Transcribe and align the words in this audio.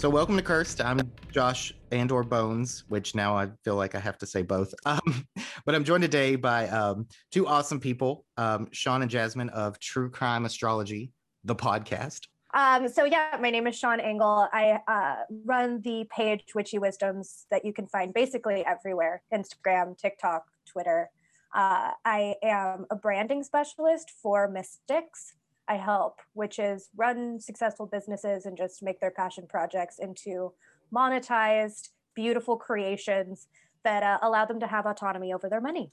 So 0.00 0.08
welcome 0.08 0.34
to 0.38 0.42
Cursed. 0.42 0.80
I'm 0.80 0.98
Josh 1.30 1.74
Andor 1.92 2.22
Bones, 2.22 2.84
which 2.88 3.14
now 3.14 3.36
I 3.36 3.50
feel 3.64 3.76
like 3.76 3.94
I 3.94 3.98
have 3.98 4.16
to 4.20 4.26
say 4.26 4.40
both. 4.40 4.72
Um, 4.86 5.28
but 5.66 5.74
I'm 5.74 5.84
joined 5.84 6.00
today 6.00 6.36
by 6.36 6.68
um, 6.68 7.06
two 7.30 7.46
awesome 7.46 7.80
people, 7.80 8.24
um, 8.38 8.68
Sean 8.72 9.02
and 9.02 9.10
Jasmine 9.10 9.50
of 9.50 9.78
True 9.78 10.08
Crime 10.08 10.46
Astrology, 10.46 11.12
the 11.44 11.54
podcast. 11.54 12.28
Um, 12.54 12.88
so 12.88 13.04
yeah, 13.04 13.36
my 13.42 13.50
name 13.50 13.66
is 13.66 13.76
Sean 13.76 14.00
Engel. 14.00 14.48
I 14.54 14.80
uh, 14.88 15.16
run 15.44 15.82
the 15.82 16.06
page 16.10 16.44
Witchy 16.54 16.78
Wisdoms 16.78 17.44
that 17.50 17.66
you 17.66 17.74
can 17.74 17.86
find 17.86 18.14
basically 18.14 18.64
everywhere: 18.64 19.22
Instagram, 19.30 19.98
TikTok, 19.98 20.46
Twitter. 20.64 21.10
Uh, 21.54 21.90
I 22.06 22.36
am 22.42 22.86
a 22.90 22.96
branding 22.96 23.42
specialist 23.42 24.10
for 24.22 24.48
Mystics. 24.48 25.34
I 25.70 25.76
help 25.76 26.20
which 26.32 26.58
is 26.58 26.88
run 26.96 27.38
successful 27.40 27.86
businesses 27.86 28.44
and 28.44 28.56
just 28.56 28.82
make 28.82 28.98
their 28.98 29.12
passion 29.12 29.46
projects 29.48 30.00
into 30.00 30.52
monetized, 30.92 31.90
beautiful 32.16 32.56
creations 32.56 33.46
that 33.84 34.02
uh, 34.02 34.18
allow 34.20 34.44
them 34.44 34.58
to 34.60 34.66
have 34.66 34.84
autonomy 34.84 35.32
over 35.32 35.48
their 35.48 35.60
money. 35.60 35.92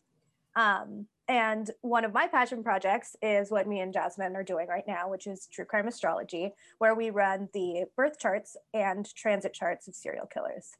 Um, 0.55 1.05
and 1.27 1.69
one 1.81 2.05
of 2.05 2.11
my 2.13 2.25
passion 2.25 2.63
projects 2.63 3.15
is 3.21 3.51
what 3.51 3.67
me 3.67 3.79
and 3.81 3.93
Jasmine 3.93 4.35
are 4.35 4.43
doing 4.43 4.67
right 4.67 4.87
now, 4.87 5.09
which 5.09 5.27
is 5.27 5.47
True 5.51 5.65
Crime 5.65 5.87
Astrology, 5.87 6.53
where 6.79 6.95
we 6.95 7.11
run 7.11 7.49
the 7.53 7.85
birth 7.95 8.17
charts 8.17 8.57
and 8.73 9.05
transit 9.13 9.53
charts 9.53 9.87
of 9.87 9.93
serial 9.93 10.25
killers. 10.25 10.71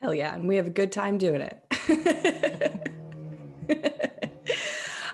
Hell 0.00 0.14
yeah. 0.14 0.34
And 0.34 0.48
we 0.48 0.56
have 0.56 0.66
a 0.66 0.70
good 0.70 0.92
time 0.92 1.18
doing 1.18 1.42
it. 1.42 1.62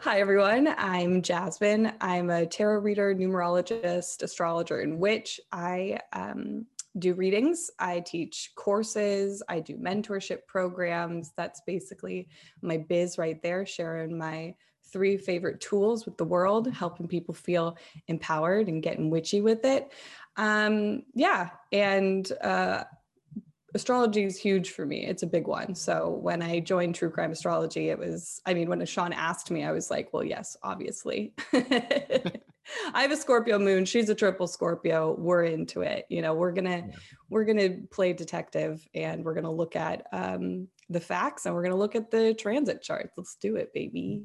Hi, 0.05 0.21
everyone. 0.21 0.69
I'm 0.77 1.23
Jasmine. 1.23 1.91
I'm 1.99 2.29
a 2.29 2.45
tarot 2.45 2.81
reader, 2.81 3.15
numerologist, 3.15 4.23
astrologer, 4.23 4.81
and 4.81 4.99
witch. 4.99 5.41
I 5.51 5.99
um, 6.13 6.67
do 6.99 7.15
readings. 7.15 7.71
I 7.79 8.01
teach 8.01 8.53
courses. 8.55 9.43
I 9.49 9.61
do 9.61 9.79
mentorship 9.79 10.47
programs. 10.47 11.33
That's 11.39 11.63
basically 11.67 12.29
my 12.61 12.77
biz 12.77 13.17
right 13.17 13.43
there, 13.43 13.65
sharing 13.65 14.19
my 14.19 14.57
three 14.93 15.17
favorite 15.17 15.63
tools 15.63 16.05
with 16.05 16.19
the 16.19 16.25
world, 16.27 16.71
helping 16.71 17.09
people 17.09 17.33
feel 17.33 17.79
empowered 18.07 18.69
and 18.69 18.83
getting 18.83 19.09
witchy 19.09 19.41
with 19.41 19.65
it. 19.65 19.91
Um, 20.37 21.05
yeah. 21.15 21.49
And 21.73 22.31
uh, 22.43 22.85
astrology 23.75 24.25
is 24.25 24.39
huge 24.39 24.71
for 24.71 24.87
me. 24.87 25.05
It's 25.05 25.23
a 25.23 25.27
big 25.27 25.47
one. 25.47 25.75
So 25.75 26.19
when 26.23 26.41
I 26.43 26.61
joined 26.61 26.95
True 26.95 27.11
Crime 27.11 27.33
Astrology, 27.33 27.89
it 27.89 27.99
was, 27.99 28.41
I 28.47 28.55
mean, 28.55 28.69
when 28.69 28.85
Sean 28.87 29.13
asked 29.13 29.51
me, 29.51 29.65
I 29.65 29.73
was 29.73 29.91
like, 29.91 30.13
well, 30.13 30.25
yes, 30.25 30.57
obviously. 30.63 31.35
I 31.53 33.03
have 33.03 33.13
a 33.13 33.17
Scorpio 33.17 33.59
moon. 33.59 33.85
She's 33.85 34.09
a 34.09 34.15
triple 34.15 34.47
Scorpio. 34.47 35.17
We're 35.19 35.45
into 35.45 35.83
it. 35.83 36.07
You 36.09 36.23
know, 36.23 36.35
we're 36.35 36.53
gonna 36.53 36.85
yeah. 36.89 36.95
we're 37.29 37.45
gonna 37.45 37.77
play 37.91 38.15
detective 38.15 38.87
and 38.95 39.23
we're 39.23 39.35
gonna 39.35 39.53
look 39.53 39.77
at 39.77 40.07
um, 40.13 40.69
the 40.89 41.01
facts 41.01 41.45
and 41.45 41.55
we're 41.55 41.63
gonna 41.63 41.77
look 41.77 41.95
at 41.95 42.11
the 42.11 42.33
transit 42.35 42.81
charts. 42.81 43.13
Let's 43.19 43.37
do 43.37 43.57
it, 43.57 43.73
baby. 43.75 44.23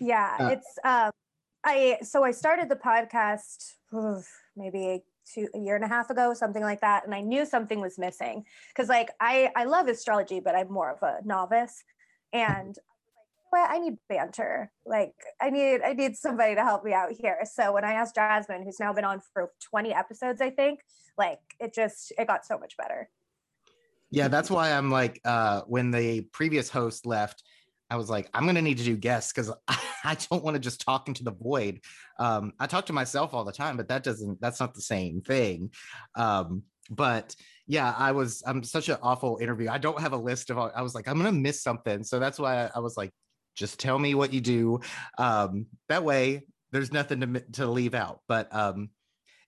Yeah, 0.00 0.36
uh, 0.40 0.48
it's 0.48 0.78
um, 0.84 1.12
I 1.64 1.98
so 2.02 2.24
I 2.24 2.32
started 2.32 2.68
the 2.68 2.76
podcast 2.76 3.74
oof, 3.94 4.28
maybe 4.56 5.04
two 5.32 5.48
a 5.54 5.58
year 5.58 5.76
and 5.76 5.84
a 5.84 5.88
half 5.88 6.10
ago 6.10 6.34
something 6.34 6.62
like 6.62 6.80
that 6.80 7.04
and 7.04 7.14
i 7.14 7.20
knew 7.20 7.44
something 7.44 7.80
was 7.80 7.98
missing 7.98 8.44
because 8.68 8.88
like 8.88 9.10
i 9.20 9.50
i 9.56 9.64
love 9.64 9.88
astrology 9.88 10.40
but 10.40 10.54
i'm 10.54 10.70
more 10.70 10.90
of 10.90 11.02
a 11.02 11.18
novice 11.24 11.84
and 12.32 12.78
well, 13.52 13.66
I 13.68 13.78
need 13.78 13.98
banter. 14.08 14.72
Like 14.86 15.12
I 15.40 15.50
need 15.50 15.82
I 15.82 15.92
need 15.92 16.16
somebody 16.16 16.54
to 16.54 16.62
help 16.62 16.84
me 16.84 16.94
out 16.94 17.12
here. 17.12 17.40
So 17.44 17.72
when 17.72 17.84
I 17.84 17.92
asked 17.92 18.14
Jasmine, 18.14 18.62
who's 18.64 18.80
now 18.80 18.92
been 18.94 19.04
on 19.04 19.20
for 19.34 19.52
20 19.70 19.92
episodes, 19.92 20.40
I 20.40 20.50
think, 20.50 20.80
like 21.18 21.38
it 21.60 21.74
just 21.74 22.12
it 22.18 22.26
got 22.26 22.46
so 22.46 22.58
much 22.58 22.76
better. 22.78 23.10
Yeah, 24.10 24.28
that's 24.28 24.50
why 24.50 24.72
I'm 24.72 24.90
like 24.90 25.20
uh 25.24 25.60
when 25.66 25.90
the 25.90 26.22
previous 26.32 26.70
host 26.70 27.04
left, 27.04 27.42
I 27.92 27.96
was 27.96 28.08
like, 28.08 28.30
I'm 28.32 28.46
gonna 28.46 28.62
need 28.62 28.78
to 28.78 28.84
do 28.84 28.96
guests 28.96 29.34
because 29.34 29.52
I 29.68 30.16
don't 30.30 30.42
want 30.42 30.54
to 30.54 30.60
just 30.60 30.80
talk 30.80 31.08
into 31.08 31.24
the 31.24 31.30
void. 31.30 31.80
Um, 32.18 32.54
I 32.58 32.66
talk 32.66 32.86
to 32.86 32.94
myself 32.94 33.34
all 33.34 33.44
the 33.44 33.52
time, 33.52 33.76
but 33.76 33.88
that 33.88 34.02
doesn't 34.02 34.40
that's 34.40 34.60
not 34.60 34.72
the 34.74 34.80
same 34.80 35.20
thing. 35.20 35.72
Um, 36.14 36.62
but 36.88 37.36
yeah, 37.66 37.94
I 37.96 38.12
was 38.12 38.42
I'm 38.46 38.64
such 38.64 38.88
an 38.88 38.96
awful 39.02 39.38
interview. 39.42 39.68
I 39.68 39.76
don't 39.76 40.00
have 40.00 40.14
a 40.14 40.16
list 40.16 40.48
of 40.48 40.56
I 40.56 40.80
was 40.80 40.94
like, 40.94 41.06
I'm 41.06 41.18
gonna 41.18 41.32
miss 41.32 41.62
something. 41.62 42.02
So 42.02 42.18
that's 42.18 42.38
why 42.38 42.64
I, 42.64 42.70
I 42.76 42.78
was 42.78 42.96
like, 42.96 43.10
just 43.56 43.78
tell 43.78 43.98
me 43.98 44.14
what 44.14 44.32
you 44.32 44.40
do. 44.40 44.80
Um, 45.18 45.66
that 45.90 46.02
way 46.02 46.46
there's 46.70 46.92
nothing 46.92 47.20
to 47.20 47.40
to 47.52 47.66
leave 47.66 47.94
out. 47.94 48.20
But 48.26 48.48
um 48.54 48.88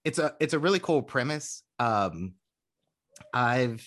it's 0.04 0.18
a 0.18 0.34
it's 0.38 0.52
a 0.52 0.58
really 0.58 0.80
cool 0.80 1.00
premise. 1.00 1.62
Um 1.78 2.34
I've 3.32 3.82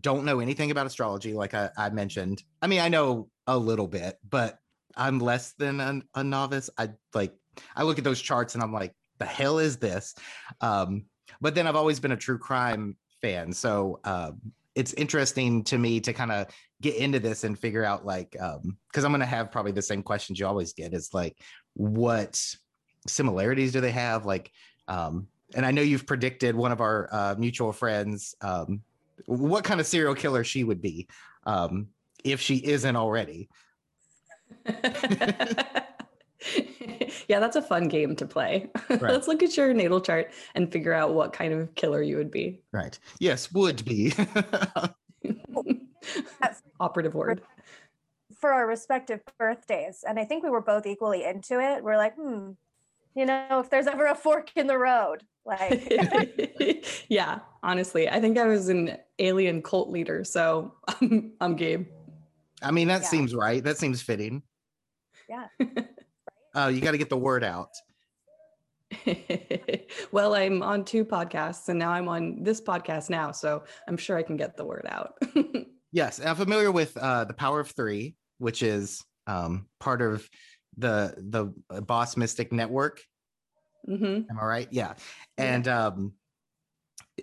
don't 0.00 0.24
know 0.24 0.40
anything 0.40 0.70
about 0.70 0.86
astrology, 0.86 1.32
like 1.32 1.54
I, 1.54 1.70
I 1.76 1.90
mentioned. 1.90 2.42
I 2.60 2.66
mean, 2.66 2.80
I 2.80 2.88
know 2.88 3.28
a 3.48 3.58
little 3.58 3.88
bit, 3.88 4.18
but 4.28 4.60
I'm 4.96 5.18
less 5.18 5.52
than 5.52 5.80
a, 5.80 6.00
a 6.14 6.22
novice. 6.22 6.70
I 6.78 6.90
like 7.14 7.34
I 7.74 7.82
look 7.82 7.98
at 7.98 8.04
those 8.04 8.20
charts 8.20 8.54
and 8.54 8.62
I'm 8.62 8.72
like, 8.72 8.94
the 9.18 9.26
hell 9.26 9.58
is 9.58 9.78
this? 9.78 10.14
Um, 10.60 11.06
but 11.40 11.56
then 11.56 11.66
I've 11.66 11.76
always 11.76 11.98
been 11.98 12.12
a 12.12 12.16
true 12.16 12.38
crime 12.38 12.96
fan, 13.20 13.52
so 13.52 13.98
um, 14.04 14.40
it's 14.78 14.92
interesting 14.92 15.64
to 15.64 15.76
me 15.76 15.98
to 15.98 16.12
kind 16.12 16.30
of 16.30 16.46
get 16.80 16.94
into 16.94 17.18
this 17.18 17.42
and 17.42 17.58
figure 17.58 17.84
out 17.84 18.06
like 18.06 18.36
um 18.40 18.76
because 18.88 19.04
i'm 19.04 19.10
going 19.10 19.20
to 19.20 19.26
have 19.26 19.50
probably 19.50 19.72
the 19.72 19.82
same 19.82 20.04
questions 20.04 20.38
you 20.38 20.46
always 20.46 20.72
get 20.72 20.94
is 20.94 21.12
like 21.12 21.36
what 21.74 22.40
similarities 23.06 23.72
do 23.72 23.80
they 23.80 23.90
have 23.90 24.24
like 24.24 24.52
um 24.86 25.26
and 25.56 25.66
i 25.66 25.72
know 25.72 25.82
you've 25.82 26.06
predicted 26.06 26.54
one 26.54 26.70
of 26.70 26.80
our 26.80 27.08
uh, 27.10 27.34
mutual 27.36 27.72
friends 27.72 28.36
um 28.40 28.80
what 29.26 29.64
kind 29.64 29.80
of 29.80 29.86
serial 29.86 30.14
killer 30.14 30.44
she 30.44 30.62
would 30.62 30.80
be 30.80 31.08
um 31.44 31.88
if 32.32 32.40
she 32.40 32.56
isn't 32.56 32.96
already 32.96 33.48
yeah, 37.28 37.40
that's 37.40 37.56
a 37.56 37.62
fun 37.62 37.88
game 37.88 38.14
to 38.16 38.26
play. 38.26 38.70
Right. 38.90 39.12
Let's 39.12 39.28
look 39.28 39.42
at 39.42 39.56
your 39.56 39.72
natal 39.74 40.00
chart 40.00 40.32
and 40.54 40.72
figure 40.72 40.94
out 40.94 41.14
what 41.14 41.32
kind 41.32 41.52
of 41.52 41.74
killer 41.74 42.02
you 42.02 42.16
would 42.16 42.30
be. 42.30 42.62
Right. 42.72 42.98
Yes, 43.20 43.52
would 43.52 43.84
be. 43.84 44.12
Operative 46.80 47.14
word. 47.14 47.42
For 48.40 48.52
our 48.52 48.66
respective 48.66 49.20
birthdays. 49.38 50.04
And 50.08 50.18
I 50.18 50.24
think 50.24 50.42
we 50.42 50.50
were 50.50 50.62
both 50.62 50.86
equally 50.86 51.24
into 51.24 51.60
it. 51.60 51.84
We're 51.84 51.96
like, 51.96 52.16
hmm, 52.16 52.52
you 53.14 53.26
know, 53.26 53.60
if 53.60 53.70
there's 53.70 53.86
ever 53.86 54.06
a 54.06 54.14
fork 54.14 54.50
in 54.56 54.66
the 54.66 54.78
road, 54.78 55.22
like. 55.44 55.92
yeah, 57.08 57.40
honestly, 57.62 58.08
I 58.08 58.20
think 58.20 58.38
I 58.38 58.46
was 58.46 58.68
an 58.68 58.96
alien 59.18 59.62
cult 59.62 59.90
leader. 59.90 60.24
So 60.24 60.74
I'm, 60.88 61.32
I'm 61.40 61.56
game. 61.56 61.88
I 62.62 62.70
mean, 62.70 62.88
that 62.88 63.02
yeah. 63.02 63.08
seems 63.08 63.34
right. 63.34 63.62
That 63.62 63.78
seems 63.78 64.02
fitting. 64.02 64.42
Yeah. 65.28 65.46
uh, 66.54 66.68
you 66.68 66.80
got 66.80 66.92
to 66.92 66.98
get 66.98 67.10
the 67.10 67.16
word 67.16 67.44
out. 67.44 67.70
well, 70.12 70.34
I'm 70.34 70.62
on 70.62 70.84
two 70.84 71.04
podcasts 71.04 71.68
and 71.68 71.78
now 71.78 71.90
I'm 71.90 72.08
on 72.08 72.42
this 72.42 72.60
podcast 72.60 73.10
now. 73.10 73.32
So 73.32 73.64
I'm 73.86 73.96
sure 73.96 74.16
I 74.16 74.22
can 74.22 74.36
get 74.36 74.56
the 74.56 74.64
word 74.64 74.86
out. 74.88 75.14
yes. 75.92 76.20
I'm 76.24 76.36
familiar 76.36 76.72
with 76.72 76.96
uh, 76.96 77.24
The 77.24 77.34
Power 77.34 77.60
of 77.60 77.70
Three, 77.70 78.16
which 78.38 78.62
is 78.62 79.04
um, 79.26 79.66
part 79.78 80.00
of 80.00 80.28
the 80.76 81.14
the 81.18 81.52
uh, 81.70 81.80
Boss 81.80 82.16
Mystic 82.16 82.52
Network. 82.52 83.02
Mm-hmm. 83.88 84.30
Am 84.30 84.38
I 84.40 84.44
right? 84.44 84.68
Yeah. 84.70 84.94
And 85.36 85.68
um, 85.68 86.12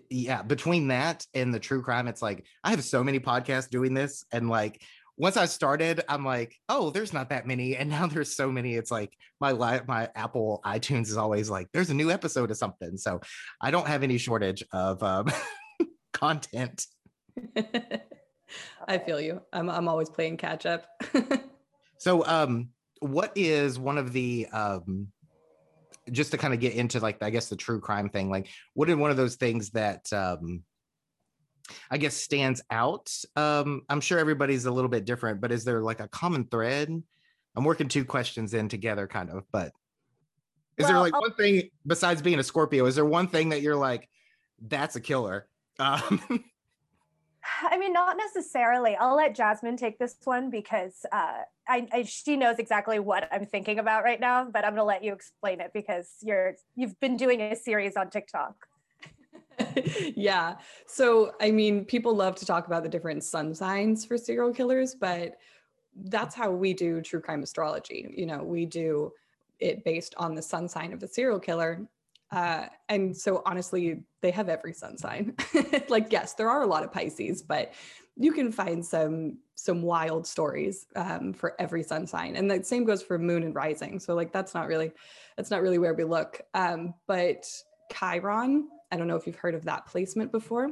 yeah, 0.10 0.42
between 0.42 0.90
that 0.90 1.26
and 1.34 1.54
the 1.54 1.60
true 1.60 1.82
crime, 1.82 2.08
it's 2.08 2.22
like 2.22 2.46
I 2.64 2.72
have 2.72 2.84
so 2.84 3.04
many 3.04 3.20
podcasts 3.20 3.70
doing 3.70 3.94
this, 3.94 4.24
and 4.32 4.50
like 4.50 4.82
once 5.18 5.38
I 5.38 5.46
started, 5.46 6.04
I'm 6.10 6.26
like, 6.26 6.56
oh, 6.68 6.90
there's 6.90 7.14
not 7.14 7.30
that 7.30 7.48
many, 7.48 7.76
and 7.78 7.90
now 7.90 8.08
there's 8.08 8.36
so 8.36 8.52
many. 8.52 8.76
It's 8.76 8.92
like 8.92 9.14
my 9.40 9.52
live, 9.52 9.88
my 9.88 10.10
Apple 10.16 10.62
iTunes 10.66 11.08
is 11.08 11.18
always 11.18 11.50
like, 11.50 11.70
there's 11.74 11.90
a 11.90 11.94
new 11.94 12.12
episode 12.12 12.52
of 12.52 12.58
something. 12.58 12.98
So 12.98 13.22
I 13.62 13.72
don't 13.72 13.88
have 13.88 14.04
any 14.04 14.18
shortage 14.18 14.64
of 14.74 15.02
um, 15.04 15.28
content. 16.14 16.86
I 18.88 18.98
feel 19.00 19.20
you. 19.20 19.42
I'm 19.52 19.70
I'm 19.70 19.88
always 19.88 20.10
playing 20.10 20.38
catch 20.38 20.66
up. 20.66 20.86
so, 21.98 22.26
um, 22.26 22.70
what 23.00 23.32
is 23.36 23.80
one 23.80 23.98
of 23.98 24.14
the 24.14 24.48
um, 24.52 25.08
just 26.12 26.32
to 26.32 26.38
kind 26.38 26.54
of 26.54 26.60
get 26.60 26.74
into 26.74 27.00
like 27.00 27.22
I 27.24 27.30
guess 27.30 27.50
the 27.50 27.56
true 27.56 27.80
crime 27.80 28.10
thing? 28.10 28.30
Like, 28.30 28.48
what 28.74 28.90
are 28.90 28.98
one 28.98 29.12
of 29.12 29.18
those 29.18 29.36
things 29.36 29.72
that 29.72 30.12
um 30.14 30.64
I 31.90 31.98
guess 31.98 32.16
stands 32.16 32.62
out? 32.70 33.12
Um, 33.36 33.82
I'm 33.90 34.02
sure 34.02 34.20
everybody's 34.20 34.66
a 34.66 34.72
little 34.72 34.90
bit 34.90 35.06
different, 35.06 35.42
but 35.42 35.52
is 35.52 35.64
there 35.64 35.82
like 35.82 36.00
a 36.00 36.08
common 36.08 36.46
thread? 36.46 36.90
I'm 37.56 37.64
working 37.64 37.88
two 37.88 38.06
questions 38.06 38.54
in 38.54 38.70
together, 38.70 39.08
kind 39.08 39.30
of, 39.30 39.44
but 39.52 39.72
is 40.78 40.84
well, 40.84 40.88
there 40.88 41.00
like 41.00 41.14
I'll- 41.14 41.22
one 41.22 41.34
thing 41.34 41.70
besides 41.88 42.22
being 42.22 42.40
a 42.40 42.44
Scorpio? 42.44 42.86
Is 42.86 42.96
there 42.96 43.06
one 43.06 43.28
thing 43.28 43.50
that 43.50 43.62
you're 43.62 43.76
like, 43.76 44.10
that's 44.62 44.96
a 44.96 45.02
killer? 45.02 45.48
Um, 45.80 46.22
I 47.62 47.78
mean, 47.78 47.94
not 47.94 48.18
necessarily. 48.18 48.96
I'll 48.96 49.16
let 49.16 49.36
Jasmine 49.36 49.78
take 49.78 50.00
this 50.00 50.16
one 50.24 50.50
because 50.50 51.06
uh, 51.12 51.42
I, 51.68 51.88
I, 51.92 52.04
she 52.04 52.38
knows 52.38 52.58
exactly 52.58 53.00
what 53.00 53.28
I'm 53.32 53.46
thinking 53.46 53.80
about 53.80 54.04
right 54.04 54.20
now. 54.20 54.46
But 54.46 54.66
I'm 54.66 54.72
gonna 54.72 54.84
let 54.84 55.04
you 55.04 55.14
explain 55.14 55.62
it 55.62 55.72
because 55.74 56.10
you're 56.22 56.56
you've 56.76 57.00
been 57.00 57.18
doing 57.18 57.42
a 57.42 57.56
series 57.56 57.96
on 57.96 58.10
TikTok. 58.10 58.56
yeah. 60.16 60.56
So, 60.88 61.34
I 61.42 61.52
mean, 61.52 61.86
people 61.86 62.16
love 62.16 62.36
to 62.36 62.46
talk 62.46 62.68
about 62.68 62.84
the 62.84 62.90
different 62.90 63.24
sun 63.24 63.54
signs 63.54 64.06
for 64.06 64.18
serial 64.18 64.54
killers, 64.54 64.96
but 64.96 65.38
that's 65.96 66.36
how 66.36 66.52
we 66.52 66.74
do 66.74 67.02
true 67.02 67.22
crime 67.22 67.44
astrology. 67.44 68.14
You 68.16 68.26
know, 68.26 68.44
we 68.44 68.66
do 68.66 69.14
it 69.60 69.84
based 69.84 70.14
on 70.18 70.36
the 70.36 70.42
sun 70.42 70.68
sign 70.68 70.94
of 70.94 71.00
the 71.00 71.08
serial 71.08 71.40
killer. 71.40 71.88
Uh, 72.32 72.66
and 72.90 73.16
so, 73.16 73.42
honestly, 73.46 74.02
they 74.22 74.32
have 74.32 74.50
every 74.50 74.74
sun 74.74 74.98
sign. 74.98 75.36
like, 75.90 76.12
yes, 76.12 76.34
there 76.34 76.50
are 76.50 76.64
a 76.64 76.68
lot 76.68 76.84
of 76.84 76.92
Pisces, 76.92 77.42
but 77.42 77.74
you 78.18 78.32
can 78.32 78.52
find 78.52 78.86
some 78.86 79.38
some 79.58 79.82
wild 79.82 80.28
stories 80.28 80.88
um, 80.96 81.32
for 81.34 81.56
every 81.60 81.84
sun 81.84 82.06
sign, 82.08 82.36
and 82.36 82.50
the 82.50 82.64
same 82.64 82.84
goes 82.84 83.02
for 83.02 83.18
moon 83.18 83.44
and 83.44 83.56
rising. 83.56 84.00
So, 84.00 84.16
like, 84.16 84.34
that's 84.34 84.54
not 84.54 84.68
really 84.68 84.92
that's 85.38 85.52
not 85.52 85.62
really 85.62 85.78
where 85.78 85.94
we 85.94 86.04
look. 86.04 86.42
Um, 86.54 86.94
but 87.08 87.46
Chiron 87.94 88.68
I 88.96 88.98
don't 88.98 89.10
know 89.10 89.18
if 89.18 89.28
you've 89.28 89.36
heard 89.36 89.56
of 89.56 89.66
that 89.66 89.88
placement 89.88 90.32
before, 90.32 90.72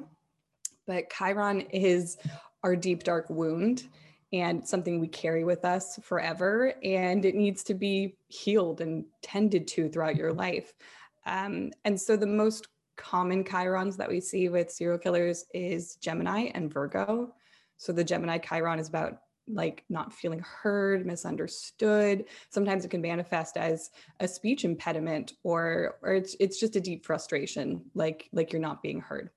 but 0.87 1.09
Chiron 1.09 1.59
is 1.59 2.17
our 2.63 2.73
deep, 2.73 3.03
dark 3.03 3.29
wound 3.29 3.89
and 4.31 4.65
something 4.65 5.01
we 5.01 5.09
carry 5.09 5.43
with 5.43 5.65
us 5.65 5.99
forever. 6.01 6.73
And 6.85 7.25
it 7.25 7.35
needs 7.35 7.63
to 7.63 7.73
be 7.73 8.15
healed 8.29 8.79
and 8.79 9.03
tended 9.21 9.67
to 9.67 9.89
throughout 9.89 10.15
your 10.15 10.31
life. 10.31 10.71
Um, 11.25 11.71
and 11.83 11.99
so 11.99 12.15
the 12.15 12.25
most 12.25 12.69
common 12.95 13.43
Chirons 13.43 13.97
that 13.97 14.09
we 14.09 14.21
see 14.21 14.47
with 14.47 14.71
serial 14.71 14.99
killers 14.99 15.43
is 15.53 15.97
Gemini 15.97 16.49
and 16.53 16.73
Virgo. 16.73 17.33
So 17.75 17.91
the 17.91 18.05
Gemini 18.05 18.37
Chiron 18.37 18.79
is 18.79 18.87
about 18.87 19.17
like 19.47 19.83
not 19.89 20.13
feeling 20.13 20.39
heard, 20.39 21.05
misunderstood. 21.05 22.25
Sometimes 22.49 22.85
it 22.85 22.91
can 22.91 23.01
manifest 23.01 23.57
as 23.57 23.89
a 24.19 24.27
speech 24.27 24.65
impediment 24.65 25.33
or 25.43 25.97
or 26.01 26.13
it's 26.13 26.35
it's 26.39 26.59
just 26.59 26.75
a 26.75 26.81
deep 26.81 27.05
frustration, 27.05 27.81
like 27.93 28.29
like 28.31 28.51
you're 28.53 28.61
not 28.61 28.81
being 28.81 29.01
heard. 29.01 29.29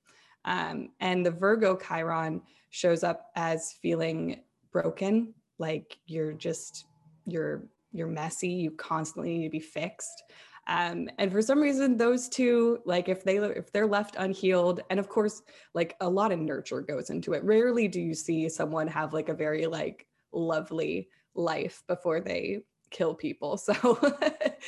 Um, 0.45 0.91
and 1.01 1.27
the 1.27 1.31
Virgo 1.31 1.77
Chiron 1.77 2.41
shows 2.71 3.03
up 3.03 3.31
as 3.35 3.73
feeling 3.83 4.43
broken, 4.71 5.35
like 5.59 5.99
you're 6.07 6.33
just 6.33 6.87
you're 7.27 7.65
you're 7.93 8.07
messy, 8.07 8.49
you 8.49 8.71
constantly 8.73 9.39
need 9.39 9.45
to 9.45 9.51
be 9.51 9.61
fixed. 9.61 10.23
Um, 10.67 11.09
and 11.19 11.31
for 11.31 11.43
some 11.43 11.61
reason 11.61 11.97
those 11.97 12.29
two 12.29 12.81
like 12.85 13.09
if 13.09 13.23
they 13.23 13.37
if 13.37 13.73
they're 13.73 13.87
left 13.87 14.17
unhealed 14.19 14.81
and 14.91 14.99
of 14.99 15.09
course 15.09 15.43
like 15.75 15.97
a 16.01 16.09
lot 16.09 16.33
of 16.33 16.41
nurture 16.41 16.81
goes 16.81 17.11
into 17.11 17.35
it. 17.35 17.45
Rarely 17.45 17.89
do 17.89 18.01
you 18.01 18.15
see 18.15 18.49
someone 18.49 18.89
have 18.89 19.13
like 19.13 19.29
a 19.29 19.35
very 19.35 19.67
like 19.67 20.07
lovely 20.33 21.09
life 21.35 21.83
before 21.87 22.21
they 22.21 22.63
kill 22.91 23.15
people. 23.15 23.61
So 23.67 23.99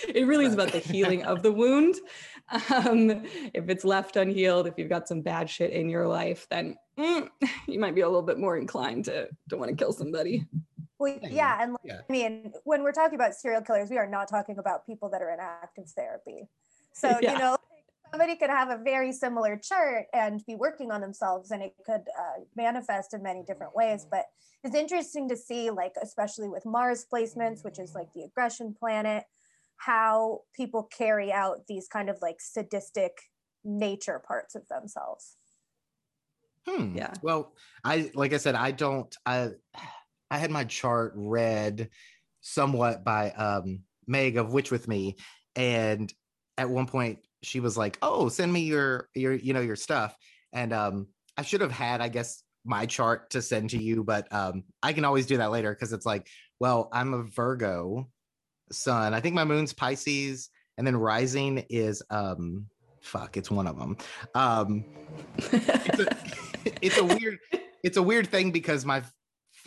it 0.09 0.27
really 0.27 0.45
is 0.45 0.55
about 0.55 0.73
the 0.73 0.79
healing 0.79 1.25
of 1.25 1.43
the 1.43 1.53
wound. 1.53 1.97
Um, 2.75 3.25
if 3.53 3.69
it's 3.69 3.85
left 3.85 4.17
unhealed 4.17 4.67
if 4.67 4.75
you've 4.77 4.89
got 4.89 5.09
some 5.09 5.21
bad 5.21 5.51
shit 5.51 5.71
in 5.73 5.89
your 5.89 6.07
life 6.07 6.47
then 6.49 6.77
mm, 6.99 7.29
you 7.67 7.79
might 7.79 7.95
be 7.95 8.01
a 8.01 8.07
little 8.09 8.23
bit 8.23 8.39
more 8.39 8.57
inclined 8.57 9.05
to 9.07 9.29
to 9.51 9.57
want 9.57 9.71
to 9.71 9.77
kill 9.77 9.93
somebody 9.93 10.47
well, 10.99 11.19
yeah, 11.23 11.63
and 11.63 11.77
yeah. 11.85 12.01
I 12.09 12.13
mean, 12.13 12.53
when 12.65 12.83
we're 12.83 12.93
talking 12.93 13.15
about 13.15 13.35
serial 13.35 13.63
killers, 13.63 13.91
we 13.91 13.99
are 13.99 14.09
not 14.09 14.29
talking 14.29 14.59
about 14.59 14.85
people 14.87 15.09
that 15.11 15.23
are 15.23 15.31
in 15.31 15.39
active 15.41 15.89
therapy. 15.91 16.49
So 16.95 17.17
yeah. 17.23 17.35
you 17.35 17.39
know, 17.39 17.57
somebody 18.11 18.35
could 18.35 18.51
have 18.51 18.71
a 18.71 18.83
very 18.83 19.13
similar 19.13 19.57
chart 19.57 20.07
and 20.13 20.45
be 20.47 20.57
working 20.57 20.91
on 20.91 21.01
themselves, 21.01 21.53
and 21.53 21.63
it 21.63 21.75
could 21.87 22.01
uh, 22.19 22.41
manifest 22.57 23.15
in 23.15 23.23
many 23.23 23.45
different 23.45 23.77
ways. 23.77 24.05
But 24.11 24.25
it's 24.65 24.75
interesting 24.75 25.29
to 25.29 25.37
see, 25.37 25.71
like 25.71 25.93
especially 26.03 26.49
with 26.49 26.67
Mars 26.67 27.07
placements, 27.13 27.63
which 27.63 27.79
is 27.79 27.95
like 27.95 28.13
the 28.15 28.23
aggression 28.23 28.75
planet, 28.77 29.25
how 29.77 30.41
people 30.57 30.83
carry 30.85 31.31
out 31.31 31.69
these 31.69 31.87
kind 31.87 32.11
of 32.11 32.19
like 32.21 32.41
sadistic 32.41 33.13
nature 33.65 34.21
parts 34.27 34.57
of 34.57 34.67
themselves. 34.69 35.37
Hmm. 36.67 36.97
Yeah. 36.97 37.13
Well, 37.23 37.55
I 37.85 38.11
like 38.15 38.33
I 38.33 38.39
said, 38.39 38.55
I 38.55 38.73
don't. 38.73 39.15
I 39.25 39.51
I 40.31 40.39
had 40.39 40.51
my 40.51 40.65
chart 40.65 41.13
read 41.17 41.91
somewhat 42.41 43.05
by 43.05 43.31
um, 43.31 43.81
Meg 44.07 44.37
of 44.37 44.53
Witch 44.53 44.71
with 44.71 44.89
Me, 44.89 45.17
and 45.57 46.13
at 46.57 46.71
one 46.71 46.87
point 46.87 47.21
she 47.43 47.61
was 47.61 47.77
like, 47.77 47.99
"Oh, 48.03 48.29
send 48.29 48.53
me 48.53 48.61
your 48.61 49.09
your 49.15 49.33
you 49.35 49.53
know 49.53 49.61
your 49.61 49.77
stuff," 49.77 50.17
and 50.53 50.73
um, 50.73 51.09
I 51.37 51.43
should 51.43 51.61
have 51.61 51.73
had, 51.73 52.01
I 52.01 52.09
guess, 52.09 52.43
my 52.65 52.87
chart 52.87 53.31
to 53.31 53.43
send 53.43 53.71
to 53.71 53.83
you, 53.83 54.05
but 54.05 54.33
um, 54.33 54.65
I 54.83 54.93
can 54.93 55.05
always 55.05 55.27
do 55.27 55.39
that 55.39 55.51
later 55.51 55.73
because 55.73 55.93
it's 55.93 56.07
like, 56.07 56.29
well, 56.61 56.89
I'm 56.93 57.15
a 57.15 57.23
Virgo 57.23 58.09
sun. 58.73 59.15
I 59.15 59.21
think 59.21 59.35
my 59.35 59.45
moon's 59.45 59.73
Pisces, 59.73 60.51
and 60.77 60.87
then 60.87 60.97
rising 60.97 61.65
is 61.71 62.03
um, 62.11 62.67
fuck, 63.01 63.37
it's 63.37 63.51
one 63.51 63.67
of 63.67 63.79
them. 63.79 63.97
Um, 64.35 64.85
it's, 65.37 66.01
a, 66.01 66.17
it's 66.83 66.99
a 66.99 67.05
weird, 67.05 67.39
it's 67.83 67.97
a 67.97 68.03
weird 68.03 68.29
thing 68.29 68.51
because 68.51 68.85
my 68.85 69.03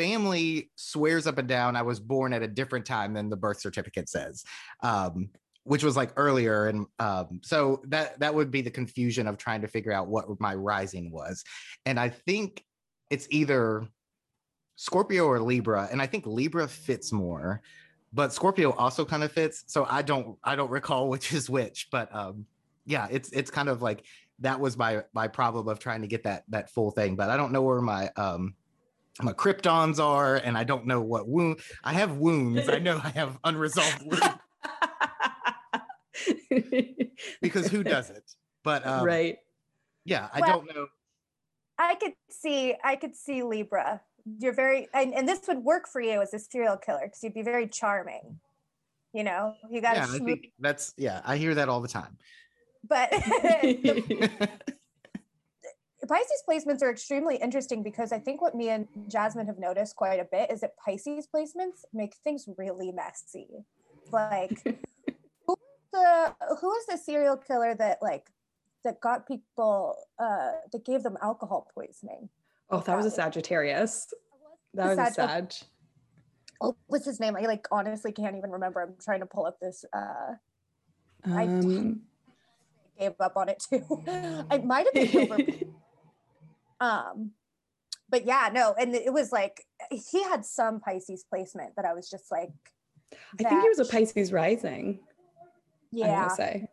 family 0.02 0.72
swears 0.76 1.28
up 1.28 1.38
and 1.38 1.48
down 1.48 1.76
I 1.76 1.82
was 1.82 2.00
born 2.00 2.34
at 2.34 2.42
a 2.42 2.48
different 2.48 2.86
time 2.86 3.14
than 3.14 3.30
the 3.30 3.38
birth 3.38 3.60
certificate 3.60 4.10
says. 4.10 4.44
Um, 4.82 5.30
which 5.64 5.84
was 5.84 5.96
like 5.96 6.12
earlier. 6.18 6.68
And 6.68 6.88
um, 7.00 7.40
so 7.44 7.82
that 7.88 8.20
that 8.20 8.34
would 8.34 8.50
be 8.50 8.62
the 8.62 8.72
confusion 8.72 9.28
of 9.28 9.38
trying 9.38 9.62
to 9.62 9.68
figure 9.68 9.92
out 9.92 10.08
what 10.08 10.26
my 10.40 10.56
rising 10.56 11.12
was. 11.12 11.44
And 11.86 12.00
i 12.00 12.10
think 12.10 12.64
it's 13.10 13.28
either 13.30 13.88
scorpio 14.76 15.26
or 15.26 15.40
libra 15.40 15.88
and 15.92 16.02
i 16.02 16.08
think 16.08 16.26
libra 16.26 16.68
fits 16.68 17.12
more 17.12 17.62
but 18.14 18.34
scorpio 18.34 18.72
also 18.74 19.06
kind 19.06 19.24
of 19.24 19.32
fits. 19.32 19.64
So 19.68 19.86
i 19.90 20.02
don't 20.02 20.38
i 20.44 20.56
don't 20.56 20.72
recall 20.80 21.10
which 21.10 21.34
is 21.34 21.50
which 21.50 21.90
but 21.92 22.14
um 22.16 22.46
yeah 22.86 23.08
it's 23.12 23.30
it's 23.32 23.52
kind 23.52 23.70
of 23.70 23.82
like 23.82 24.04
that 24.40 24.60
was 24.60 24.76
my 24.78 25.04
my 25.14 25.28
problem 25.28 25.68
of 25.68 25.78
trying 25.78 26.02
to 26.02 26.08
get 26.08 26.24
that 26.24 26.44
that 26.50 26.72
full 26.72 26.92
thing. 26.92 27.16
But 27.16 27.30
i 27.30 27.38
don't 27.38 27.52
know 27.52 27.62
where 27.62 27.82
my 27.82 28.10
um 28.16 28.56
my 29.22 29.34
kryptons 29.34 30.00
are 30.00 30.36
and 30.36 30.58
i 30.58 30.64
don't 30.64 30.86
know 30.86 31.02
what 31.02 31.28
wound 31.28 31.60
i 31.84 31.94
have 31.94 32.18
wounds 32.18 32.70
i 32.70 32.80
know 32.80 33.00
i 33.04 33.10
have 33.16 33.38
unresolved 33.44 34.04
wounds. 34.06 34.28
Because 37.42 37.68
who 37.68 37.84
doesn't? 37.84 38.24
But 38.64 38.86
um, 38.86 39.06
right. 39.06 39.38
yeah 40.06 40.30
i 40.34 40.40
well, 40.40 40.62
don't 40.62 40.76
know. 40.76 40.88
I 41.78 41.96
could 41.96 42.14
see 42.30 42.76
i 42.84 42.96
could 42.96 43.16
see 43.16 43.44
libra. 43.44 44.02
You're 44.40 44.54
very 44.54 44.88
and, 44.94 45.14
and 45.14 45.28
this 45.28 45.42
would 45.48 45.60
work 45.60 45.88
for 45.88 46.00
you 46.00 46.22
as 46.22 46.34
a 46.34 46.40
serial 46.40 46.78
killer 46.78 47.02
because 47.04 47.24
you'd 47.24 47.34
be 47.34 47.42
very 47.42 47.68
charming 47.68 48.40
you 49.14 49.24
know? 49.24 49.56
You 49.70 49.82
got 49.82 49.96
yeah, 49.96 50.08
I 50.10 50.20
think 50.20 50.52
that's 50.60 50.94
yeah 50.98 51.22
i 51.26 51.38
hear 51.38 51.56
that 51.56 51.70
all 51.70 51.82
the 51.82 51.88
time. 51.88 52.18
But 52.88 53.12
the, 53.12 54.50
Pisces 56.12 56.44
placements 56.48 56.82
are 56.82 56.92
extremely 56.92 57.38
interesting 57.38 57.84
because 57.84 58.12
I 58.12 58.20
think 58.20 58.42
what 58.42 58.54
me 58.54 58.70
and 58.70 58.86
Jasmine 59.08 59.48
have 59.48 59.58
noticed 59.58 59.96
quite 59.96 60.20
a 60.20 60.28
bit 60.30 60.52
is 60.52 60.60
that 60.60 60.72
Pisces 60.84 61.26
placements 61.34 61.86
make 61.94 62.16
things 62.26 62.50
really 62.58 62.92
messy. 62.92 63.48
Like, 64.12 64.62
who 65.48 65.56
the 65.94 66.36
who 66.60 66.76
is 66.76 66.86
the 66.88 66.98
serial 66.98 67.38
killer 67.38 67.76
that 67.76 68.00
like 68.02 68.30
that 68.84 69.00
got 69.00 69.26
people 69.26 69.96
uh 70.20 70.52
that 70.74 70.84
gave 70.84 71.04
them 71.04 71.18
alcohol 71.22 71.68
poisoning? 71.74 72.28
Oh, 72.70 72.82
that 72.82 72.98
was 72.98 73.06
a 73.06 73.12
Sagittarius. 73.12 74.14
That 74.74 74.98
was 74.98 75.12
a 75.12 75.14
Sag. 75.14 75.54
Oh, 76.60 76.76
what's 76.88 77.06
his 77.06 77.22
name? 77.22 77.38
I 77.38 77.42
like 77.42 77.68
honestly 77.72 78.12
can't 78.12 78.36
even 78.36 78.52
remember. 78.52 78.82
I'm 78.82 78.96
trying 79.02 79.22
to 79.22 79.26
pull 79.26 79.46
up 79.46 79.62
this. 79.62 79.86
uh 79.94 80.34
um, 81.24 82.02
I 83.00 83.00
gave 83.00 83.14
up 83.22 83.38
on 83.38 83.48
it 83.48 83.64
too. 83.70 83.86
I 84.52 84.58
might 84.58 84.88
have 84.88 84.94
been 84.94 85.72
Um, 86.82 87.32
but 88.10 88.26
yeah, 88.26 88.50
no, 88.52 88.76
and 88.78 88.94
it 88.94 89.14
was 89.14 89.32
like 89.32 89.64
he 89.90 90.22
had 90.24 90.44
some 90.44 90.82
Pisces 90.82 91.24
placement 91.30 91.76
that 91.78 91.86
I 91.86 91.94
was 91.94 92.10
just 92.10 92.30
like. 92.30 92.52
I 93.40 93.44
think 93.44 93.62
he 93.62 93.70
was 93.70 93.80
a 93.80 93.86
Pisces 93.86 94.34
rising. 94.34 95.00
Yeah. 95.92 96.28
I 96.32 96.36
say. 96.36 96.68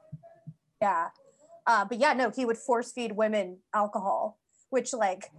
Yeah. 0.81 1.09
Uh, 1.67 1.85
but 1.85 1.99
yeah, 1.99 2.13
no, 2.15 2.31
he 2.31 2.45
would 2.45 2.57
force 2.57 2.91
feed 2.93 3.13
women 3.13 3.59
alcohol, 3.75 4.39
which 4.71 4.93
like 4.93 5.31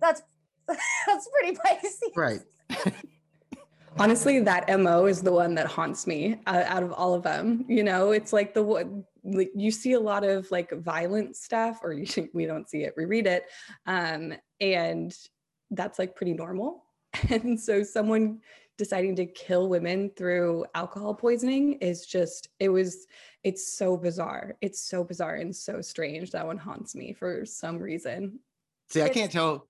that's 0.00 0.22
that's 0.68 1.28
pretty 1.38 1.58
Pisces. 1.62 2.00
Right. 2.16 2.40
Honestly, 3.98 4.40
that 4.40 4.68
MO 4.80 5.06
is 5.06 5.22
the 5.22 5.32
one 5.32 5.54
that 5.54 5.66
haunts 5.66 6.06
me 6.06 6.40
uh, 6.46 6.64
out 6.66 6.82
of 6.82 6.92
all 6.92 7.14
of 7.14 7.22
them. 7.22 7.64
You 7.68 7.84
know, 7.84 8.12
it's 8.12 8.32
like 8.32 8.54
the 8.54 8.62
one 8.62 9.04
like 9.24 9.50
you 9.54 9.70
see 9.70 9.92
a 9.92 10.00
lot 10.00 10.24
of 10.24 10.50
like 10.50 10.72
violent 10.72 11.36
stuff 11.36 11.80
or 11.82 11.92
you 11.92 12.06
we 12.34 12.46
don't 12.46 12.68
see 12.68 12.82
it 12.82 12.94
we 12.96 13.04
read 13.04 13.26
it 13.26 13.44
um, 13.86 14.34
and 14.60 15.16
that's 15.70 15.98
like 15.98 16.14
pretty 16.14 16.34
normal. 16.34 16.84
And 17.30 17.60
so 17.60 17.82
someone 17.82 18.40
deciding 18.78 19.14
to 19.16 19.26
kill 19.26 19.68
women 19.68 20.10
through 20.16 20.64
alcohol 20.74 21.14
poisoning 21.14 21.74
is 21.74 22.06
just 22.06 22.48
it 22.58 22.70
was 22.70 23.06
it's 23.44 23.76
so 23.76 23.96
bizarre. 23.96 24.56
It's 24.60 24.80
so 24.80 25.04
bizarre 25.04 25.34
and 25.34 25.54
so 25.54 25.82
strange. 25.82 26.30
That 26.30 26.46
one 26.46 26.56
haunts 26.56 26.94
me 26.94 27.12
for 27.12 27.44
some 27.44 27.78
reason. 27.78 28.38
See 28.88 29.02
i 29.02 29.08
can't 29.08 29.32
tell 29.32 29.68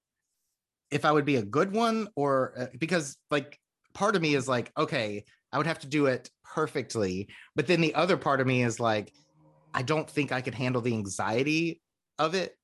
if 0.90 1.04
i 1.04 1.12
would 1.12 1.24
be 1.24 1.36
a 1.36 1.42
good 1.42 1.72
one 1.72 2.08
or 2.16 2.54
uh, 2.58 2.66
because 2.78 3.16
like 3.30 3.58
part 3.94 4.16
of 4.16 4.22
me 4.22 4.34
is 4.34 4.48
like 4.48 4.72
okay 4.76 5.24
i 5.52 5.58
would 5.58 5.66
have 5.66 5.78
to 5.78 5.86
do 5.86 6.06
it 6.06 6.30
perfectly 6.44 7.28
but 7.54 7.66
then 7.66 7.80
the 7.80 7.94
other 7.94 8.16
part 8.16 8.40
of 8.40 8.46
me 8.46 8.62
is 8.62 8.78
like 8.78 9.12
I 9.74 9.82
don't 9.82 10.08
think 10.08 10.32
I 10.32 10.40
could 10.40 10.54
handle 10.54 10.82
the 10.82 10.94
anxiety 10.94 11.80
of 12.18 12.34
it. 12.34 12.56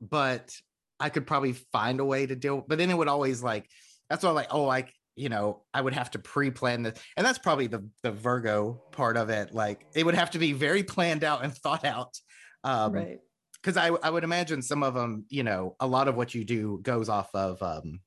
but 0.00 0.54
I 0.98 1.08
could 1.08 1.26
probably 1.26 1.52
find 1.72 1.98
a 1.98 2.04
way 2.04 2.26
to 2.26 2.36
deal. 2.36 2.62
But 2.66 2.76
then 2.78 2.90
it 2.90 2.96
would 2.96 3.08
always 3.08 3.42
like 3.42 3.68
that's 4.08 4.22
why 4.22 4.30
I'm 4.30 4.34
like 4.34 4.48
oh 4.50 4.68
I 4.68 4.86
you 5.16 5.28
know 5.28 5.62
I 5.72 5.80
would 5.80 5.94
have 5.94 6.10
to 6.12 6.18
pre-plan 6.18 6.82
this, 6.82 6.98
and 7.16 7.26
that's 7.26 7.38
probably 7.38 7.66
the 7.66 7.88
the 8.02 8.12
Virgo 8.12 8.82
part 8.92 9.16
of 9.16 9.30
it. 9.30 9.54
Like 9.54 9.86
it 9.94 10.04
would 10.04 10.14
have 10.14 10.30
to 10.32 10.38
be 10.38 10.52
very 10.52 10.82
planned 10.82 11.24
out 11.24 11.42
and 11.44 11.54
thought 11.54 11.84
out. 11.84 12.18
Um, 12.64 12.92
right. 12.92 13.18
Because 13.62 13.76
I 13.76 13.88
I 13.88 14.10
would 14.10 14.24
imagine 14.24 14.62
some 14.62 14.82
of 14.82 14.94
them, 14.94 15.24
you 15.28 15.42
know, 15.42 15.76
a 15.80 15.86
lot 15.86 16.08
of 16.08 16.16
what 16.16 16.34
you 16.34 16.44
do 16.44 16.80
goes 16.82 17.08
off 17.08 17.34
of 17.34 17.62
um, 17.62 18.00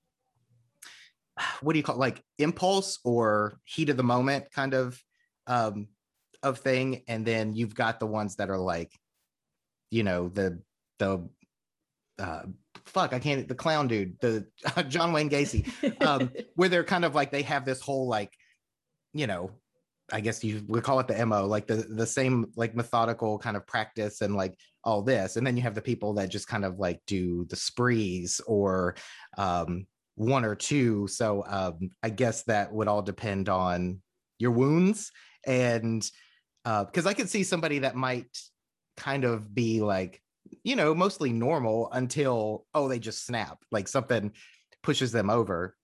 what 1.61 1.73
do 1.73 1.79
you 1.79 1.83
call 1.83 1.95
it, 1.95 1.99
like 1.99 2.21
impulse 2.39 2.99
or 3.03 3.59
heat 3.65 3.89
of 3.89 3.97
the 3.97 4.03
moment 4.03 4.51
kind 4.51 4.73
of 4.73 4.99
um 5.47 5.87
of 6.41 6.59
thing 6.59 7.03
and 7.07 7.25
then 7.25 7.55
you've 7.55 7.75
got 7.75 7.99
the 7.99 8.05
ones 8.05 8.35
that 8.35 8.49
are 8.49 8.57
like 8.57 8.91
you 9.89 10.03
know 10.03 10.29
the 10.29 10.59
the 10.99 11.27
uh 12.19 12.43
fuck 12.85 13.13
i 13.13 13.19
can't 13.19 13.47
the 13.47 13.55
clown 13.55 13.87
dude 13.87 14.19
the 14.19 14.45
uh, 14.75 14.83
john 14.89 15.13
wayne 15.13 15.29
gacy 15.29 15.65
um 16.05 16.31
where 16.55 16.69
they're 16.69 16.83
kind 16.83 17.05
of 17.05 17.15
like 17.15 17.31
they 17.31 17.41
have 17.41 17.65
this 17.65 17.81
whole 17.81 18.07
like 18.07 18.33
you 19.13 19.25
know 19.25 19.49
i 20.11 20.19
guess 20.19 20.43
you 20.43 20.63
would 20.67 20.83
call 20.83 20.99
it 20.99 21.07
the 21.07 21.25
mo 21.25 21.45
like 21.45 21.65
the 21.65 21.75
the 21.75 22.05
same 22.05 22.51
like 22.55 22.75
methodical 22.75 23.39
kind 23.39 23.55
of 23.55 23.65
practice 23.65 24.21
and 24.21 24.35
like 24.35 24.57
all 24.83 25.01
this 25.01 25.37
and 25.37 25.47
then 25.47 25.55
you 25.55 25.63
have 25.63 25.75
the 25.75 25.81
people 25.81 26.13
that 26.13 26.29
just 26.29 26.47
kind 26.47 26.65
of 26.65 26.77
like 26.77 26.99
do 27.07 27.45
the 27.45 27.55
sprees 27.55 28.41
or 28.45 28.95
um 29.37 29.87
one 30.15 30.45
or 30.45 30.55
two. 30.55 31.07
So 31.07 31.43
um 31.47 31.89
i 32.01 32.09
guess 32.09 32.43
that 32.43 32.73
would 32.73 32.87
all 32.87 33.01
depend 33.01 33.49
on 33.49 34.01
your 34.39 34.51
wounds 34.51 35.11
and 35.45 36.09
uh 36.65 36.83
because 36.85 37.05
i 37.05 37.13
could 37.13 37.29
see 37.29 37.43
somebody 37.43 37.79
that 37.79 37.95
might 37.95 38.27
kind 38.97 39.23
of 39.23 39.53
be 39.53 39.81
like 39.81 40.21
you 40.63 40.75
know 40.75 40.93
mostly 40.93 41.31
normal 41.31 41.89
until 41.91 42.65
oh 42.73 42.87
they 42.87 42.99
just 42.99 43.25
snap 43.25 43.57
like 43.71 43.87
something 43.87 44.31
pushes 44.83 45.11
them 45.11 45.29
over. 45.29 45.75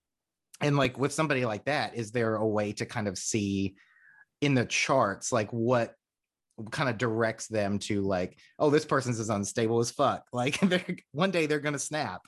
And 0.61 0.75
like 0.75 0.99
with 0.99 1.13
somebody 1.13 1.45
like 1.45 1.65
that 1.65 1.95
is 1.95 2.11
there 2.11 2.35
a 2.35 2.45
way 2.45 2.73
to 2.73 2.85
kind 2.85 3.07
of 3.07 3.17
see 3.17 3.75
in 4.41 4.53
the 4.53 4.65
charts 4.65 5.31
like 5.31 5.51
what 5.51 5.95
kind 6.71 6.89
of 6.89 6.97
directs 6.97 7.47
them 7.47 7.79
to 7.79 8.01
like 8.01 8.37
oh 8.59 8.69
this 8.69 8.83
person's 8.83 9.19
as 9.19 9.29
unstable 9.29 9.79
as 9.79 9.89
fuck. 9.89 10.23
Like 10.33 11.05
one 11.13 11.31
day 11.31 11.45
they're 11.45 11.61
gonna 11.61 11.79
snap 11.79 12.21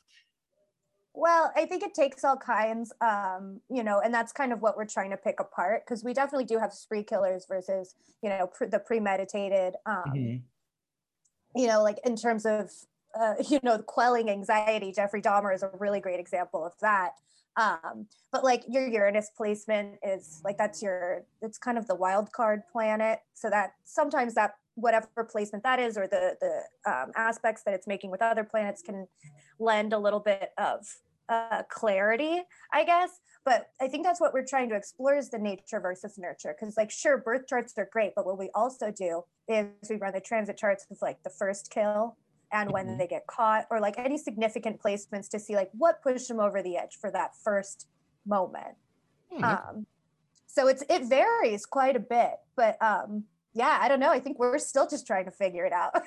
well, 1.13 1.51
I 1.55 1.65
think 1.65 1.83
it 1.83 1.93
takes 1.93 2.23
all 2.23 2.37
kinds, 2.37 2.93
um, 3.01 3.59
you 3.69 3.83
know, 3.83 3.99
and 3.99 4.13
that's 4.13 4.31
kind 4.31 4.53
of 4.53 4.61
what 4.61 4.77
we're 4.77 4.85
trying 4.85 5.09
to 5.11 5.17
pick 5.17 5.39
apart 5.39 5.83
because 5.85 6.03
we 6.03 6.13
definitely 6.13 6.45
do 6.45 6.57
have 6.57 6.71
spree 6.71 7.03
killers 7.03 7.45
versus, 7.47 7.95
you 8.21 8.29
know, 8.29 8.47
pre- 8.47 8.67
the 8.67 8.79
premeditated, 8.79 9.75
um, 9.85 10.03
mm-hmm. 10.07 11.59
you 11.59 11.67
know, 11.67 11.83
like 11.83 11.99
in 12.05 12.15
terms 12.15 12.45
of, 12.45 12.71
uh, 13.19 13.35
you 13.49 13.59
know, 13.61 13.79
quelling 13.79 14.29
anxiety. 14.29 14.93
Jeffrey 14.93 15.21
Dahmer 15.21 15.53
is 15.53 15.63
a 15.63 15.71
really 15.79 15.99
great 15.99 16.19
example 16.19 16.65
of 16.65 16.73
that. 16.81 17.11
Um, 17.57 18.07
but 18.31 18.43
like 18.43 18.63
your 18.69 18.87
Uranus 18.87 19.31
placement 19.35 19.97
is 20.03 20.41
like 20.43 20.57
that's 20.57 20.81
your, 20.81 21.23
it's 21.41 21.57
kind 21.57 21.77
of 21.77 21.87
the 21.87 21.95
wild 21.95 22.31
card 22.31 22.61
planet. 22.71 23.19
So 23.33 23.49
that 23.49 23.73
sometimes 23.83 24.35
that 24.35 24.55
whatever 24.75 25.23
placement 25.29 25.63
that 25.63 25.79
is 25.79 25.97
or 25.97 26.07
the 26.07 26.35
the 26.39 26.91
um, 26.91 27.11
aspects 27.15 27.63
that 27.63 27.73
it's 27.73 27.87
making 27.87 28.09
with 28.09 28.21
other 28.21 28.43
planets 28.43 28.81
can 28.81 29.07
lend 29.59 29.93
a 29.93 29.97
little 29.97 30.19
bit 30.19 30.51
of 30.57 30.85
uh, 31.29 31.63
clarity 31.69 32.41
i 32.73 32.83
guess. 32.83 33.09
But 33.45 33.67
i 33.81 33.87
think 33.87 34.05
that's 34.05 34.21
what 34.21 34.33
we're 34.33 34.45
trying 34.45 34.69
to 34.69 34.75
explore 34.75 35.15
is 35.15 35.29
the 35.29 35.39
nature 35.39 35.79
versus 35.79 36.17
nurture. 36.17 36.55
Because 36.57 36.77
like 36.77 36.91
sure 36.91 37.17
birth 37.17 37.47
charts 37.47 37.73
are 37.77 37.89
great 37.91 38.13
but 38.15 38.25
what 38.25 38.37
we 38.37 38.49
also 38.55 38.91
do 38.91 39.23
is 39.47 39.67
we 39.89 39.97
run 39.97 40.13
the 40.13 40.21
transit 40.21 40.57
charts 40.57 40.85
with 40.89 41.01
like 41.01 41.21
the 41.23 41.29
first 41.29 41.69
kill 41.69 42.17
and 42.51 42.71
when 42.71 42.87
mm-hmm. 42.87 42.97
they 42.97 43.07
get 43.07 43.25
caught 43.27 43.65
or 43.69 43.79
like 43.79 43.97
any 43.97 44.17
significant 44.17 44.81
placements 44.81 45.29
to 45.29 45.39
see 45.39 45.55
like 45.55 45.69
what 45.73 46.01
pushed 46.01 46.27
them 46.27 46.39
over 46.39 46.61
the 46.61 46.77
edge 46.77 46.97
for 46.99 47.11
that 47.11 47.31
first 47.43 47.87
moment 48.25 48.75
mm-hmm. 49.33 49.43
um, 49.43 49.85
so 50.47 50.67
it's 50.67 50.83
it 50.89 51.03
varies 51.05 51.65
quite 51.65 51.95
a 51.95 51.99
bit 51.99 52.35
but 52.55 52.81
um 52.81 53.23
yeah, 53.53 53.77
I 53.81 53.89
don't 53.89 53.99
know. 53.99 54.11
I 54.11 54.19
think 54.19 54.39
we're 54.39 54.57
still 54.59 54.87
just 54.87 55.05
trying 55.05 55.25
to 55.25 55.31
figure 55.31 55.65
it 55.65 55.73
out. 55.73 56.01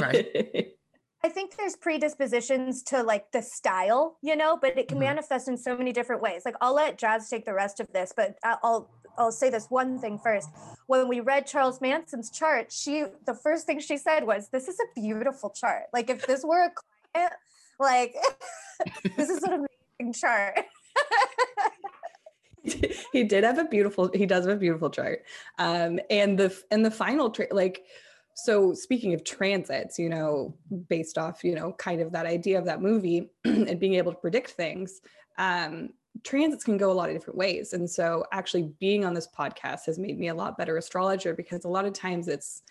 right. 0.00 0.68
I 1.24 1.28
think 1.28 1.56
there's 1.56 1.76
predispositions 1.76 2.82
to 2.84 3.02
like 3.02 3.30
the 3.30 3.42
style, 3.42 4.18
you 4.22 4.34
know, 4.34 4.58
but 4.60 4.76
it 4.76 4.88
can 4.88 4.96
mm-hmm. 4.96 5.06
manifest 5.06 5.46
in 5.48 5.56
so 5.56 5.76
many 5.76 5.92
different 5.92 6.20
ways. 6.20 6.42
Like 6.44 6.56
I'll 6.60 6.74
let 6.74 6.98
Jazz 6.98 7.28
take 7.28 7.44
the 7.44 7.54
rest 7.54 7.78
of 7.78 7.92
this, 7.92 8.12
but 8.16 8.36
I'll 8.42 8.90
I'll 9.16 9.30
say 9.30 9.48
this 9.50 9.66
one 9.68 9.98
thing 9.98 10.18
first. 10.18 10.48
When 10.86 11.06
we 11.06 11.20
read 11.20 11.46
Charles 11.46 11.80
Manson's 11.80 12.30
chart, 12.30 12.72
she 12.72 13.04
the 13.26 13.34
first 13.34 13.66
thing 13.66 13.78
she 13.78 13.96
said 13.96 14.26
was, 14.26 14.48
"This 14.48 14.66
is 14.66 14.76
a 14.80 15.00
beautiful 15.00 15.50
chart. 15.50 15.84
Like 15.92 16.10
if 16.10 16.26
this 16.26 16.42
were 16.44 16.64
a 16.64 16.72
client, 17.14 17.32
like 17.78 18.16
this 19.16 19.30
is 19.30 19.42
an 19.44 19.66
amazing 20.00 20.12
chart." 20.12 20.58
he 23.12 23.24
did 23.24 23.44
have 23.44 23.58
a 23.58 23.64
beautiful 23.64 24.10
he 24.14 24.26
does 24.26 24.46
have 24.46 24.56
a 24.56 24.58
beautiful 24.58 24.88
chart 24.88 25.24
um 25.58 25.98
and 26.10 26.38
the 26.38 26.56
and 26.70 26.84
the 26.84 26.90
final 26.92 27.28
tra- 27.28 27.48
like 27.50 27.84
so 28.34 28.72
speaking 28.72 29.14
of 29.14 29.24
transits 29.24 29.98
you 29.98 30.08
know 30.08 30.54
based 30.88 31.18
off 31.18 31.44
you 31.44 31.54
know 31.54 31.72
kind 31.72 32.00
of 32.00 32.12
that 32.12 32.26
idea 32.26 32.58
of 32.58 32.64
that 32.64 32.80
movie 32.80 33.30
and 33.44 33.78
being 33.78 33.94
able 33.94 34.12
to 34.12 34.18
predict 34.18 34.50
things 34.50 35.00
um 35.38 35.90
transits 36.24 36.64
can 36.64 36.76
go 36.76 36.90
a 36.90 36.94
lot 36.94 37.08
of 37.08 37.14
different 37.14 37.38
ways 37.38 37.72
and 37.72 37.88
so 37.88 38.24
actually 38.32 38.72
being 38.80 39.04
on 39.04 39.14
this 39.14 39.28
podcast 39.36 39.86
has 39.86 39.98
made 39.98 40.18
me 40.18 40.28
a 40.28 40.34
lot 40.34 40.58
better 40.58 40.76
astrologer 40.76 41.34
because 41.34 41.64
a 41.64 41.68
lot 41.68 41.86
of 41.86 41.92
times 41.92 42.28
it's 42.28 42.62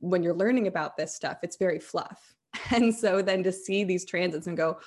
when 0.00 0.22
you're 0.22 0.34
learning 0.34 0.66
about 0.66 0.96
this 0.96 1.14
stuff 1.14 1.38
it's 1.42 1.56
very 1.56 1.78
fluff 1.78 2.34
and 2.70 2.94
so 2.94 3.20
then 3.20 3.42
to 3.42 3.52
see 3.52 3.84
these 3.84 4.06
transits 4.06 4.46
and 4.46 4.56
go 4.56 4.78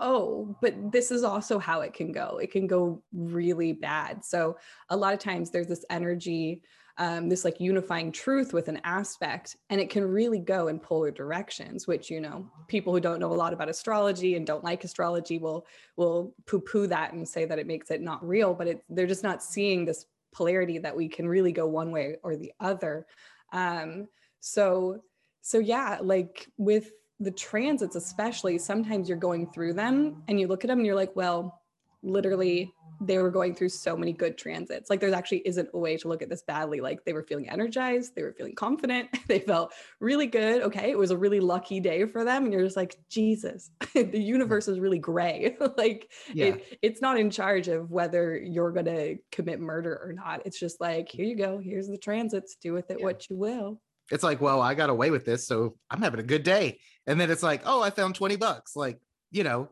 oh, 0.00 0.56
but 0.60 0.74
this 0.90 1.10
is 1.10 1.22
also 1.22 1.58
how 1.58 1.82
it 1.82 1.92
can 1.92 2.10
go. 2.10 2.38
It 2.42 2.50
can 2.50 2.66
go 2.66 3.02
really 3.12 3.72
bad. 3.72 4.24
So 4.24 4.56
a 4.88 4.96
lot 4.96 5.12
of 5.12 5.20
times 5.20 5.50
there's 5.50 5.68
this 5.68 5.84
energy, 5.90 6.62
um, 6.98 7.28
this 7.28 7.44
like 7.44 7.60
unifying 7.60 8.12
truth 8.12 8.52
with 8.52 8.68
an 8.68 8.80
aspect, 8.84 9.56
and 9.70 9.80
it 9.80 9.90
can 9.90 10.04
really 10.04 10.38
go 10.38 10.68
in 10.68 10.78
polar 10.78 11.10
directions. 11.10 11.86
Which 11.86 12.10
you 12.10 12.20
know, 12.20 12.48
people 12.68 12.92
who 12.92 13.00
don't 13.00 13.20
know 13.20 13.32
a 13.32 13.34
lot 13.34 13.52
about 13.52 13.68
astrology 13.68 14.36
and 14.36 14.46
don't 14.46 14.64
like 14.64 14.84
astrology 14.84 15.38
will 15.38 15.66
will 15.96 16.34
poo 16.46 16.60
poo 16.60 16.86
that 16.86 17.12
and 17.12 17.28
say 17.28 17.44
that 17.44 17.58
it 17.58 17.66
makes 17.66 17.90
it 17.90 18.00
not 18.00 18.26
real. 18.26 18.54
But 18.54 18.68
it, 18.68 18.84
they're 18.88 19.06
just 19.06 19.22
not 19.22 19.42
seeing 19.42 19.84
this 19.84 20.06
polarity 20.32 20.78
that 20.78 20.96
we 20.96 21.08
can 21.08 21.28
really 21.28 21.52
go 21.52 21.66
one 21.66 21.90
way 21.90 22.16
or 22.22 22.36
the 22.36 22.52
other. 22.60 23.06
Um, 23.52 24.08
so 24.40 25.02
so 25.42 25.58
yeah, 25.58 25.98
like 26.00 26.48
with 26.56 26.92
the 27.20 27.30
transits 27.30 27.96
especially 27.96 28.56
sometimes 28.56 29.06
you're 29.06 29.18
going 29.18 29.46
through 29.46 29.74
them 29.74 30.22
and 30.26 30.40
you 30.40 30.48
look 30.48 30.64
at 30.64 30.68
them 30.68 30.78
and 30.78 30.86
you're 30.86 30.94
like 30.94 31.14
well 31.14 31.60
literally 32.02 32.72
they 33.00 33.18
were 33.18 33.30
going 33.30 33.54
through 33.54 33.68
so 33.68 33.96
many 33.96 34.12
good 34.12 34.36
transits 34.36 34.90
like 34.90 35.00
there 35.00 35.12
actually 35.14 35.42
isn't 35.46 35.68
a 35.72 35.78
way 35.78 35.96
to 35.96 36.08
look 36.08 36.22
at 36.22 36.28
this 36.28 36.42
badly 36.42 36.80
like 36.80 37.04
they 37.04 37.12
were 37.12 37.22
feeling 37.22 37.48
energized 37.48 38.14
they 38.14 38.22
were 38.22 38.32
feeling 38.32 38.54
confident 38.54 39.08
they 39.26 39.40
felt 39.40 39.72
really 40.00 40.26
good 40.26 40.62
okay 40.62 40.90
it 40.90 40.98
was 40.98 41.10
a 41.10 41.16
really 41.16 41.40
lucky 41.40 41.80
day 41.80 42.04
for 42.04 42.24
them 42.24 42.44
and 42.44 42.52
you're 42.52 42.64
just 42.64 42.76
like 42.76 42.96
jesus 43.08 43.70
the 43.94 44.20
universe 44.20 44.68
is 44.68 44.78
really 44.78 44.98
gray 44.98 45.56
like 45.76 46.10
yeah. 46.32 46.46
it, 46.46 46.78
it's 46.82 47.00
not 47.00 47.18
in 47.18 47.30
charge 47.30 47.68
of 47.68 47.90
whether 47.90 48.36
you're 48.36 48.72
going 48.72 48.84
to 48.84 49.16
commit 49.32 49.60
murder 49.60 50.00
or 50.04 50.12
not 50.12 50.42
it's 50.44 50.58
just 50.58 50.80
like 50.80 51.08
here 51.08 51.24
you 51.24 51.36
go 51.36 51.58
here's 51.58 51.88
the 51.88 51.98
transits 51.98 52.56
do 52.56 52.72
with 52.72 52.90
it 52.90 52.98
yeah. 52.98 53.04
what 53.04 53.28
you 53.30 53.36
will 53.36 53.80
it's 54.10 54.24
like, 54.24 54.40
well, 54.40 54.60
I 54.60 54.74
got 54.74 54.90
away 54.90 55.10
with 55.10 55.24
this, 55.24 55.46
so 55.46 55.76
I'm 55.90 56.02
having 56.02 56.20
a 56.20 56.24
good 56.24 56.42
day. 56.42 56.78
And 57.06 57.20
then 57.20 57.30
it's 57.30 57.42
like, 57.42 57.62
oh, 57.64 57.80
I 57.80 57.90
found 57.90 58.14
20 58.14 58.36
bucks. 58.36 58.74
Like, 58.74 58.98
you 59.30 59.44
know, 59.44 59.68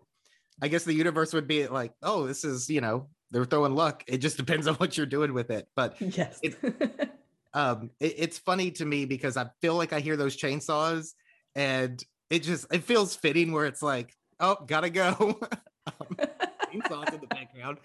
I 0.62 0.68
guess 0.68 0.85
the 0.85 0.94
universe 0.94 1.32
would 1.32 1.49
be 1.49 1.66
like, 1.66 1.92
oh, 2.02 2.26
this 2.26 2.44
is, 2.44 2.70
you 2.70 2.80
know, 2.80 3.08
they're 3.30 3.44
throwing 3.44 3.75
luck. 3.75 4.04
It 4.06 4.18
just 4.18 4.37
depends 4.37 4.66
on 4.66 4.75
what 4.76 4.97
you're 4.97 5.06
doing 5.06 5.35
with 5.35 5.50
it. 5.50 5.68
But 5.75 6.00
yes. 6.00 6.38
it, 6.42 6.56
um, 7.54 7.90
it, 8.00 8.14
it's 8.16 8.38
funny 8.38 8.70
to 8.73 8.85
me 8.85 9.04
because 9.04 9.37
I 9.37 9.47
feel 9.61 9.75
like 9.75 9.92
I 9.92 10.00
hear 10.00 10.16
those 10.16 10.37
chainsaws 10.37 11.14
and 11.54 12.02
it 12.30 12.42
just 12.42 12.66
it 12.73 12.85
feels 12.85 13.16
fitting 13.16 13.52
where 13.52 13.66
it's 13.66 13.82
like, 13.82 14.16
oh, 14.40 14.56
gotta 14.66 14.90
go. 14.90 15.11
um, 15.87 16.16
chainsaws 16.73 17.12
in 17.14 17.20
the 17.20 17.26
background. 17.28 17.78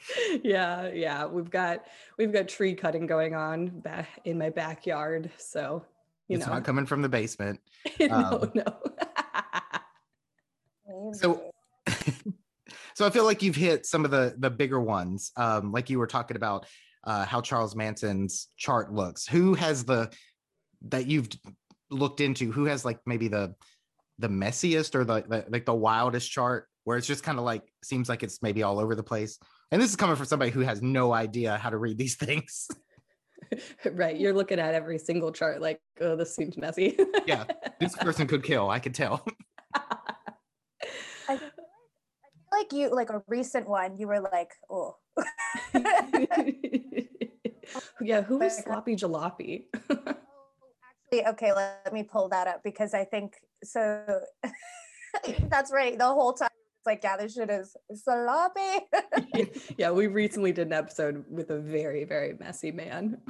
Yeah, 0.43 0.91
yeah. 0.93 1.25
We've 1.25 1.50
got 1.50 1.85
we've 2.17 2.31
got 2.31 2.47
tree 2.47 2.75
cutting 2.75 3.07
going 3.07 3.35
on 3.35 3.67
back 3.67 4.07
in 4.25 4.38
my 4.38 4.50
backyard. 4.50 5.31
So 5.38 5.85
you 6.27 6.38
it's 6.38 6.47
know. 6.47 6.53
not 6.53 6.63
coming 6.63 6.85
from 6.85 7.01
the 7.01 7.09
basement. 7.09 7.59
no, 8.00 8.39
um, 8.43 8.51
no. 8.53 8.79
so 11.13 11.52
so 12.95 13.05
I 13.05 13.09
feel 13.09 13.25
like 13.25 13.41
you've 13.41 13.55
hit 13.55 13.85
some 13.85 14.05
of 14.05 14.12
the 14.12 14.35
the 14.38 14.50
bigger 14.50 14.79
ones. 14.79 15.31
Um, 15.35 15.71
like 15.71 15.89
you 15.89 16.00
were 16.00 16.07
talking 16.07 16.38
about 16.38 16.65
uh, 17.03 17.25
how 17.25 17.41
Charles 17.41 17.75
Manson's 17.75 18.47
chart 18.57 18.93
looks. 18.93 19.27
Who 19.27 19.53
has 19.55 19.83
the 19.85 20.12
that 20.89 21.07
you've 21.07 21.29
looked 21.89 22.21
into? 22.21 22.51
Who 22.51 22.65
has 22.65 22.85
like 22.85 23.00
maybe 23.05 23.27
the 23.27 23.55
the 24.19 24.29
messiest 24.29 24.95
or 24.95 25.03
the, 25.03 25.21
the 25.21 25.45
like 25.50 25.65
the 25.65 25.73
wildest 25.73 26.31
chart 26.31 26.67
where 26.83 26.97
it's 26.97 27.07
just 27.07 27.23
kind 27.23 27.38
of 27.38 27.45
like 27.45 27.63
seems 27.83 28.09
like 28.09 28.23
it's 28.23 28.41
maybe 28.41 28.63
all 28.63 28.79
over 28.79 28.95
the 28.95 29.03
place. 29.03 29.39
And 29.71 29.81
this 29.81 29.89
is 29.89 29.95
coming 29.95 30.15
from 30.15 30.25
somebody 30.25 30.51
who 30.51 30.59
has 30.62 30.81
no 30.81 31.13
idea 31.13 31.57
how 31.57 31.69
to 31.69 31.77
read 31.77 31.97
these 31.97 32.15
things. 32.19 32.67
right. 33.91 34.17
You're 34.19 34.33
looking 34.33 34.59
at 34.59 34.73
every 34.73 34.97
single 35.00 35.31
chart 35.31 35.62
like, 35.62 35.79
oh, 36.01 36.15
this 36.15 36.35
seems 36.35 36.57
messy. 36.57 36.97
yeah. 37.25 37.45
This 37.79 37.95
person 37.95 38.27
could 38.27 38.43
kill. 38.43 38.69
I 38.69 38.79
could 38.79 38.95
tell. 38.95 39.25
like 42.53 42.72
you 42.72 42.89
like 42.93 43.10
a 43.10 43.24
recent 43.27 43.67
one, 43.67 43.98
you 43.98 44.07
were 44.07 44.22
like, 44.22 44.51
oh. 44.69 44.95
yeah, 48.01 48.22
who 48.22 48.38
was 48.39 48.57
sloppy 48.57 48.95
jalopy? 48.95 49.65
Actually, 51.13 51.27
okay, 51.33 51.53
let 51.53 51.93
me 51.93 52.03
pull 52.03 52.29
that 52.29 52.48
up 52.48 52.62
because 52.63 52.93
I 52.93 53.03
think 53.03 53.36
so. 53.63 54.22
that's 55.50 55.72
right. 55.72 55.98
The 55.98 56.05
whole 56.05 56.33
time 56.33 56.50
it's 56.53 56.88
like, 56.88 57.03
yeah, 57.03 57.17
this 57.17 57.33
shit 57.33 57.50
is 57.50 57.77
sloppy. 57.93 58.88
yeah, 59.77 59.91
we 59.91 60.07
recently 60.07 60.51
did 60.51 60.67
an 60.67 60.74
episode 60.74 61.24
with 61.29 61.50
a 61.50 61.60
very, 61.60 62.03
very 62.03 62.33
messy 62.39 62.72
man. 62.72 63.22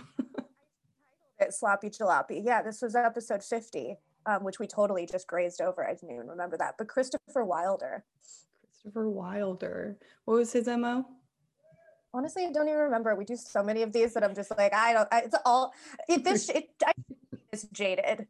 it 1.40 1.54
sloppy 1.54 1.90
jalopy. 1.90 2.42
Yeah, 2.44 2.62
this 2.62 2.82
was 2.82 2.96
episode 2.96 3.44
50, 3.44 3.96
um, 4.26 4.44
which 4.44 4.60
we 4.60 4.66
totally 4.66 5.06
just 5.06 5.28
grazed 5.28 5.62
over. 5.62 5.88
I 5.88 5.94
didn't 5.94 6.12
even 6.12 6.28
remember 6.28 6.58
that. 6.58 6.76
But 6.78 6.88
Christopher 6.88 7.44
Wilder. 7.44 8.06
Christopher 8.84 9.10
Wilder. 9.10 9.98
What 10.26 10.36
was 10.36 10.52
his 10.52 10.68
MO? 10.68 11.06
Honestly, 12.14 12.46
I 12.46 12.52
don't 12.52 12.68
even 12.68 12.80
remember. 12.80 13.16
We 13.16 13.26
do 13.26 13.38
so 13.38 13.64
many 13.64 13.82
of 13.82 13.94
these 13.94 14.14
that 14.14 14.24
I'm 14.24 14.36
just 14.36 14.52
like, 14.58 14.74
I 14.74 14.94
don't. 14.94 15.08
I, 15.12 15.20
it's 15.22 15.36
all. 15.46 15.74
It, 16.08 16.24
this 16.24 16.50
it, 16.50 16.70
I, 16.86 16.92
is 17.52 17.64
jaded. 17.72 18.28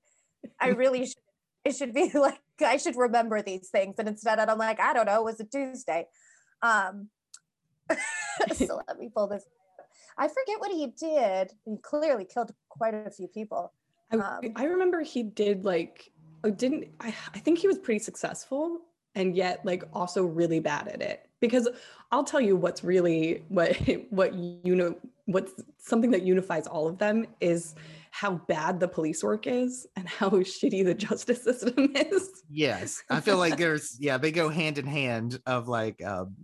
I 0.59 0.69
really 0.69 1.05
should. 1.07 1.17
It 1.65 1.75
should 1.75 1.93
be 1.93 2.11
like 2.13 2.39
I 2.63 2.77
should 2.77 2.95
remember 2.95 3.41
these 3.41 3.69
things, 3.69 3.95
and 3.97 4.07
instead 4.07 4.39
I'm 4.39 4.57
like, 4.57 4.79
I 4.79 4.93
don't 4.93 5.05
know. 5.05 5.21
It 5.21 5.25
was 5.25 5.39
a 5.39 5.45
Tuesday. 5.45 6.05
Um. 6.61 7.09
so 8.53 8.79
let 8.87 8.97
me 8.99 9.09
pull 9.13 9.27
this. 9.27 9.43
I 10.17 10.27
forget 10.27 10.59
what 10.59 10.71
he 10.71 10.87
did. 10.87 11.51
He 11.65 11.77
clearly 11.81 12.25
killed 12.25 12.51
quite 12.69 12.93
a 12.93 13.09
few 13.09 13.27
people. 13.27 13.73
Um, 14.11 14.21
I, 14.21 14.51
I 14.55 14.63
remember 14.65 15.01
he 15.01 15.23
did 15.23 15.65
like 15.65 16.11
oh, 16.43 16.51
didn't 16.51 16.89
I, 16.99 17.13
I 17.33 17.39
think 17.39 17.57
he 17.57 17.67
was 17.67 17.79
pretty 17.79 17.99
successful 17.99 18.81
and 19.15 19.35
yet 19.35 19.65
like 19.65 19.83
also 19.93 20.23
really 20.25 20.59
bad 20.59 20.87
at 20.87 21.01
it. 21.01 21.27
Because 21.39 21.67
i'll 22.11 22.23
tell 22.23 22.39
you 22.39 22.55
what's 22.55 22.83
really 22.83 23.43
what 23.49 23.75
what 24.09 24.33
you 24.33 24.75
know 24.75 24.95
what's 25.25 25.53
something 25.79 26.11
that 26.11 26.23
unifies 26.23 26.67
all 26.67 26.87
of 26.87 26.97
them 26.97 27.25
is 27.41 27.75
how 28.11 28.33
bad 28.47 28.79
the 28.79 28.87
police 28.87 29.23
work 29.23 29.47
is 29.47 29.87
and 29.95 30.07
how 30.07 30.29
shitty 30.29 30.85
the 30.85 30.93
justice 30.93 31.43
system 31.43 31.91
is. 31.95 32.43
Yes. 32.49 33.01
I 33.09 33.19
feel 33.21 33.37
like 33.37 33.57
there's 33.57 33.97
yeah 33.99 34.17
they 34.17 34.31
go 34.31 34.49
hand 34.49 34.77
in 34.77 34.85
hand 34.85 35.39
of 35.45 35.67
like 35.67 36.03
um 36.05 36.35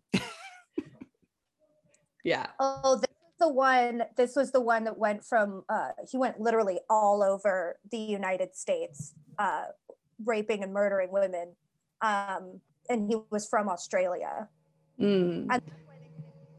yeah. 2.24 2.48
Oh 2.60 2.96
this 2.96 3.10
is 3.10 3.36
the 3.40 3.50
one 3.50 4.04
this 4.18 4.36
was 4.36 4.52
the 4.52 4.62
one 4.62 4.84
that 4.86 4.98
went 4.98 5.24
from 5.24 5.64
uh 5.70 5.90
he 6.10 6.18
went 6.18 6.40
literally 6.40 6.80
all 6.90 7.22
over 7.24 7.78
the 7.92 7.98
united 7.98 8.56
states 8.56 9.14
uh 9.38 9.66
raping 10.26 10.64
and 10.64 10.74
murdering 10.74 11.12
women 11.12 11.56
um, 12.02 12.60
and 12.90 13.10
he 13.10 13.18
was 13.30 13.48
from 13.48 13.70
Australia. 13.70 14.48
Mm. 15.00 15.48
And 15.50 15.62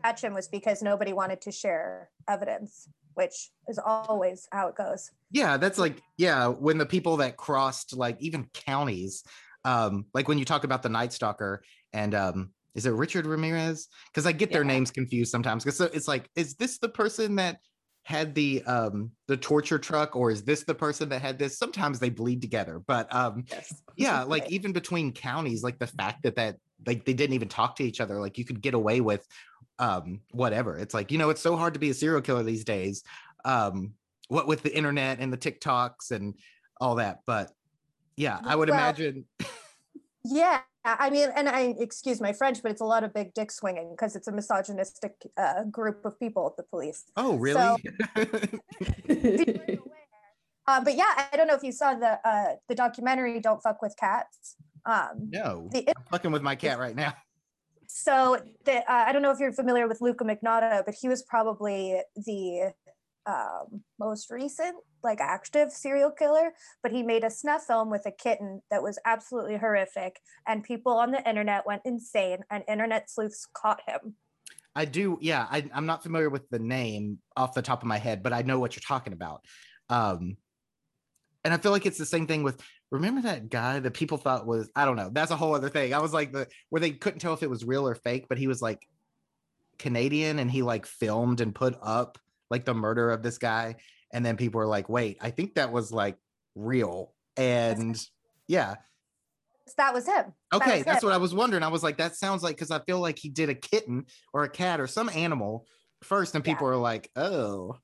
catch 0.02 0.24
him 0.24 0.34
was 0.34 0.48
because 0.48 0.82
nobody 0.82 1.12
wanted 1.12 1.40
to 1.42 1.52
share 1.52 2.10
evidence, 2.28 2.88
which 3.14 3.50
is 3.68 3.78
always 3.78 4.48
how 4.52 4.68
it 4.68 4.76
goes. 4.76 5.10
Yeah, 5.30 5.56
that's 5.56 5.78
like 5.78 6.00
yeah, 6.16 6.46
when 6.48 6.78
the 6.78 6.86
people 6.86 7.18
that 7.18 7.36
crossed 7.36 7.96
like 7.96 8.16
even 8.20 8.48
counties, 8.54 9.24
um, 9.64 10.06
like 10.14 10.28
when 10.28 10.38
you 10.38 10.44
talk 10.44 10.64
about 10.64 10.82
the 10.82 10.88
Night 10.88 11.12
Stalker 11.12 11.62
and 11.92 12.14
um, 12.14 12.50
is 12.74 12.86
it 12.86 12.92
Richard 12.92 13.26
Ramirez? 13.26 13.88
Because 14.06 14.26
I 14.26 14.32
get 14.32 14.52
their 14.52 14.64
names 14.64 14.90
confused 14.90 15.30
sometimes. 15.30 15.64
Because 15.64 15.80
it's 15.80 16.08
like, 16.08 16.28
is 16.36 16.54
this 16.54 16.78
the 16.78 16.88
person 16.88 17.36
that 17.36 17.58
had 18.02 18.34
the 18.34 18.62
um 18.64 19.10
the 19.28 19.36
torture 19.36 19.78
truck 19.78 20.16
or 20.16 20.30
is 20.30 20.42
this 20.42 20.64
the 20.64 20.74
person 20.74 21.08
that 21.08 21.20
had 21.20 21.38
this 21.38 21.58
sometimes 21.58 21.98
they 21.98 22.10
bleed 22.10 22.40
together 22.40 22.80
but 22.86 23.12
um 23.14 23.44
yes. 23.50 23.82
yeah 23.96 24.22
like 24.22 24.50
even 24.50 24.72
between 24.72 25.12
counties 25.12 25.62
like 25.62 25.78
the 25.78 25.86
fact 25.86 26.22
that 26.22 26.34
that 26.36 26.56
like 26.86 27.04
they 27.04 27.12
didn't 27.12 27.34
even 27.34 27.48
talk 27.48 27.76
to 27.76 27.84
each 27.84 28.00
other 28.00 28.20
like 28.20 28.38
you 28.38 28.44
could 28.44 28.60
get 28.60 28.74
away 28.74 29.00
with 29.00 29.26
um 29.78 30.20
whatever 30.32 30.78
it's 30.78 30.94
like 30.94 31.12
you 31.12 31.18
know 31.18 31.30
it's 31.30 31.40
so 31.40 31.56
hard 31.56 31.74
to 31.74 31.80
be 31.80 31.90
a 31.90 31.94
serial 31.94 32.22
killer 32.22 32.42
these 32.42 32.64
days 32.64 33.02
um 33.44 33.92
what 34.28 34.46
with 34.46 34.62
the 34.62 34.74
internet 34.74 35.18
and 35.20 35.32
the 35.32 35.38
tiktoks 35.38 36.10
and 36.10 36.34
all 36.80 36.96
that 36.96 37.20
but 37.26 37.50
yeah 38.16 38.40
i 38.44 38.56
would 38.56 38.70
well, 38.70 38.78
imagine 38.78 39.24
yeah 40.24 40.60
I 40.84 41.10
mean, 41.10 41.28
and 41.36 41.48
I 41.48 41.74
excuse 41.78 42.20
my 42.20 42.32
French, 42.32 42.62
but 42.62 42.70
it's 42.70 42.80
a 42.80 42.86
lot 42.86 43.04
of 43.04 43.12
big 43.12 43.34
dick 43.34 43.52
swinging 43.52 43.90
because 43.90 44.16
it's 44.16 44.28
a 44.28 44.32
misogynistic 44.32 45.12
uh, 45.36 45.64
group 45.64 46.04
of 46.06 46.18
people, 46.18 46.54
the 46.56 46.62
police. 46.62 47.04
Oh, 47.16 47.36
really? 47.36 47.76
So, 50.70 50.76
uh, 50.76 50.84
but 50.84 50.94
yeah, 50.94 51.28
I 51.32 51.36
don't 51.36 51.48
know 51.48 51.54
if 51.54 51.64
you 51.64 51.72
saw 51.72 51.94
the 51.94 52.20
uh, 52.24 52.54
the 52.68 52.76
documentary 52.76 53.40
"Don't 53.40 53.60
Fuck 53.60 53.82
with 53.82 53.94
Cats." 53.98 54.56
Um, 54.86 55.28
no, 55.28 55.68
the, 55.72 55.88
I'm 55.88 56.04
fucking 56.10 56.30
with 56.30 56.42
my 56.42 56.54
cat 56.54 56.78
right 56.78 56.94
now. 56.94 57.14
So 57.92 58.38
the, 58.66 58.76
uh, 58.76 59.04
I 59.08 59.10
don't 59.10 59.20
know 59.20 59.32
if 59.32 59.40
you're 59.40 59.52
familiar 59.52 59.88
with 59.88 60.00
Luka 60.00 60.22
Magnotta, 60.22 60.84
but 60.86 60.94
he 60.94 61.08
was 61.08 61.24
probably 61.24 62.00
the 62.14 62.72
um, 63.26 63.82
most 63.98 64.30
recent 64.30 64.76
like 65.02 65.20
active 65.20 65.70
serial 65.70 66.10
killer 66.10 66.52
but 66.82 66.92
he 66.92 67.02
made 67.02 67.24
a 67.24 67.30
snuff 67.30 67.64
film 67.64 67.90
with 67.90 68.06
a 68.06 68.10
kitten 68.10 68.62
that 68.70 68.82
was 68.82 68.98
absolutely 69.04 69.56
horrific 69.56 70.20
and 70.46 70.64
people 70.64 70.92
on 70.92 71.10
the 71.10 71.28
internet 71.28 71.66
went 71.66 71.82
insane 71.84 72.38
and 72.50 72.64
internet 72.68 73.10
sleuths 73.10 73.46
caught 73.52 73.80
him. 73.86 74.14
I 74.74 74.84
do 74.84 75.18
yeah 75.20 75.46
I, 75.50 75.68
am 75.74 75.86
not 75.86 76.02
familiar 76.02 76.30
with 76.30 76.48
the 76.50 76.58
name 76.58 77.18
off 77.36 77.54
the 77.54 77.62
top 77.62 77.82
of 77.82 77.88
my 77.88 77.98
head 77.98 78.22
but 78.22 78.32
i 78.32 78.42
know 78.42 78.58
what 78.58 78.76
you're 78.76 78.82
talking 78.86 79.12
about. 79.12 79.44
Um 79.88 80.36
and 81.44 81.54
i 81.54 81.56
feel 81.56 81.72
like 81.72 81.86
it's 81.86 81.98
the 81.98 82.06
same 82.06 82.26
thing 82.26 82.42
with 82.42 82.60
remember 82.90 83.22
that 83.22 83.48
guy 83.48 83.78
that 83.80 83.94
people 83.94 84.18
thought 84.18 84.46
was 84.46 84.70
i 84.76 84.84
don't 84.84 84.96
know 84.96 85.10
that's 85.12 85.30
a 85.30 85.36
whole 85.36 85.54
other 85.54 85.68
thing. 85.68 85.94
I 85.94 85.98
was 85.98 86.12
like 86.12 86.32
the 86.32 86.46
where 86.68 86.80
they 86.80 86.92
couldn't 86.92 87.20
tell 87.20 87.34
if 87.34 87.42
it 87.42 87.50
was 87.50 87.64
real 87.64 87.86
or 87.86 87.94
fake 87.94 88.26
but 88.28 88.38
he 88.38 88.46
was 88.46 88.62
like 88.62 88.86
canadian 89.78 90.38
and 90.38 90.50
he 90.50 90.62
like 90.62 90.84
filmed 90.84 91.40
and 91.40 91.54
put 91.54 91.74
up 91.82 92.18
like 92.50 92.64
the 92.64 92.74
murder 92.74 93.10
of 93.10 93.22
this 93.22 93.38
guy 93.38 93.76
and 94.12 94.24
then 94.24 94.36
people 94.36 94.58
were 94.58 94.66
like 94.66 94.88
wait 94.88 95.18
i 95.20 95.30
think 95.30 95.54
that 95.54 95.72
was 95.72 95.92
like 95.92 96.16
real. 96.54 97.14
And 97.36 98.00
yeah. 98.48 98.76
That 99.76 99.94
was 99.94 100.06
him. 100.06 100.32
Okay 100.52 100.66
that 100.66 100.76
was 100.76 100.84
that's 100.84 101.02
him. 101.02 101.08
what 101.08 101.14
i 101.14 101.18
was 101.18 101.34
wondering. 101.34 101.62
I 101.62 101.68
was 101.68 101.82
like 101.82 101.98
that 101.98 102.16
sounds 102.16 102.42
like 102.42 102.56
because 102.56 102.72
i 102.72 102.80
feel 102.80 102.98
like 102.98 103.18
he 103.18 103.28
did 103.28 103.48
a 103.48 103.54
kitten 103.54 104.06
or 104.32 104.44
a 104.44 104.48
cat 104.48 104.80
or 104.80 104.86
some 104.86 105.08
animal 105.08 105.66
first 106.02 106.34
and 106.34 106.42
people 106.44 106.66
yeah. 106.66 106.70
were 106.70 106.76
like 106.76 107.10
oh 107.14 107.76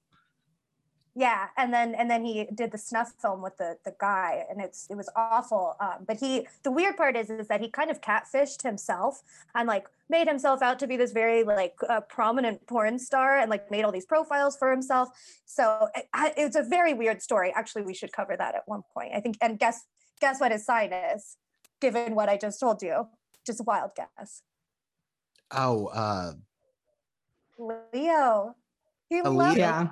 yeah 1.16 1.48
and 1.57 1.72
then 1.72 1.94
and 1.94 2.11
then 2.11 2.22
he 2.22 2.46
did 2.55 2.70
the 2.70 2.79
snuff 2.79 3.14
film 3.20 3.40
with 3.42 3.57
the 3.57 3.79
the 3.87 3.94
guy 3.98 4.44
and 4.50 4.61
it's 4.61 4.87
it 4.90 4.96
was 4.96 5.09
awful 5.16 5.74
um, 5.81 6.05
but 6.07 6.18
he 6.18 6.46
the 6.62 6.70
weird 6.70 6.94
part 6.94 7.16
is 7.16 7.31
is 7.31 7.48
that 7.48 7.61
he 7.61 7.70
kind 7.70 7.90
of 7.90 8.02
catfished 8.02 8.62
himself 8.62 9.22
and 9.55 9.66
like 9.66 9.88
made 10.11 10.29
himself 10.29 10.61
out 10.61 10.79
to 10.79 10.87
be 10.87 10.96
this 10.96 11.12
very 11.12 11.42
like 11.42 11.74
uh, 11.88 12.00
prominent 12.02 12.64
porn 12.66 12.98
star 12.98 13.38
and 13.38 13.50
like 13.50 13.70
made 13.70 13.83
all 13.83 13.90
these 13.90 14.05
profiles 14.05 14.57
for 14.57 14.70
himself. 14.70 15.09
So 15.46 15.88
it, 15.96 16.07
it's 16.37 16.55
a 16.55 16.62
very 16.62 16.92
weird 16.92 17.22
story. 17.22 17.50
Actually 17.57 17.83
we 17.83 17.94
should 17.94 18.12
cover 18.12 18.37
that 18.37 18.55
at 18.55 18.62
one 18.66 18.83
point 18.92 19.12
i 19.14 19.20
think 19.20 19.38
and 19.40 19.59
guess 19.59 19.85
guess 20.20 20.38
what 20.38 20.52
his 20.52 20.66
sign 20.66 20.92
is 20.92 21.38
given 21.81 22.14
what 22.14 22.29
i 22.29 22.37
just 22.37 22.61
told 22.61 22.83
you. 22.83 23.09
Just 23.46 23.61
a 23.61 23.62
wild 23.62 23.92
guess. 23.96 24.42
Oh 25.50 25.87
uh 25.87 26.33
leo. 27.59 28.55
He 29.09 29.22
loves 29.22 29.57
yeah 29.57 29.88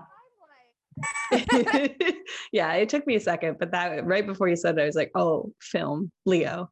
yeah, 2.52 2.72
it 2.74 2.88
took 2.88 3.06
me 3.06 3.16
a 3.16 3.20
second, 3.20 3.58
but 3.58 3.70
that 3.72 4.04
right 4.04 4.26
before 4.26 4.48
you 4.48 4.56
said 4.56 4.78
it, 4.78 4.82
I 4.82 4.86
was 4.86 4.96
like, 4.96 5.10
oh, 5.14 5.52
film, 5.60 6.10
Leo. 6.24 6.70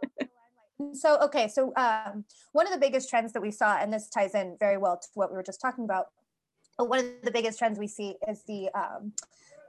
so, 0.92 1.18
okay, 1.22 1.48
so 1.48 1.72
um, 1.76 2.24
one 2.52 2.66
of 2.66 2.72
the 2.72 2.78
biggest 2.78 3.08
trends 3.08 3.32
that 3.32 3.42
we 3.42 3.50
saw, 3.50 3.76
and 3.78 3.92
this 3.92 4.08
ties 4.08 4.34
in 4.34 4.56
very 4.58 4.76
well 4.76 4.98
to 4.98 5.08
what 5.14 5.30
we 5.30 5.36
were 5.36 5.42
just 5.42 5.60
talking 5.60 5.84
about, 5.84 6.06
one 6.78 7.00
of 7.00 7.06
the 7.22 7.30
biggest 7.30 7.58
trends 7.58 7.78
we 7.78 7.88
see 7.88 8.16
is 8.28 8.42
the 8.46 8.70
um, 8.74 9.12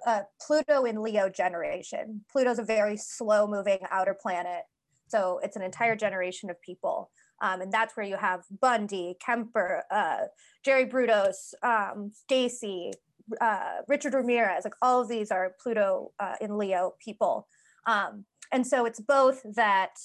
uh, 0.05 0.21
Pluto 0.45 0.85
in 0.85 1.01
Leo 1.01 1.29
generation. 1.29 2.21
Pluto's 2.31 2.59
a 2.59 2.63
very 2.63 2.97
slow 2.97 3.47
moving 3.47 3.79
outer 3.89 4.13
planet. 4.13 4.63
So 5.07 5.39
it's 5.43 5.55
an 5.57 5.61
entire 5.61 5.95
generation 5.95 6.49
of 6.49 6.61
people. 6.61 7.11
Um, 7.41 7.61
and 7.61 7.71
that's 7.71 7.97
where 7.97 8.05
you 8.05 8.17
have 8.17 8.43
Bundy, 8.61 9.17
Kemper, 9.19 9.83
uh, 9.91 10.25
Jerry 10.63 10.85
Brudos, 10.85 11.53
um, 11.63 12.11
Gacy, 12.29 12.91
uh, 13.39 13.81
Richard 13.87 14.13
Ramirez, 14.13 14.63
like 14.63 14.75
all 14.81 15.01
of 15.01 15.07
these 15.07 15.31
are 15.31 15.55
Pluto 15.61 16.11
uh, 16.19 16.35
in 16.41 16.57
Leo 16.57 16.95
people. 16.99 17.47
Um, 17.85 18.25
and 18.51 18.65
so 18.65 18.85
it's 18.85 18.99
both 18.99 19.41
that, 19.55 19.99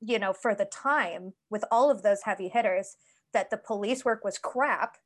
you 0.00 0.18
know, 0.18 0.32
for 0.32 0.54
the 0.54 0.64
time 0.64 1.34
with 1.50 1.64
all 1.70 1.90
of 1.90 2.02
those 2.02 2.22
heavy 2.22 2.48
hitters, 2.48 2.96
that 3.32 3.50
the 3.50 3.56
police 3.56 4.04
work 4.04 4.24
was 4.24 4.38
crap, 4.38 4.96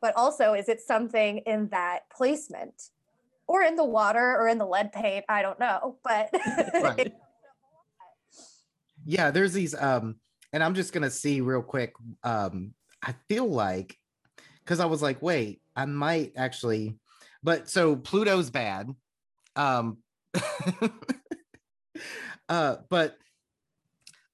but 0.00 0.14
also 0.16 0.54
is 0.54 0.68
it 0.68 0.80
something 0.80 1.38
in 1.38 1.68
that 1.68 2.00
placement 2.14 2.90
or 3.46 3.62
in 3.62 3.76
the 3.76 3.84
water 3.84 4.36
or 4.38 4.48
in 4.48 4.58
the 4.58 4.66
lead 4.66 4.92
paint? 4.92 5.24
I 5.28 5.42
don't 5.42 5.58
know, 5.58 5.96
but. 6.04 6.30
right. 6.74 7.12
yeah, 9.04 9.30
there's 9.30 9.52
these, 9.52 9.74
um, 9.74 10.16
and 10.52 10.62
I'm 10.62 10.74
just 10.74 10.92
going 10.92 11.02
to 11.02 11.10
see 11.10 11.40
real 11.40 11.62
quick. 11.62 11.94
Um, 12.22 12.74
I 13.02 13.14
feel 13.28 13.46
like, 13.46 13.96
because 14.64 14.80
I 14.80 14.86
was 14.86 15.02
like, 15.02 15.22
wait, 15.22 15.62
I 15.74 15.86
might 15.86 16.32
actually 16.36 16.96
but 17.42 17.68
so 17.68 17.96
Pluto's 17.96 18.50
bad. 18.50 18.88
Um 19.56 19.98
uh 22.48 22.76
but 22.88 23.16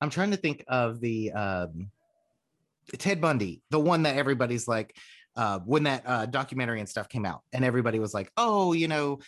I'm 0.01 0.11
trying 0.11 0.33
to 0.33 0.37
think 0.37 0.64
of 0.69 1.01
the 1.01 1.33
um 1.33 1.90
Ted 2.99 3.21
Bundy, 3.21 3.62
the 3.71 3.81
one 3.81 4.05
that 4.05 4.16
everybody's 4.16 4.69
like, 4.69 4.97
uh, 5.37 5.59
when 5.61 5.85
that 5.85 6.03
uh, 6.07 6.27
documentary 6.27 6.81
and 6.81 6.88
stuff 6.88 7.09
came 7.09 7.27
out, 7.27 7.42
and 7.53 7.64
everybody 7.64 7.99
was 7.99 8.14
like, 8.14 8.31
oh, 8.37 8.73
you 8.73 8.88
know, 8.88 9.19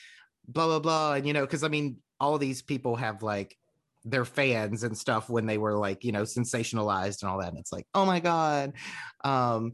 blah 0.47 0.67
blah 0.67 0.79
blah, 0.79 1.15
and 1.15 1.27
you 1.27 1.33
know, 1.33 1.43
because 1.43 1.65
I 1.65 1.69
mean, 1.69 1.97
all 2.21 2.39
these 2.39 2.63
people 2.63 2.97
have 2.97 3.23
like 3.23 3.57
their 4.05 4.25
fans 4.25 4.85
and 4.85 4.97
stuff 4.97 5.29
when 5.29 5.45
they 5.45 5.59
were 5.59 5.77
like, 5.77 6.05
you 6.05 6.13
know, 6.13 6.23
sensationalized 6.23 7.23
and 7.23 7.31
all 7.31 7.39
that, 7.41 7.49
and 7.49 7.59
it's 7.59 7.73
like, 7.73 7.87
oh 7.95 8.07
my 8.07 8.21
god, 8.21 8.73
um, 9.25 9.73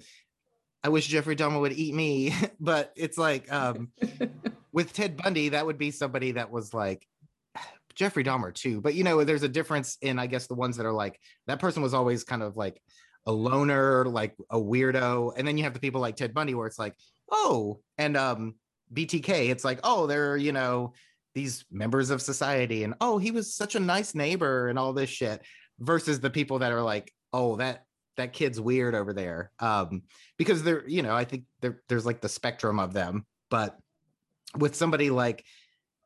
I 0.84 0.90
wish 0.90 1.08
Jeffrey 1.08 1.34
Dahmer 1.34 1.60
would 1.60 1.72
eat 1.72 1.94
me, 1.94 2.34
but 2.60 2.92
it's 2.94 3.18
like 3.18 3.50
um, 3.52 3.88
with 4.72 4.92
Ted 4.92 5.16
Bundy, 5.16 5.48
that 5.48 5.66
would 5.66 5.78
be 5.78 5.90
somebody 5.90 6.32
that 6.32 6.50
was 6.50 6.72
like 6.72 7.06
Jeffrey 7.94 8.22
Dahmer 8.22 8.54
too, 8.54 8.80
but 8.80 8.94
you 8.94 9.02
know, 9.02 9.24
there's 9.24 9.42
a 9.42 9.48
difference 9.48 9.96
in 10.02 10.18
I 10.18 10.26
guess 10.26 10.46
the 10.46 10.54
ones 10.54 10.76
that 10.76 10.86
are 10.86 10.92
like 10.92 11.18
that 11.46 11.58
person 11.58 11.82
was 11.82 11.94
always 11.94 12.22
kind 12.22 12.42
of 12.42 12.56
like 12.56 12.80
a 13.26 13.32
loner, 13.32 14.04
like 14.06 14.34
a 14.50 14.58
weirdo. 14.58 15.32
And 15.36 15.46
then 15.46 15.56
you 15.56 15.64
have 15.64 15.74
the 15.74 15.80
people 15.80 16.00
like 16.00 16.16
Ted 16.16 16.34
Bundy, 16.34 16.54
where 16.54 16.66
it's 16.66 16.78
like, 16.78 16.94
oh, 17.30 17.80
and 17.98 18.16
um, 18.16 18.54
BTK, 18.92 19.50
it's 19.50 19.64
like, 19.64 19.80
oh, 19.82 20.06
they're, 20.06 20.36
you 20.36 20.52
know, 20.52 20.92
these 21.34 21.64
members 21.70 22.10
of 22.10 22.22
society, 22.22 22.84
and 22.84 22.94
oh, 23.00 23.18
he 23.18 23.30
was 23.30 23.54
such 23.54 23.74
a 23.74 23.80
nice 23.80 24.14
neighbor 24.14 24.68
and 24.68 24.78
all 24.78 24.92
this 24.92 25.10
shit, 25.10 25.42
versus 25.80 26.20
the 26.20 26.30
people 26.30 26.60
that 26.60 26.72
are 26.72 26.82
like, 26.82 27.12
oh, 27.32 27.56
that 27.56 27.83
that 28.16 28.32
kid's 28.32 28.60
weird 28.60 28.94
over 28.94 29.12
there. 29.12 29.50
Um, 29.58 30.02
because 30.38 30.62
they're, 30.62 30.86
you 30.88 31.02
know, 31.02 31.14
I 31.14 31.24
think 31.24 31.44
there's 31.88 32.06
like 32.06 32.20
the 32.20 32.28
spectrum 32.28 32.78
of 32.78 32.92
them, 32.92 33.26
but 33.50 33.76
with 34.56 34.74
somebody 34.74 35.10
like 35.10 35.44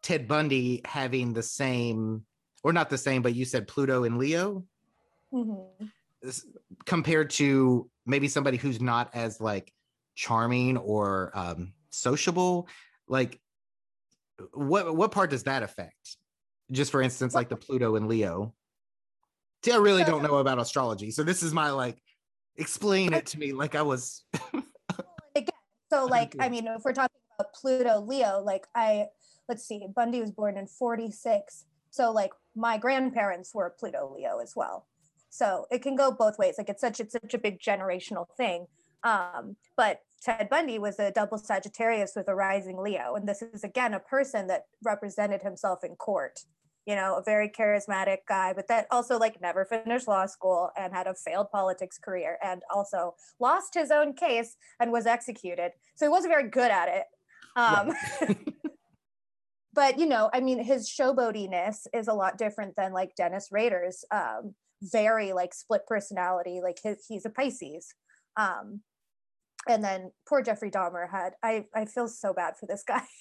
Ted 0.02 0.28
Bundy 0.28 0.80
having 0.84 1.32
the 1.32 1.42
same, 1.42 2.24
or 2.64 2.72
not 2.72 2.90
the 2.90 2.98
same, 2.98 3.22
but 3.22 3.34
you 3.34 3.44
said 3.44 3.68
Pluto 3.68 4.04
and 4.04 4.18
Leo. 4.18 4.64
Mm-hmm 5.32 5.84
compared 6.86 7.30
to 7.30 7.88
maybe 8.06 8.28
somebody 8.28 8.56
who's 8.56 8.80
not 8.80 9.10
as 9.14 9.40
like 9.40 9.72
charming 10.14 10.76
or 10.76 11.30
um, 11.34 11.72
sociable 11.90 12.68
like 13.06 13.40
what 14.52 14.94
what 14.94 15.12
part 15.12 15.30
does 15.30 15.44
that 15.44 15.62
affect 15.62 16.16
just 16.70 16.90
for 16.90 17.00
instance 17.02 17.34
like 17.34 17.48
the 17.48 17.56
pluto 17.56 17.96
and 17.96 18.08
leo 18.08 18.52
see 19.64 19.72
i 19.72 19.76
really 19.76 20.04
don't 20.04 20.22
know 20.22 20.36
about 20.36 20.58
astrology 20.58 21.10
so 21.10 21.22
this 21.22 21.42
is 21.42 21.52
my 21.52 21.70
like 21.70 21.98
explain 22.56 23.12
it 23.12 23.26
to 23.26 23.38
me 23.38 23.52
like 23.52 23.74
i 23.74 23.82
was 23.82 24.24
again 25.34 25.48
so 25.92 26.04
like 26.06 26.34
i 26.40 26.48
mean 26.48 26.66
if 26.66 26.82
we're 26.84 26.92
talking 26.92 27.16
about 27.38 27.52
pluto 27.54 28.00
leo 28.00 28.42
like 28.44 28.66
i 28.74 29.06
let's 29.48 29.66
see 29.66 29.86
bundy 29.94 30.20
was 30.20 30.30
born 30.30 30.56
in 30.56 30.66
46 30.66 31.64
so 31.90 32.10
like 32.12 32.32
my 32.56 32.78
grandparents 32.78 33.54
were 33.54 33.74
pluto 33.78 34.12
leo 34.14 34.38
as 34.38 34.54
well 34.56 34.86
so 35.30 35.66
it 35.70 35.82
can 35.82 35.96
go 35.96 36.10
both 36.10 36.38
ways. 36.38 36.56
Like 36.58 36.68
it's 36.68 36.80
such 36.80 37.00
it's 37.00 37.12
such 37.12 37.34
a 37.34 37.38
big 37.38 37.60
generational 37.60 38.26
thing. 38.36 38.66
Um, 39.04 39.56
but 39.76 40.00
Ted 40.22 40.48
Bundy 40.48 40.78
was 40.78 40.98
a 40.98 41.12
double 41.12 41.38
Sagittarius 41.38 42.12
with 42.16 42.28
a 42.28 42.34
rising 42.34 42.78
Leo, 42.78 43.14
and 43.14 43.28
this 43.28 43.42
is 43.42 43.62
again 43.64 43.94
a 43.94 44.00
person 44.00 44.46
that 44.48 44.64
represented 44.82 45.42
himself 45.42 45.84
in 45.84 45.94
court. 45.96 46.40
You 46.88 46.96
know, 46.96 47.16
a 47.16 47.22
very 47.22 47.51
charismatic 47.51 48.18
guy, 48.27 48.55
but 48.55 48.66
that 48.68 48.87
also 48.90 49.18
like 49.18 49.40
never 49.42 49.66
finished 49.66 50.09
law 50.09 50.24
school 50.24 50.70
and 50.77 50.92
had 50.92 51.07
a 51.07 51.14
failed 51.14 51.51
politics 51.51 51.98
career, 51.98 52.38
and 52.42 52.62
also 52.74 53.14
lost 53.38 53.74
his 53.74 53.90
own 53.90 54.14
case 54.14 54.57
and 54.81 54.90
was 54.90 55.07
executed. 55.07 55.72
So 55.96 56.07
he 56.07 56.11
wasn't 56.11 56.33
very 56.33 56.48
good 56.48 56.70
at 56.70 56.88
it. 56.88 57.05
Um, 57.57 57.92
but 59.74 59.98
you 59.98 60.07
know, 60.07 60.31
I 60.33 60.40
mean, 60.40 60.64
his 60.64 60.88
showboatiness 60.88 61.87
is 61.92 62.09
a 62.09 62.14
lot 62.14 62.38
different 62.38 62.74
than 62.77 62.92
like 62.92 63.14
Dennis 63.16 63.48
Rader's. 63.53 64.05
Um, 64.11 64.55
very 64.83 65.33
like 65.33 65.55
split 65.55 65.83
personality. 65.87 66.61
Like 66.62 66.79
his, 66.83 67.05
he's 67.09 67.24
a 67.27 67.31
Pisces. 67.31 67.94
Um, 68.37 68.83
and 69.68 69.83
then 69.83 70.12
poor 70.29 70.42
Jeffrey 70.42 70.70
Dahmer 70.70 71.11
had, 71.11 71.33
I, 71.42 71.66
I 71.74 71.85
feel 71.85 72.09
so 72.09 72.33
bad 72.33 72.55
for 72.59 72.66
this 72.66 72.85
guy. 72.87 73.03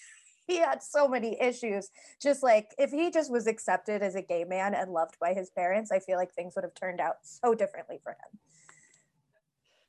he 0.48 0.58
had 0.58 0.82
so 0.82 1.08
many 1.08 1.40
issues. 1.40 1.90
Just 2.22 2.42
like 2.42 2.74
if 2.78 2.92
he 2.92 3.12
just 3.12 3.32
was 3.32 3.48
accepted 3.48 4.02
as 4.02 4.16
a 4.16 4.22
gay 4.22 4.44
man 4.44 4.74
and 4.74 4.92
loved 4.92 5.18
by 5.20 5.34
his 5.34 5.50
parents, 5.50 5.92
I 5.92 6.00
feel 6.00 6.18
like 6.18 6.34
things 6.34 6.56
would 6.56 6.64
have 6.64 6.74
turned 6.74 7.00
out 7.00 7.18
so 7.24 7.54
differently 7.54 8.00
for 8.02 8.12
him. 8.12 8.40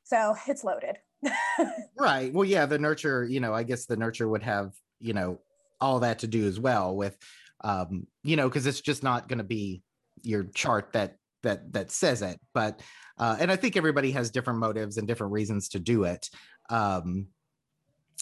So 0.03 0.35
it's 0.47 0.63
loaded. 0.63 0.97
right. 1.97 2.33
Well, 2.33 2.45
yeah, 2.45 2.65
the 2.65 2.79
nurture, 2.79 3.25
you 3.25 3.39
know, 3.39 3.53
I 3.53 3.63
guess 3.63 3.85
the 3.85 3.97
nurture 3.97 4.27
would 4.27 4.43
have, 4.43 4.73
you 4.99 5.13
know, 5.13 5.39
all 5.81 5.99
that 5.99 6.19
to 6.19 6.27
do 6.27 6.47
as 6.47 6.59
well 6.59 6.95
with, 6.95 7.17
um, 7.63 8.07
you 8.23 8.35
know, 8.35 8.49
because 8.49 8.67
it's 8.67 8.81
just 8.81 9.03
not 9.03 9.29
to 9.29 9.43
be 9.43 9.81
your 10.23 10.43
chart 10.43 10.91
that 10.93 11.15
that 11.43 11.71
that 11.73 11.91
says 11.91 12.21
it 12.21 12.39
but 12.53 12.81
uh, 13.17 13.37
and 13.39 13.51
i 13.51 13.55
think 13.55 13.77
everybody 13.77 14.11
has 14.11 14.29
different 14.29 14.59
motives 14.59 14.97
and 14.97 15.07
different 15.07 15.33
reasons 15.33 15.69
to 15.69 15.79
do 15.79 16.03
it 16.03 16.29
um 16.69 17.27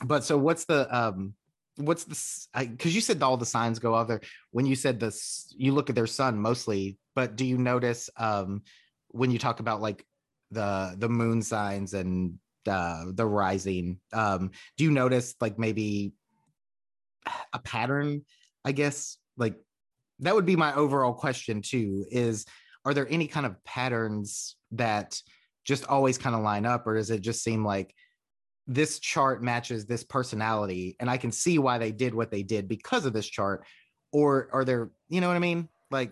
but 0.05 0.23
so 0.23 0.37
what's 0.37 0.65
the 0.65 0.95
um 0.95 1.33
what's 1.77 2.03
this 2.03 2.47
because 2.57 2.93
you 2.93 3.01
said 3.01 3.21
all 3.21 3.37
the 3.37 3.45
signs 3.45 3.79
go 3.79 3.93
other 3.93 4.19
when 4.51 4.65
you 4.65 4.75
said 4.75 4.99
this 4.99 5.53
you 5.55 5.71
look 5.71 5.89
at 5.89 5.95
their 5.95 6.07
sun 6.07 6.37
mostly 6.37 6.97
but 7.15 7.35
do 7.35 7.45
you 7.45 7.57
notice 7.57 8.09
um 8.17 8.61
when 9.09 9.31
you 9.31 9.39
talk 9.39 9.59
about 9.59 9.81
like 9.81 10.03
the 10.51 10.95
the 10.97 11.09
moon 11.09 11.41
signs 11.41 11.93
and 11.93 12.37
uh 12.67 13.05
the 13.13 13.25
rising 13.25 13.99
um 14.13 14.51
do 14.77 14.83
you 14.83 14.91
notice 14.91 15.35
like 15.39 15.59
maybe 15.59 16.13
a 17.53 17.59
pattern 17.59 18.23
i 18.65 18.71
guess? 18.71 19.17
Like 19.37 19.55
that 20.19 20.35
would 20.35 20.45
be 20.45 20.55
my 20.55 20.73
overall 20.73 21.13
question 21.13 21.61
too 21.61 22.05
is 22.09 22.45
are 22.85 22.93
there 22.93 23.07
any 23.09 23.27
kind 23.27 23.45
of 23.45 23.63
patterns 23.63 24.55
that 24.71 25.19
just 25.63 25.85
always 25.85 26.17
kind 26.17 26.35
of 26.35 26.41
line 26.41 26.65
up 26.65 26.87
or 26.87 26.95
does 26.95 27.11
it 27.11 27.21
just 27.21 27.43
seem 27.43 27.63
like 27.63 27.93
this 28.67 28.99
chart 28.99 29.41
matches 29.41 29.85
this 29.85 30.03
personality 30.03 30.95
and 30.99 31.09
i 31.09 31.17
can 31.17 31.31
see 31.31 31.57
why 31.57 31.77
they 31.77 31.91
did 31.91 32.13
what 32.13 32.29
they 32.29 32.43
did 32.43 32.67
because 32.67 33.05
of 33.05 33.13
this 33.13 33.27
chart 33.27 33.65
or 34.11 34.49
are 34.51 34.65
there 34.65 34.89
you 35.09 35.21
know 35.21 35.27
what 35.27 35.35
i 35.35 35.39
mean? 35.39 35.67
Like 35.89 36.11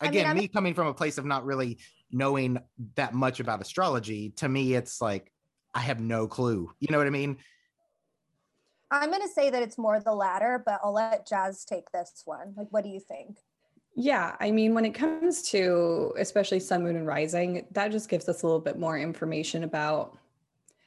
again 0.00 0.26
I 0.26 0.34
mean, 0.34 0.42
me 0.42 0.48
coming 0.48 0.74
from 0.74 0.88
a 0.88 0.94
place 0.94 1.16
of 1.16 1.24
not 1.24 1.44
really 1.44 1.78
knowing 2.12 2.58
that 2.96 3.14
much 3.14 3.40
about 3.40 3.60
astrology 3.62 4.30
to 4.36 4.48
me 4.48 4.74
it's 4.74 5.00
like 5.00 5.32
i 5.74 5.80
have 5.80 6.00
no 6.00 6.26
clue. 6.26 6.70
You 6.80 6.88
know 6.90 6.98
what 6.98 7.06
i 7.06 7.10
mean? 7.10 7.38
I'm 8.90 9.10
going 9.10 9.22
to 9.22 9.28
say 9.28 9.50
that 9.50 9.62
it's 9.62 9.78
more 9.78 9.98
the 10.00 10.14
latter 10.14 10.62
but 10.64 10.80
i'll 10.84 10.92
let 10.92 11.26
jazz 11.26 11.64
take 11.64 11.90
this 11.92 12.22
one. 12.26 12.54
Like 12.56 12.68
what 12.70 12.84
do 12.84 12.90
you 12.90 13.00
think? 13.00 13.38
Yeah, 13.96 14.34
I 14.40 14.50
mean, 14.50 14.74
when 14.74 14.84
it 14.84 14.92
comes 14.92 15.42
to 15.50 16.12
especially 16.18 16.58
sun, 16.58 16.82
moon, 16.82 16.96
and 16.96 17.06
rising, 17.06 17.64
that 17.70 17.92
just 17.92 18.08
gives 18.08 18.28
us 18.28 18.42
a 18.42 18.46
little 18.46 18.60
bit 18.60 18.76
more 18.76 18.98
information 18.98 19.62
about 19.62 20.18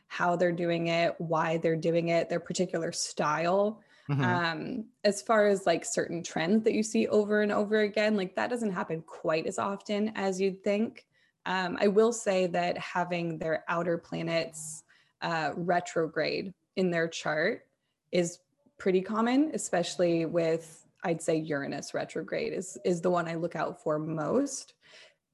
how 0.08 0.36
they're 0.36 0.52
doing 0.52 0.88
it, 0.88 1.16
why 1.20 1.58
they're 1.58 1.76
doing 1.76 2.10
it, 2.10 2.30
their 2.30 2.40
particular 2.40 2.92
style. 2.92 3.82
Mm-hmm. 4.10 4.24
Um, 4.24 4.86
as 5.04 5.22
far 5.22 5.48
as 5.48 5.66
like 5.66 5.84
certain 5.84 6.24
trends 6.24 6.64
that 6.64 6.74
you 6.74 6.82
see 6.82 7.08
over 7.08 7.42
and 7.42 7.52
over 7.52 7.82
again, 7.82 8.16
like 8.16 8.36
that 8.36 8.50
doesn't 8.50 8.72
happen 8.72 9.04
quite 9.06 9.46
as 9.46 9.60
often 9.60 10.14
as 10.16 10.40
you'd 10.40 10.64
think. 10.64 11.06
Um, 11.46 11.78
I 11.80 11.88
will 11.88 12.14
say 12.14 12.48
that 12.48 12.78
having 12.78 13.38
their 13.38 13.64
outer 13.68 13.98
planets 13.98 14.84
uh, 15.22 15.52
retrograde 15.56 16.54
in 16.76 16.92
their 16.92 17.08
chart 17.08 17.66
is 18.12 18.40
pretty 18.78 19.02
common, 19.02 19.52
especially 19.54 20.26
with 20.26 20.86
I'd 21.04 21.22
say 21.22 21.38
Uranus 21.38 21.94
retrograde 21.94 22.54
is 22.54 22.78
is 22.84 23.02
the 23.02 23.10
one 23.10 23.28
I 23.28 23.36
look 23.36 23.56
out 23.56 23.82
for 23.82 24.00
most. 24.00 24.74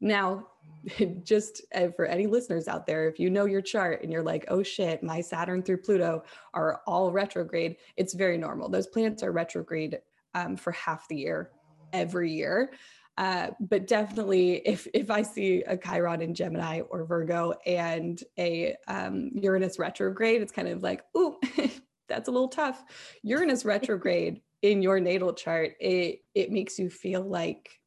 Now, 0.01 0.47
just 1.23 1.61
uh, 1.73 1.89
for 1.95 2.05
any 2.05 2.27
listeners 2.27 2.67
out 2.67 2.85
there, 2.85 3.07
if 3.07 3.19
you 3.19 3.29
know 3.29 3.45
your 3.45 3.61
chart 3.61 4.03
and 4.03 4.11
you're 4.11 4.23
like, 4.23 4.45
oh 4.49 4.63
shit, 4.63 5.01
my 5.03 5.21
Saturn 5.21 5.63
through 5.63 5.77
Pluto 5.77 6.23
are 6.53 6.81
all 6.85 7.11
retrograde, 7.11 7.77
it's 7.97 8.13
very 8.13 8.37
normal. 8.37 8.69
Those 8.69 8.87
planets 8.87 9.23
are 9.23 9.31
retrograde 9.31 9.99
um, 10.35 10.55
for 10.57 10.71
half 10.71 11.07
the 11.07 11.15
year, 11.15 11.51
every 11.93 12.31
year. 12.31 12.71
Uh, 13.17 13.51
but 13.59 13.85
definitely, 13.85 14.55
if 14.65 14.87
if 14.93 15.11
I 15.11 15.21
see 15.21 15.61
a 15.63 15.77
Chiron 15.77 16.21
in 16.21 16.33
Gemini 16.33 16.81
or 16.81 17.05
Virgo 17.05 17.53
and 17.65 18.21
a 18.39 18.75
um, 18.87 19.29
Uranus 19.35 19.77
retrograde, 19.77 20.41
it's 20.41 20.51
kind 20.51 20.67
of 20.67 20.81
like, 20.81 21.03
ooh, 21.15 21.37
that's 22.07 22.27
a 22.27 22.31
little 22.31 22.47
tough. 22.47 22.83
Uranus 23.21 23.65
retrograde 23.65 24.41
in 24.63 24.81
your 24.81 24.99
natal 24.99 25.33
chart, 25.33 25.73
it 25.79 26.23
it 26.33 26.51
makes 26.51 26.79
you 26.79 26.89
feel 26.89 27.21
like 27.21 27.79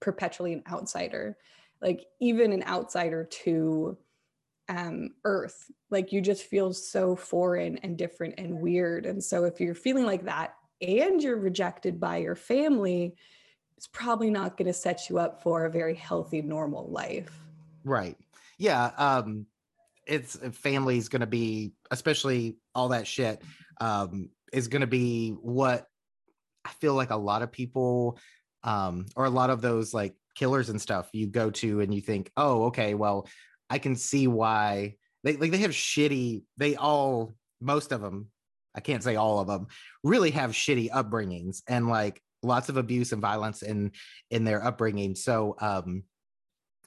perpetually 0.00 0.54
an 0.54 0.62
outsider, 0.70 1.36
like 1.82 2.06
even 2.20 2.52
an 2.52 2.62
outsider 2.62 3.24
to 3.24 3.98
um, 4.68 5.10
Earth. 5.24 5.70
Like 5.90 6.12
you 6.12 6.20
just 6.20 6.44
feel 6.44 6.72
so 6.72 7.16
foreign 7.16 7.78
and 7.78 7.98
different 7.98 8.34
and 8.38 8.60
weird. 8.60 9.04
And 9.04 9.22
so 9.22 9.44
if 9.44 9.60
you're 9.60 9.74
feeling 9.74 10.06
like 10.06 10.24
that 10.24 10.54
and 10.80 11.22
you're 11.22 11.36
rejected 11.36 12.00
by 12.00 12.18
your 12.18 12.36
family, 12.36 13.16
it's 13.76 13.88
probably 13.88 14.30
not 14.30 14.56
going 14.56 14.66
to 14.66 14.72
set 14.72 15.10
you 15.10 15.18
up 15.18 15.42
for 15.42 15.64
a 15.64 15.70
very 15.70 15.94
healthy, 15.94 16.40
normal 16.40 16.88
life. 16.88 17.36
Right. 17.84 18.16
Yeah. 18.58 18.92
Um, 18.96 19.46
it's 20.06 20.36
family 20.56 20.98
is 20.98 21.08
going 21.08 21.20
to 21.20 21.26
be, 21.26 21.72
especially 21.90 22.56
all 22.74 22.88
that 22.88 23.06
shit, 23.06 23.42
um, 23.80 24.30
is 24.52 24.68
going 24.68 24.82
to 24.82 24.86
be 24.86 25.30
what 25.30 25.86
I 26.64 26.70
feel 26.70 26.94
like 26.94 27.10
a 27.10 27.16
lot 27.16 27.42
of 27.42 27.50
people, 27.50 28.18
um, 28.62 29.06
or 29.16 29.24
a 29.24 29.30
lot 29.30 29.50
of 29.50 29.60
those 29.60 29.92
like 29.92 30.14
killers 30.34 30.68
and 30.68 30.80
stuff, 30.80 31.08
you 31.12 31.26
go 31.26 31.50
to 31.50 31.80
and 31.80 31.94
you 31.94 32.00
think, 32.00 32.30
oh, 32.36 32.64
okay, 32.64 32.94
well, 32.94 33.28
I 33.70 33.78
can 33.78 33.96
see 33.96 34.26
why 34.26 34.96
they 35.24 35.36
like 35.36 35.50
they 35.50 35.58
have 35.58 35.70
shitty. 35.70 36.42
They 36.56 36.76
all 36.76 37.34
most 37.60 37.92
of 37.92 38.00
them. 38.00 38.28
I 38.74 38.80
can't 38.80 39.02
say 39.02 39.16
all 39.16 39.38
of 39.38 39.46
them 39.46 39.66
really 40.02 40.30
have 40.30 40.52
shitty 40.52 40.90
upbringings 40.90 41.62
and 41.68 41.88
like 41.88 42.22
lots 42.42 42.68
of 42.68 42.76
abuse 42.76 43.12
and 43.12 43.20
violence 43.22 43.62
in 43.62 43.92
in 44.30 44.44
their 44.44 44.64
upbringing. 44.64 45.14
So 45.14 45.56
um 45.60 46.04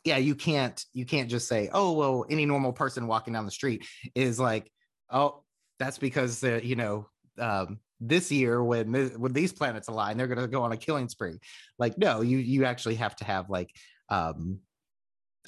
yeah, 0.03 0.17
you 0.17 0.35
can't 0.35 0.83
you 0.93 1.05
can't 1.05 1.29
just 1.29 1.47
say, 1.47 1.69
oh 1.73 1.93
well, 1.93 2.25
any 2.29 2.45
normal 2.45 2.73
person 2.73 3.07
walking 3.07 3.33
down 3.33 3.45
the 3.45 3.51
street 3.51 3.85
is 4.13 4.39
like, 4.39 4.71
oh, 5.09 5.43
that's 5.79 5.97
because 5.97 6.39
the 6.39 6.63
you 6.63 6.75
know 6.75 7.07
um 7.39 7.79
this 7.99 8.31
year 8.31 8.63
when 8.63 8.91
this, 8.91 9.17
when 9.17 9.33
these 9.33 9.53
planets 9.53 9.87
align 9.87 10.17
they're 10.17 10.27
going 10.27 10.39
to 10.39 10.47
go 10.47 10.63
on 10.63 10.71
a 10.71 10.77
killing 10.77 11.09
spree. 11.09 11.39
Like 11.79 11.97
no 11.97 12.21
you 12.21 12.37
you 12.37 12.65
actually 12.65 12.95
have 12.95 13.15
to 13.17 13.25
have 13.25 13.49
like 13.49 13.71
um 14.09 14.59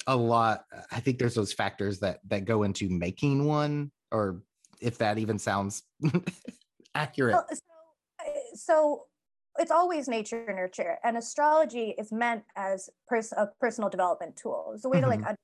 a 0.06 0.16
lot 0.16 0.64
i 0.92 1.00
think 1.00 1.18
there's 1.18 1.34
those 1.34 1.52
factors 1.52 2.00
that 2.00 2.20
that 2.28 2.44
go 2.44 2.62
into 2.62 2.88
making 2.88 3.44
one 3.44 3.90
or 4.10 4.42
if 4.80 4.98
that 4.98 5.18
even 5.18 5.38
sounds 5.38 5.82
accurate. 6.94 7.34
Well, 7.34 7.46
so, 7.52 7.60
uh, 8.20 8.30
so 8.54 9.06
it's 9.58 9.70
always 9.70 10.08
nature 10.08 10.46
nurture 10.54 10.98
and 11.02 11.16
astrology 11.16 11.94
is 11.98 12.12
meant 12.12 12.44
as 12.56 12.88
pers- 13.08 13.32
a 13.32 13.48
personal 13.60 13.90
development 13.90 14.36
tool. 14.36 14.72
It's 14.74 14.84
a 14.84 14.88
way 14.88 15.00
to 15.00 15.06
like 15.08 15.20
Mhm. 15.20 15.24
yourself 15.24 15.36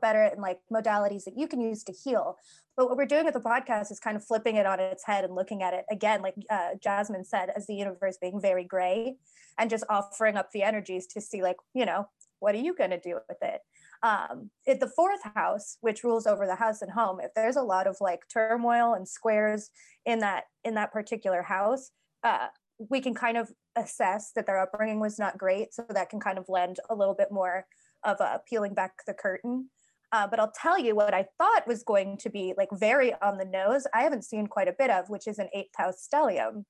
better 0.00 0.22
and 0.22 0.40
like 0.40 0.60
modalities 0.72 1.24
that 1.24 1.36
you 1.36 1.46
can 1.46 1.60
use 1.60 1.84
to 1.84 1.92
heal. 1.92 2.36
But 2.76 2.88
what 2.88 2.96
we're 2.96 3.06
doing 3.06 3.24
with 3.24 3.34
the 3.34 3.40
podcast 3.40 3.90
is 3.90 4.00
kind 4.00 4.16
of 4.16 4.24
flipping 4.24 4.56
it 4.56 4.66
on 4.66 4.80
its 4.80 5.04
head 5.04 5.24
and 5.24 5.34
looking 5.34 5.62
at 5.62 5.74
it 5.74 5.84
again 5.90 6.22
like 6.22 6.34
uh, 6.48 6.70
jasmine 6.82 7.24
said 7.24 7.50
as 7.54 7.66
the 7.66 7.74
universe 7.74 8.16
being 8.20 8.40
very 8.40 8.64
gray 8.64 9.16
and 9.58 9.68
just 9.68 9.84
offering 9.90 10.36
up 10.36 10.50
the 10.52 10.62
energies 10.62 11.06
to 11.08 11.20
see 11.20 11.42
like 11.42 11.56
you 11.74 11.84
know 11.84 12.06
what 12.38 12.54
are 12.54 12.58
you 12.58 12.74
going 12.74 12.90
to 12.90 12.98
do 12.98 13.18
with 13.28 13.36
it? 13.42 13.60
Um 14.02 14.50
it, 14.66 14.80
the 14.80 14.88
fourth 14.88 15.20
house 15.34 15.76
which 15.82 16.04
rules 16.04 16.26
over 16.26 16.46
the 16.46 16.54
house 16.54 16.80
and 16.80 16.90
home 16.90 17.20
if 17.20 17.32
there's 17.34 17.56
a 17.56 17.62
lot 17.62 17.86
of 17.86 17.98
like 18.00 18.20
turmoil 18.32 18.94
and 18.94 19.06
squares 19.06 19.70
in 20.06 20.20
that 20.20 20.44
in 20.64 20.74
that 20.74 20.92
particular 20.92 21.42
house 21.42 21.90
uh 22.24 22.46
we 22.88 23.00
can 23.02 23.14
kind 23.14 23.36
of 23.36 23.50
assess 23.76 24.32
that 24.34 24.46
their 24.46 24.58
upbringing 24.58 25.00
was 25.00 25.18
not 25.18 25.36
great 25.36 25.74
so 25.74 25.84
that 25.90 26.08
can 26.08 26.18
kind 26.18 26.38
of 26.38 26.48
lend 26.48 26.78
a 26.88 26.94
little 26.94 27.14
bit 27.14 27.30
more 27.30 27.66
of 28.04 28.18
a 28.20 28.40
peeling 28.48 28.72
back 28.72 28.92
the 29.06 29.12
curtain 29.12 29.68
uh, 30.12 30.26
but 30.26 30.38
i'll 30.40 30.52
tell 30.52 30.78
you 30.78 30.94
what 30.94 31.14
i 31.14 31.24
thought 31.38 31.66
was 31.66 31.82
going 31.82 32.16
to 32.16 32.30
be 32.30 32.54
like 32.56 32.68
very 32.72 33.12
on 33.22 33.38
the 33.38 33.44
nose 33.44 33.86
i 33.94 34.02
haven't 34.02 34.24
seen 34.24 34.46
quite 34.46 34.68
a 34.68 34.74
bit 34.78 34.90
of 34.90 35.08
which 35.08 35.26
is 35.26 35.38
an 35.38 35.48
eighth 35.54 35.74
house 35.76 36.06
stellium 36.12 36.64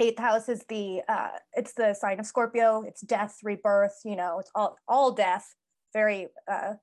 eighth 0.00 0.18
house 0.18 0.48
is 0.48 0.64
the 0.68 1.00
uh 1.08 1.30
it's 1.54 1.72
the 1.74 1.94
sign 1.94 2.20
of 2.20 2.26
scorpio 2.26 2.82
it's 2.86 3.00
death 3.00 3.38
rebirth 3.42 3.98
you 4.04 4.16
know 4.16 4.38
it's 4.38 4.50
all 4.54 4.76
all 4.88 5.12
death 5.12 5.54
very 5.92 6.28
uh 6.50 6.74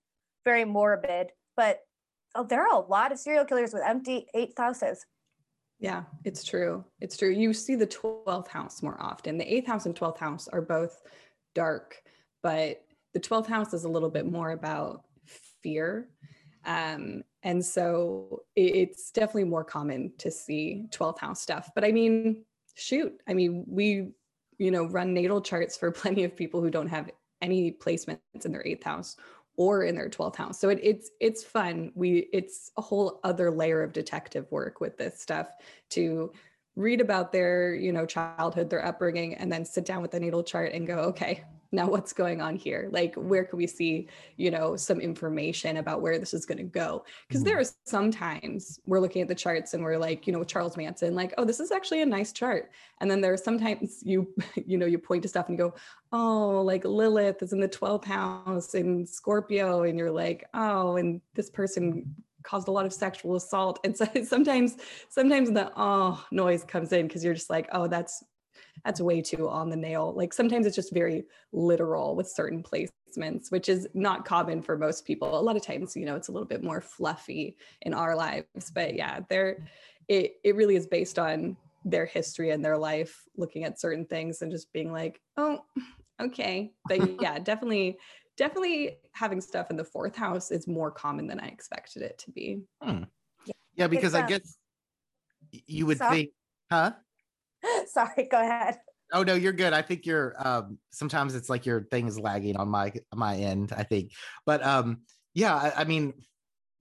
very 0.46 0.66
morbid 0.66 1.32
but 1.56 1.80
oh, 2.36 2.44
there 2.44 2.62
are 2.62 2.74
a 2.74 2.88
lot 2.88 3.12
of 3.12 3.20
serial 3.20 3.46
killers 3.46 3.74
with 3.74 3.84
empty 3.86 4.28
eighth 4.34 4.58
houses 4.58 5.06
Yeah, 5.80 6.04
it's 6.24 6.46
true. 6.46 6.86
It's 7.02 7.18
true. 7.18 7.30
You 7.30 7.52
see 7.52 7.76
the 7.76 7.88
12th 7.88 8.48
house 8.48 8.82
more 8.82 8.96
often. 9.02 9.38
The 9.38 9.44
8th 9.44 9.68
house 9.68 9.86
and 9.86 9.94
12th 9.94 10.18
house 10.18 10.48
are 10.48 10.62
both 10.62 11.02
dark, 11.54 12.02
but 12.42 12.86
the 13.14 13.20
12th 13.20 13.48
house 13.48 13.74
is 13.74 13.84
a 13.84 13.90
little 13.90 14.10
bit 14.10 14.26
more 14.26 14.52
about 14.52 15.04
fear. 15.64 16.10
Um, 16.66 17.24
and 17.42 17.64
so 17.64 18.44
it's 18.56 19.12
definitely 19.12 19.46
more 19.46 19.64
common 19.64 20.14
to 20.20 20.32
see 20.32 20.86
12th 20.92 21.20
house 21.20 21.42
stuff. 21.42 21.70
But 21.76 21.84
I 21.84 21.92
mean, 21.92 22.46
shoot, 22.76 23.14
I 23.28 23.34
mean, 23.34 23.66
we, 23.68 24.12
you 24.58 24.72
know, 24.72 24.86
run 24.86 25.14
natal 25.14 25.42
charts 25.42 25.76
for 25.76 25.92
plenty 26.02 26.24
of 26.24 26.36
people 26.36 26.62
who 26.62 26.70
don't 26.70 26.88
have 26.88 27.10
any 27.42 27.72
placements 27.72 28.20
in 28.46 28.52
their 28.52 28.64
8th 28.64 28.84
house 28.84 29.18
or 29.56 29.84
in 29.84 29.96
their 29.96 30.10
12th 30.10 30.36
house. 30.36 30.60
So 30.60 30.70
it, 30.70 30.80
it's 30.82 31.12
it's 31.20 31.44
fun. 31.44 31.92
We 31.96 32.30
it's 32.34 32.72
a 32.78 32.82
whole 32.82 33.20
other 33.24 33.52
layer 33.52 33.84
of 33.84 33.94
detective 33.94 34.52
work 34.52 34.80
with 34.80 34.98
this 34.98 35.22
stuff 35.22 35.50
to 35.92 36.32
read 36.76 37.02
about 37.02 37.32
their, 37.32 37.76
you 37.76 37.92
know, 37.92 38.06
childhood, 38.06 38.70
their 38.70 38.84
upbringing 38.84 39.36
and 39.36 39.52
then 39.52 39.64
sit 39.64 39.86
down 39.86 40.02
with 40.02 40.12
the 40.12 40.20
natal 40.20 40.44
chart 40.44 40.72
and 40.74 40.88
go, 40.88 40.96
okay, 40.96 41.44
now 41.74 41.90
what's 41.90 42.14
going 42.14 42.40
on 42.40 42.56
here? 42.56 42.88
Like 42.92 43.16
where 43.16 43.44
can 43.44 43.58
we 43.58 43.68
see, 43.68 44.08
you 44.38 44.52
know, 44.52 44.76
some 44.76 45.02
information 45.02 45.78
about 45.78 46.02
where 46.02 46.20
this 46.20 46.34
is 46.34 46.46
going 46.46 46.60
to 46.60 46.64
go? 46.64 47.04
Because 47.28 47.42
Mhm. 47.42 47.46
there 47.46 47.60
are 47.60 47.64
sometimes 47.86 48.80
we're 48.86 49.00
looking 49.00 49.22
at 49.22 49.28
the 49.28 49.36
charts 49.36 49.74
and 49.74 49.84
we're 49.84 49.98
like, 49.98 50.28
you 50.28 50.34
know, 50.34 50.44
Charles 50.44 50.78
Manson, 50.78 51.16
like, 51.16 51.34
oh, 51.38 51.46
this 51.46 51.60
is 51.60 51.72
actually 51.72 52.02
a 52.02 52.06
nice 52.06 52.32
chart. 52.32 52.70
And 53.02 53.10
then 53.10 53.20
there 53.22 53.34
are 53.34 53.38
sometimes 53.38 54.02
you, 54.04 54.34
you 54.66 54.78
know, 54.78 54.86
you 54.86 55.00
point 55.00 55.24
to 55.24 55.28
stuff 55.28 55.50
and 55.50 55.58
you 55.58 55.66
go, 55.66 55.74
oh, 56.12 56.62
like 56.62 56.86
Lilith 56.86 57.42
is 57.42 57.54
in 57.54 57.60
the 57.60 57.68
12th 57.68 58.06
house 58.06 58.76
in 58.76 59.06
Scorpio, 59.06 59.84
and 59.84 59.98
you're 59.98 60.12
like, 60.12 60.46
oh, 60.54 60.98
and 60.98 61.22
this 61.34 61.50
person 61.50 62.16
caused 62.44 62.68
a 62.68 62.72
lot 62.72 62.86
of 62.86 62.94
sexual 62.94 63.36
assault. 63.36 63.80
And 63.84 63.98
so 63.98 64.06
sometimes, 64.24 64.78
sometimes 65.10 65.50
the 65.52 65.72
oh 65.76 66.24
noise 66.32 66.64
comes 66.64 66.92
in 66.92 67.08
because 67.08 67.24
you're 67.24 67.34
just 67.34 67.50
like, 67.50 67.68
oh, 67.72 67.88
that's 67.88 68.24
that's 68.86 69.02
way 69.02 69.22
too 69.22 69.50
on 69.50 69.70
the 69.70 69.76
nail. 69.76 70.14
Like 70.16 70.34
sometimes 70.34 70.66
it's 70.66 70.76
just 70.76 70.94
very 70.94 71.24
literal 71.52 72.16
with 72.16 72.28
certain 72.28 72.64
placements, 72.64 73.52
which 73.52 73.70
is 73.70 73.88
not 73.94 74.26
common 74.26 74.62
for 74.62 74.78
most 74.78 75.06
people. 75.06 75.38
A 75.38 75.42
lot 75.42 75.56
of 75.56 75.64
times, 75.64 75.96
you 75.96 76.06
know, 76.06 76.16
it's 76.16 76.28
a 76.28 76.32
little 76.32 76.48
bit 76.48 76.64
more 76.64 76.82
fluffy 76.82 77.58
in 77.82 77.94
our 77.94 78.16
lives. 78.16 78.72
But 78.74 78.96
yeah, 78.96 79.20
there 79.30 79.66
it 80.08 80.36
it 80.44 80.56
really 80.56 80.76
is 80.76 80.88
based 80.88 81.18
on 81.18 81.56
their 81.86 82.06
history 82.06 82.52
and 82.52 82.64
their 82.64 82.78
life, 82.78 83.24
looking 83.38 83.64
at 83.64 83.80
certain 83.80 84.06
things 84.06 84.42
and 84.42 84.52
just 84.52 84.72
being 84.74 84.92
like, 84.92 85.20
oh, 85.38 85.60
okay. 86.22 86.72
But 86.88 87.02
yeah, 87.22 87.40
definitely, 87.40 87.98
definitely 88.38 88.98
having 89.14 89.42
stuff 89.42 89.70
in 89.70 89.76
the 89.76 89.84
fourth 89.84 90.16
house 90.16 90.52
is 90.52 90.68
more 90.68 90.92
common 90.92 91.28
than 91.28 91.40
I 91.40 91.48
expected 91.48 92.02
it 92.02 92.18
to 92.20 92.32
be. 92.32 92.62
Hmm. 92.82 93.04
yeah 93.76 93.88
because 93.88 94.16
i 94.16 94.22
guess 94.22 94.58
you 95.52 95.86
would 95.86 95.98
Sorry. 95.98 96.16
think 96.16 96.30
huh 96.72 96.92
sorry 97.94 98.28
go 98.30 98.42
ahead 98.42 98.78
Oh 99.14 99.22
no, 99.22 99.36
you're 99.36 99.54
good. 99.54 99.74
I 99.74 99.84
think 99.84 100.08
you're 100.08 100.36
um 100.40 100.80
sometimes 100.92 101.36
it's 101.36 101.48
like 101.48 101.68
your 101.68 101.84
thing 101.84 102.08
is 102.08 102.20
lagging 102.20 102.58
on 102.58 102.68
my 102.68 102.92
my 103.14 103.36
end, 103.36 103.72
I 103.76 103.84
think. 103.84 104.12
But 104.46 104.66
um 104.66 105.02
yeah, 105.36 105.56
I, 105.56 105.82
I 105.82 105.84
mean 105.84 106.14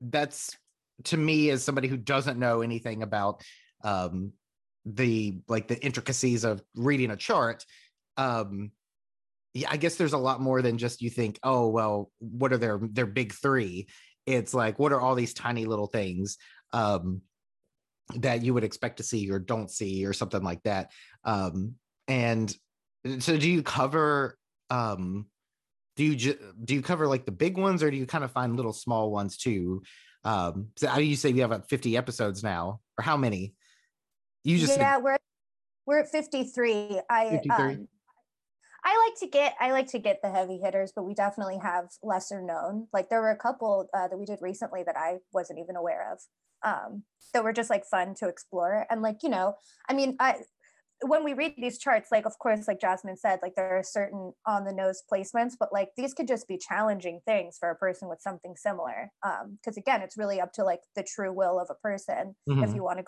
that's 0.01 0.57
to 1.05 1.17
me 1.17 1.51
as 1.51 1.63
somebody 1.63 1.89
who 1.89 1.97
doesn't 1.99 2.39
know 2.39 2.63
anything 2.63 3.03
about 3.03 3.43
um 3.85 4.33
the 4.87 5.39
like 5.47 5.69
the 5.69 5.79
intricacies 5.85 6.45
of 6.45 6.63
reading 6.75 7.11
a 7.11 7.17
chart, 7.17 7.67
um 8.17 8.73
yeah, 9.53 9.69
I 9.71 9.77
guess 9.77 9.97
there's 9.97 10.15
a 10.15 10.19
lot 10.19 10.41
more 10.41 10.63
than 10.63 10.79
just 10.79 11.03
you 11.03 11.11
think, 11.11 11.39
oh 11.43 11.69
well, 11.69 12.11
what 12.19 12.55
are 12.55 12.59
their 12.59 12.81
their 12.83 13.07
big 13.07 13.35
three? 13.35 13.89
It's 14.25 14.55
like 14.55 14.79
what 14.79 14.93
are 14.93 15.01
all 15.03 15.15
these 15.15 15.35
tiny 15.35 15.67
little 15.67 15.89
things 15.89 16.39
um 16.73 17.21
that 18.17 18.43
you 18.43 18.55
would 18.55 18.65
expect 18.65 18.99
to 18.99 19.03
see 19.03 19.31
or 19.31 19.39
don't 19.39 19.71
see 19.71 20.05
or 20.05 20.13
something 20.13 20.43
like 20.43 20.63
that. 20.65 20.91
Um 21.25 21.75
and 22.09 22.55
so 23.19 23.37
do 23.37 23.49
you 23.49 23.63
cover 23.63 24.37
um 24.71 25.27
do 25.97 26.05
you 26.05 26.17
ju- 26.17 26.55
do 26.65 26.75
you 26.75 26.83
cover 26.83 27.07
like 27.07 27.25
the 27.25 27.33
big 27.33 27.59
ones 27.59 27.83
or 27.83 27.91
do 27.91 27.97
you 27.97 28.07
kind 28.07 28.25
of 28.25 28.33
find 28.33 28.57
little 28.57 28.73
small 28.73 29.11
ones 29.11 29.37
too? 29.37 29.83
Um 30.25 30.69
so 30.77 30.89
how 30.89 30.97
do 30.97 31.05
you 31.05 31.17
say 31.17 31.31
you 31.31 31.43
have 31.43 31.51
about 31.51 31.69
50 31.69 31.97
episodes 31.97 32.43
now 32.43 32.81
or 32.99 33.03
how 33.03 33.17
many? 33.17 33.55
You 34.45 34.59
just 34.59 34.75
said 34.75 34.81
yeah 34.81 34.99
we're 34.99 35.19
we're 35.87 36.01
at 36.01 36.11
53 36.11 37.01
i 37.11 37.31
53? 37.31 37.55
um 37.55 37.89
i 38.85 39.09
like 39.09 39.21
to 39.21 39.27
get 39.29 39.55
i 39.61 39.71
like 39.71 39.89
to 39.89 39.99
get 39.99 40.21
the 40.23 40.31
heavy 40.31 40.59
hitters 40.59 40.93
but 40.95 41.05
we 41.05 41.15
definitely 41.15 41.59
have 41.59 41.87
lesser 42.03 42.43
known. 42.43 42.89
Like 42.93 43.09
there 43.09 43.21
were 43.21 43.31
a 43.31 43.37
couple 43.37 43.89
uh, 43.95 44.09
that 44.09 44.19
we 44.19 44.27
did 44.27 44.41
recently 44.41 44.83
that 44.85 44.97
i 44.97 45.19
wasn't 45.33 45.61
even 45.61 45.77
aware 45.77 46.13
of 46.13 46.21
um 46.65 47.05
that 47.33 47.45
were 47.45 47.53
just 47.53 47.71
like 47.71 47.85
fun 47.87 48.15
to 48.17 48.29
explore. 48.29 48.87
And 48.91 49.01
like 49.03 49.19
you 49.23 49.29
know 49.31 49.55
i 49.89 49.95
mean 49.95 50.17
i 50.21 50.37
when 51.05 51.25
we 51.25 51.35
read 51.35 51.55
these 51.59 51.79
charts 51.79 52.13
like 52.13 52.27
of 52.27 52.39
course 52.39 52.69
like 52.69 52.81
jasmine 52.81 53.17
said 53.17 53.41
like 53.43 53.55
there 53.57 53.77
are 53.77 53.83
certain 53.83 54.33
on 54.47 54.65
the 54.65 54.73
nose 54.73 55.03
placements 55.13 55.55
but 55.59 55.73
like 55.73 55.91
these 55.97 56.15
could 56.15 56.29
just 56.29 56.47
be 56.47 56.57
challenging 56.57 57.21
things 57.27 57.57
for 57.59 57.71
a 57.71 57.75
person 57.75 58.09
with 58.09 58.21
something 58.21 58.55
similar 58.57 59.11
um 59.27 59.59
because 59.61 59.77
again 59.77 60.01
it's 60.03 60.17
really 60.17 60.41
up 60.41 60.53
to 60.53 60.63
like 60.63 60.81
the 60.95 61.03
true 61.03 61.33
will 61.33 61.59
of 61.59 61.69
a 61.71 61.75
person 61.75 62.37
if 62.49 62.71
Mhm. 62.71 62.75
you 62.77 62.83
want 62.85 62.99
to 62.99 63.05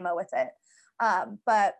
go 0.00 0.14
with 0.16 0.30
it. 0.32 0.50
Um 1.00 1.38
but 1.44 1.74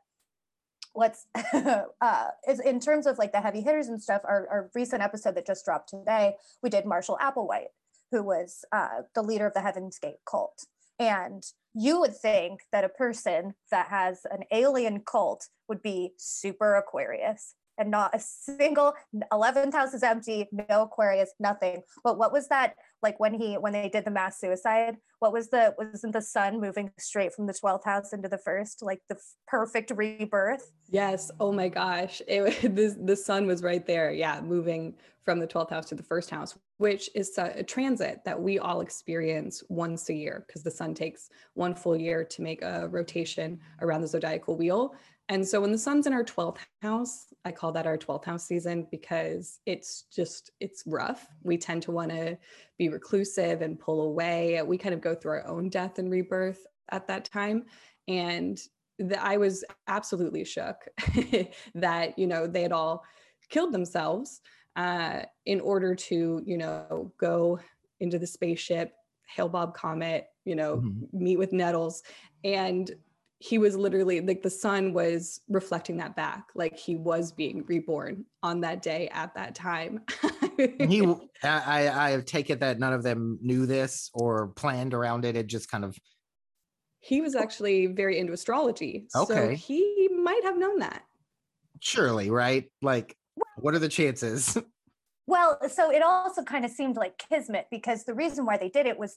what's 0.93 1.27
uh 2.01 2.29
is 2.49 2.61
in 2.61 2.81
terms 2.81 3.07
of 3.07 3.19
like 3.19 3.33
the 3.33 3.41
heavy 3.41 3.61
hitters 3.61 3.89
and 3.89 4.03
stuff 4.03 4.23
our, 4.25 4.49
our 4.49 4.71
recent 4.75 5.03
episode 5.03 5.35
that 5.35 5.47
just 5.47 5.65
dropped 5.65 5.89
today 5.91 6.35
we 6.63 6.71
did 6.71 6.85
marshall 6.87 7.19
applewhite 7.21 7.69
who 8.11 8.23
was 8.23 8.65
uh 8.73 9.03
the 9.15 9.23
leader 9.23 9.47
of 9.47 9.55
the 9.55 9.61
heaven's 9.61 9.99
gate 9.99 10.19
cult 10.29 10.67
and 10.99 11.43
you 11.75 12.01
would 12.01 12.17
think 12.17 12.61
that 12.73 12.85
a 12.85 12.89
person 12.89 13.55
that 13.71 13.89
has 13.89 14.21
an 14.31 14.45
alien 14.53 15.01
cult 15.01 15.49
would 15.69 15.83
be 15.83 16.13
super 16.17 16.77
aquarius 16.77 17.55
and 17.79 17.91
not 17.91 18.15
a 18.15 18.21
single 18.21 18.95
11th 19.33 19.73
house 19.73 19.95
is 19.95 20.03
empty 20.03 20.49
no 20.53 20.83
aquarius 20.83 21.33
nothing. 21.41 21.83
But 22.03 22.19
what 22.19 22.33
was 22.33 22.49
that 22.49 22.75
like 23.03 23.21
when 23.21 23.35
he 23.35 23.55
when 23.55 23.73
they 23.73 23.89
did 23.89 24.05
the 24.05 24.11
mass 24.11 24.41
suicide 24.41 24.97
what 25.19 25.33
was 25.33 25.49
the 25.49 25.75
wasn't 25.79 26.13
the 26.13 26.23
sun 26.23 26.61
moving 26.61 26.91
straight 26.99 27.33
from 27.33 27.47
the 27.47 27.55
12th 27.55 27.85
house 27.85 28.13
into 28.13 28.29
the 28.29 28.39
first 28.39 28.83
like 28.83 29.01
the 29.09 29.15
f- 29.15 29.23
perfect 29.47 29.93
rebirth? 29.95 30.71
Yes 30.91 31.31
oh 31.41 31.53
my 31.53 31.69
gosh 31.69 32.21
it 32.27 32.61
the, 32.75 32.97
the 33.03 33.17
sun 33.17 33.47
was 33.47 33.63
right 33.63 33.87
there 33.87 34.13
yeah 34.13 34.41
moving 34.41 34.95
from 35.25 35.41
the 35.41 35.47
12th 35.47 35.71
house 35.71 35.87
to 35.87 35.95
the 35.95 36.03
first 36.03 36.31
house 36.31 36.59
which 36.79 37.09
is 37.15 37.37
a, 37.39 37.53
a 37.57 37.63
transit 37.63 38.21
that 38.25 38.41
we 38.41 38.59
all 38.59 38.81
experience 38.81 39.63
once 39.69 40.09
a 40.11 40.15
year 40.15 40.45
because 40.47 40.63
the 40.63 40.71
sun 40.71 40.93
takes 40.93 41.31
one 41.55 41.75
full 41.75 41.97
year 41.97 42.25
to 42.25 42.43
make 42.43 42.63
a 42.63 42.89
rotation 42.89 43.59
around 43.81 44.01
the 44.01 44.09
zodiacal 44.09 44.57
wheel 44.57 44.95
and 45.29 45.47
so 45.47 45.61
when 45.61 45.73
the 45.73 45.79
sun's 45.79 46.07
in 46.07 46.13
our 46.13 46.25
12th 46.25 46.59
house, 46.83 47.33
I 47.47 47.53
call 47.53 47.73
that 47.73 47.87
our 47.87 47.97
12th 47.97 48.27
house 48.27 48.45
season 48.45 48.87
because 48.91 49.61
it's 49.65 50.05
just, 50.15 50.51
it's 50.61 50.83
rough. 50.87 51.27
We 51.43 51.57
tend 51.57 51.83
to 51.85 51.93
want 51.93 52.11
to 52.11 52.37
be 52.79 52.91
reclusive 52.91 53.63
and 53.63 53.79
pull 53.79 54.03
away. 54.03 54.61
We 54.63 54.77
kind 54.77 54.95
of 54.95 55.01
go 55.01 55.15
through 55.15 55.33
our 55.33 55.47
own 55.47 55.71
death 55.71 55.99
and 55.99 56.11
rebirth 56.11 56.67
at 56.91 57.07
that 57.09 57.25
time. 57.25 57.65
And 58.07 58.61
the, 58.99 59.23
I 59.23 59.39
was 59.39 59.65
absolutely 59.89 60.45
shook 60.45 60.77
that, 61.75 62.19
you 62.19 62.27
know, 62.27 62.47
they 62.47 62.63
had 62.63 62.73
all 62.73 63.03
killed 63.49 63.73
themselves 63.73 64.43
uh, 64.77 65.23
in 65.47 65.61
order 65.61 65.95
to, 65.95 66.43
you 66.45 66.59
know, 66.59 67.13
go 67.19 67.59
into 68.01 68.19
the 68.19 68.27
spaceship, 68.27 68.93
Hale 69.27 69.49
Bopp 69.49 69.73
Comet, 69.73 70.27
you 70.45 70.55
know, 70.55 70.77
mm-hmm. 70.77 71.25
meet 71.25 71.39
with 71.39 71.53
Nettles. 71.53 72.03
And 72.45 72.91
he 73.45 73.59
was 73.59 73.77
literally 73.77 74.23
like 74.23 74.43
the 74.43 74.49
sun 74.49 74.95
was 74.95 75.43
reflecting 75.51 75.99
that 75.99 76.17
back 76.17 76.47
like 76.55 76.79
he 76.79 76.97
was 76.97 77.31
being 77.31 77.63
reborn 77.67 78.25
on 78.43 78.63
that 78.63 78.81
day 78.81 79.07
at 79.13 79.35
that 79.35 79.55
time. 79.55 80.01
He 80.57 81.03
I, 81.43 82.15
I 82.15 82.23
take 82.25 82.49
it 82.49 82.61
that 82.61 82.79
none 82.79 82.95
of 82.95 83.03
them 83.03 83.39
knew 83.43 83.67
this 83.67 84.11
or 84.15 84.49
planned 84.49 84.95
around 84.95 85.27
it 85.27 85.37
it 85.37 85.47
just 85.47 85.71
kind 85.71 85.85
of 85.85 85.95
he 87.01 87.21
was 87.21 87.37
oh. 87.37 87.41
actually 87.41 87.87
very 87.87 88.19
into 88.19 88.33
astrology 88.33 89.09
okay. 89.15 89.35
so 89.35 89.49
he 89.51 90.09
might 90.11 90.43
have 90.45 90.57
known 90.57 90.79
that. 90.79 91.03
Surely 91.81 92.31
right? 92.31 92.71
Like 92.81 93.15
what 93.57 93.75
are 93.75 93.79
the 93.79 93.91
chances? 93.91 94.57
Well, 95.27 95.59
so 95.71 95.91
it 95.91 96.03
also 96.03 96.43
kind 96.43 96.67
of 96.67 96.71
seemed 96.71 96.97
like 96.97 97.17
kismet 97.17 97.69
because 97.71 98.05
the 98.05 98.13
reason 98.13 98.45
why 98.45 98.59
they 98.59 98.69
did 98.69 98.85
it 98.85 98.99
was 98.99 99.17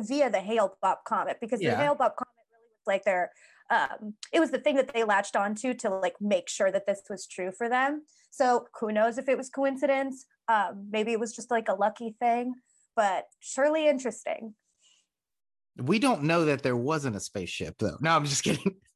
via 0.00 0.28
the 0.28 0.38
Hale 0.38 0.76
Bopp 0.84 0.96
comet 1.06 1.38
because 1.40 1.62
yeah. 1.62 1.70
the 1.70 1.76
Hale 1.78 1.94
Bopp 1.94 2.14
comet 2.14 2.44
really 2.52 2.68
was 2.74 2.86
like 2.86 3.04
their 3.04 3.30
um, 3.70 4.14
it 4.32 4.40
was 4.40 4.50
the 4.50 4.58
thing 4.58 4.76
that 4.76 4.92
they 4.92 5.04
latched 5.04 5.36
onto 5.36 5.74
to 5.74 5.90
like 5.90 6.14
make 6.20 6.48
sure 6.48 6.70
that 6.70 6.86
this 6.86 7.02
was 7.10 7.26
true 7.26 7.52
for 7.56 7.68
them. 7.68 8.02
So 8.30 8.66
who 8.80 8.92
knows 8.92 9.18
if 9.18 9.28
it 9.28 9.36
was 9.36 9.48
coincidence? 9.48 10.26
Um, 10.48 10.88
maybe 10.90 11.12
it 11.12 11.20
was 11.20 11.34
just 11.34 11.50
like 11.50 11.68
a 11.68 11.74
lucky 11.74 12.14
thing, 12.20 12.54
but 12.94 13.26
surely 13.40 13.88
interesting. 13.88 14.54
We 15.76 15.98
don't 15.98 16.22
know 16.22 16.44
that 16.46 16.62
there 16.62 16.76
wasn't 16.76 17.16
a 17.16 17.20
spaceship 17.20 17.76
though. 17.78 17.96
No, 18.00 18.10
I'm 18.10 18.24
just 18.24 18.44
kidding. 18.44 18.76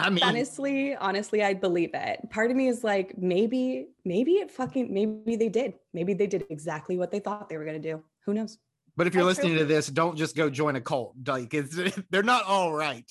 I 0.00 0.08
mean, 0.08 0.24
honestly, 0.24 0.96
honestly, 0.96 1.42
I 1.42 1.52
believe 1.52 1.90
it. 1.92 2.20
Part 2.30 2.50
of 2.50 2.56
me 2.56 2.68
is 2.68 2.82
like, 2.82 3.18
maybe, 3.18 3.88
maybe 4.04 4.32
it 4.32 4.50
fucking, 4.50 4.92
maybe 4.92 5.36
they 5.36 5.50
did. 5.50 5.74
Maybe 5.92 6.14
they 6.14 6.26
did 6.26 6.44
exactly 6.48 6.96
what 6.96 7.10
they 7.10 7.18
thought 7.18 7.50
they 7.50 7.58
were 7.58 7.66
going 7.66 7.80
to 7.80 7.88
do. 7.92 8.02
Who 8.24 8.32
knows? 8.32 8.56
But 8.96 9.06
if 9.06 9.14
you're 9.14 9.24
That's 9.24 9.38
listening 9.38 9.58
true. 9.58 9.66
to 9.66 9.74
this, 9.74 9.88
don't 9.88 10.16
just 10.16 10.36
go 10.36 10.48
join 10.48 10.76
a 10.76 10.80
cult. 10.80 11.16
Like, 11.26 11.52
it's, 11.52 11.78
they're 12.10 12.22
not 12.22 12.44
all 12.46 12.72
right. 12.72 13.10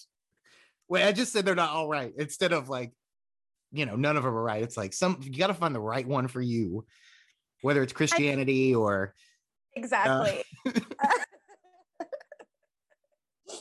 Wait, 0.89 1.03
I 1.03 1.11
just 1.11 1.31
said 1.31 1.45
they're 1.45 1.55
not 1.55 1.69
all 1.69 1.87
right 1.87 2.11
instead 2.17 2.51
of 2.51 2.67
like, 2.67 2.91
you 3.71 3.85
know, 3.85 3.95
none 3.95 4.17
of 4.17 4.23
them 4.23 4.33
are 4.33 4.43
right. 4.43 4.63
It's 4.63 4.75
like 4.75 4.93
some 4.93 5.19
you 5.21 5.37
got 5.37 5.47
to 5.47 5.53
find 5.53 5.73
the 5.73 5.79
right 5.79 6.07
one 6.07 6.27
for 6.27 6.41
you, 6.41 6.85
whether 7.61 7.83
it's 7.83 7.93
Christianity 7.93 8.73
I, 8.73 8.77
or 8.77 9.13
exactly. 9.75 10.43
Uh, 10.65 10.71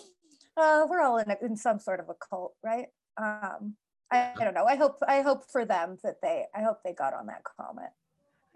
uh, 0.57 0.87
we're 0.89 1.03
all 1.03 1.19
in, 1.19 1.31
a, 1.31 1.37
in 1.43 1.57
some 1.57 1.79
sort 1.79 2.01
of 2.01 2.09
a 2.09 2.15
cult, 2.15 2.55
right? 2.65 2.87
Um, 3.19 3.77
I, 4.11 4.33
I, 4.39 4.45
don't 4.45 4.55
know. 4.55 4.65
I 4.65 4.77
hope 4.77 4.97
I 5.07 5.21
hope 5.21 5.51
for 5.51 5.67
them 5.67 5.99
that 6.03 6.23
they 6.23 6.47
I 6.55 6.63
hope 6.63 6.79
they 6.83 6.95
got 6.95 7.13
on 7.13 7.27
that 7.27 7.43
comment. 7.45 7.91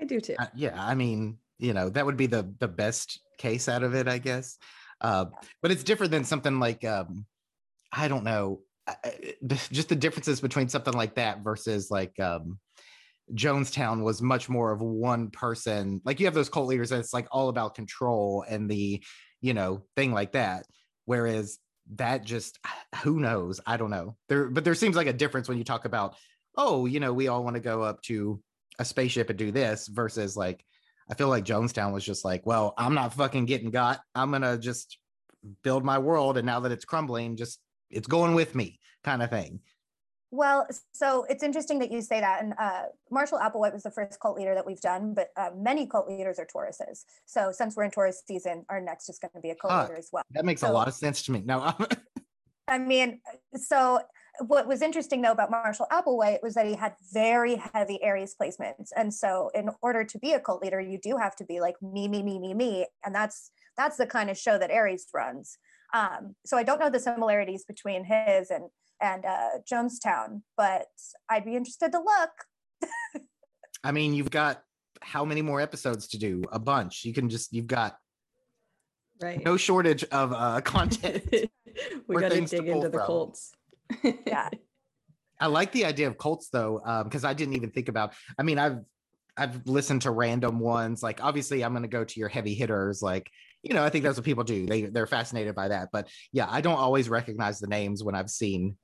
I 0.00 0.06
do 0.06 0.20
too. 0.20 0.36
Uh, 0.38 0.46
yeah, 0.54 0.82
I 0.82 0.94
mean, 0.94 1.36
you 1.58 1.74
know, 1.74 1.90
that 1.90 2.06
would 2.06 2.16
be 2.16 2.26
the 2.26 2.54
the 2.58 2.68
best 2.68 3.20
case 3.36 3.68
out 3.68 3.82
of 3.82 3.94
it, 3.94 4.08
I 4.08 4.16
guess. 4.16 4.56
Uh, 5.00 5.26
yeah. 5.30 5.38
But 5.60 5.72
it's 5.72 5.84
different 5.84 6.12
than 6.12 6.24
something 6.24 6.58
like 6.58 6.84
um, 6.84 7.26
I 7.92 8.08
don't 8.08 8.24
know, 8.24 8.60
just 9.70 9.88
the 9.88 9.96
differences 9.96 10.40
between 10.40 10.68
something 10.68 10.94
like 10.94 11.14
that 11.16 11.42
versus 11.42 11.90
like 11.90 12.18
um, 12.18 12.58
Jonestown 13.34 14.02
was 14.02 14.22
much 14.22 14.48
more 14.48 14.72
of 14.72 14.80
one 14.80 15.30
person. 15.30 16.00
Like 16.04 16.18
you 16.18 16.26
have 16.26 16.34
those 16.34 16.48
cult 16.48 16.68
leaders, 16.68 16.92
it's 16.92 17.14
like 17.14 17.28
all 17.30 17.48
about 17.48 17.74
control 17.74 18.44
and 18.48 18.70
the, 18.70 19.02
you 19.40 19.54
know, 19.54 19.84
thing 19.96 20.12
like 20.12 20.32
that. 20.32 20.66
Whereas 21.04 21.58
that 21.94 22.24
just, 22.24 22.58
who 23.02 23.20
knows? 23.20 23.60
I 23.66 23.76
don't 23.76 23.90
know. 23.90 24.16
There, 24.28 24.48
but 24.48 24.64
there 24.64 24.74
seems 24.74 24.96
like 24.96 25.06
a 25.06 25.12
difference 25.12 25.48
when 25.48 25.58
you 25.58 25.64
talk 25.64 25.84
about, 25.84 26.16
oh, 26.56 26.86
you 26.86 27.00
know, 27.00 27.12
we 27.12 27.28
all 27.28 27.44
want 27.44 27.56
to 27.56 27.60
go 27.60 27.82
up 27.82 28.02
to 28.02 28.40
a 28.78 28.84
spaceship 28.84 29.30
and 29.30 29.38
do 29.38 29.52
this 29.52 29.86
versus 29.86 30.36
like, 30.36 30.64
I 31.10 31.14
feel 31.14 31.28
like 31.28 31.44
Jonestown 31.44 31.92
was 31.92 32.04
just 32.04 32.24
like, 32.24 32.46
well, 32.46 32.74
I'm 32.78 32.94
not 32.94 33.14
fucking 33.14 33.44
getting 33.44 33.70
got. 33.70 34.00
I'm 34.14 34.30
gonna 34.30 34.56
just 34.56 34.98
build 35.62 35.84
my 35.84 35.98
world, 35.98 36.38
and 36.38 36.46
now 36.46 36.60
that 36.60 36.72
it's 36.72 36.84
crumbling, 36.84 37.36
just 37.36 37.60
it's 37.92 38.06
going 38.06 38.34
with 38.34 38.54
me 38.54 38.78
kind 39.04 39.22
of 39.22 39.30
thing 39.30 39.60
well, 40.34 40.66
so 40.92 41.26
it's 41.28 41.42
interesting 41.42 41.78
that 41.80 41.92
you 41.92 42.00
say 42.00 42.18
that. 42.20 42.42
And 42.42 42.54
uh, 42.58 42.84
Marshall 43.10 43.38
Applewhite 43.38 43.74
was 43.74 43.82
the 43.82 43.90
first 43.90 44.18
cult 44.18 44.38
leader 44.38 44.54
that 44.54 44.64
we've 44.64 44.80
done, 44.80 45.12
but 45.12 45.28
uh, 45.36 45.50
many 45.54 45.86
cult 45.86 46.08
leaders 46.08 46.38
are 46.38 46.46
Tauruses. 46.46 47.04
So 47.26 47.52
since 47.52 47.76
we're 47.76 47.84
in 47.84 47.90
Taurus 47.90 48.22
season, 48.26 48.64
our 48.70 48.80
next 48.80 49.10
is 49.10 49.18
going 49.18 49.32
to 49.34 49.40
be 49.40 49.50
a 49.50 49.54
cult 49.54 49.90
leader 49.90 49.98
as 49.98 50.08
well. 50.10 50.22
That 50.30 50.46
makes 50.46 50.62
so, 50.62 50.70
a 50.70 50.72
lot 50.72 50.88
of 50.88 50.94
sense 50.94 51.22
to 51.24 51.32
me. 51.32 51.42
No, 51.44 51.74
I 52.68 52.78
mean, 52.78 53.20
so 53.54 54.00
what 54.46 54.66
was 54.66 54.80
interesting 54.80 55.20
though 55.20 55.32
about 55.32 55.50
Marshall 55.50 55.86
Applewhite 55.92 56.42
was 56.42 56.54
that 56.54 56.66
he 56.66 56.74
had 56.74 56.94
very 57.12 57.56
heavy 57.74 58.02
Aries 58.02 58.34
placements. 58.40 58.88
And 58.96 59.12
so 59.12 59.50
in 59.54 59.68
order 59.82 60.02
to 60.02 60.18
be 60.18 60.32
a 60.32 60.40
cult 60.40 60.62
leader, 60.62 60.80
you 60.80 60.98
do 60.98 61.18
have 61.18 61.36
to 61.36 61.44
be 61.44 61.60
like 61.60 61.74
me, 61.82 62.08
me, 62.08 62.22
me, 62.22 62.38
me, 62.38 62.54
me. 62.54 62.86
And 63.04 63.14
that's 63.14 63.50
that's 63.76 63.98
the 63.98 64.06
kind 64.06 64.30
of 64.30 64.38
show 64.38 64.56
that 64.58 64.70
Aries 64.70 65.06
runs. 65.12 65.58
Um, 65.92 66.34
so 66.44 66.56
I 66.56 66.62
don't 66.62 66.80
know 66.80 66.90
the 66.90 67.00
similarities 67.00 67.64
between 67.64 68.04
his 68.04 68.50
and 68.50 68.64
and 69.00 69.24
uh, 69.24 69.48
Jonestown, 69.70 70.42
but 70.56 70.86
I'd 71.28 71.44
be 71.44 71.56
interested 71.56 71.92
to 71.92 71.98
look. 71.98 73.24
I 73.84 73.92
mean, 73.92 74.14
you've 74.14 74.30
got 74.30 74.62
how 75.00 75.24
many 75.24 75.42
more 75.42 75.60
episodes 75.60 76.08
to 76.08 76.18
do? 76.18 76.44
A 76.52 76.58
bunch. 76.58 77.04
You 77.04 77.12
can 77.12 77.28
just 77.28 77.52
you've 77.52 77.66
got 77.66 77.96
right 79.20 79.44
no 79.44 79.56
shortage 79.56 80.04
of 80.04 80.32
uh, 80.32 80.60
content. 80.64 81.24
we 82.06 82.16
got 82.16 82.30
to 82.30 82.40
dig 82.40 82.68
into 82.68 82.88
the 82.88 82.98
cults. 82.98 83.52
yeah. 84.26 84.48
I 85.40 85.46
like 85.46 85.72
the 85.72 85.84
idea 85.84 86.06
of 86.06 86.18
cults 86.18 86.48
though, 86.50 86.80
because 87.04 87.24
um, 87.24 87.30
I 87.30 87.34
didn't 87.34 87.54
even 87.54 87.70
think 87.70 87.88
about. 87.88 88.14
I 88.38 88.44
mean, 88.44 88.58
I've 88.58 88.78
I've 89.36 89.66
listened 89.66 90.02
to 90.02 90.10
random 90.10 90.60
ones. 90.60 91.02
Like 91.02 91.22
obviously, 91.22 91.64
I'm 91.64 91.72
going 91.72 91.82
to 91.82 91.88
go 91.88 92.04
to 92.04 92.20
your 92.20 92.28
heavy 92.28 92.54
hitters, 92.54 93.02
like 93.02 93.28
you 93.62 93.74
know, 93.74 93.84
I 93.84 93.90
think 93.90 94.04
that's 94.04 94.16
what 94.16 94.24
people 94.24 94.44
do. 94.44 94.66
They 94.66 94.82
they're 94.82 95.06
fascinated 95.06 95.54
by 95.54 95.68
that. 95.68 95.90
But 95.92 96.08
yeah, 96.32 96.46
I 96.50 96.60
don't 96.60 96.78
always 96.78 97.08
recognize 97.08 97.60
the 97.60 97.68
names 97.68 98.02
when 98.02 98.14
I've 98.14 98.30
seen 98.30 98.76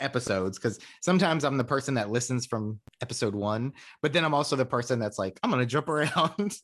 episodes 0.00 0.58
because 0.58 0.78
sometimes 1.02 1.44
I'm 1.44 1.56
the 1.56 1.64
person 1.64 1.94
that 1.94 2.10
listens 2.10 2.46
from 2.46 2.80
episode 3.02 3.34
one, 3.34 3.72
but 4.02 4.12
then 4.12 4.24
I'm 4.24 4.34
also 4.34 4.56
the 4.56 4.64
person 4.64 4.98
that's 4.98 5.18
like, 5.18 5.38
I'm 5.42 5.50
gonna 5.50 5.66
jump 5.66 5.88
around. 5.88 6.56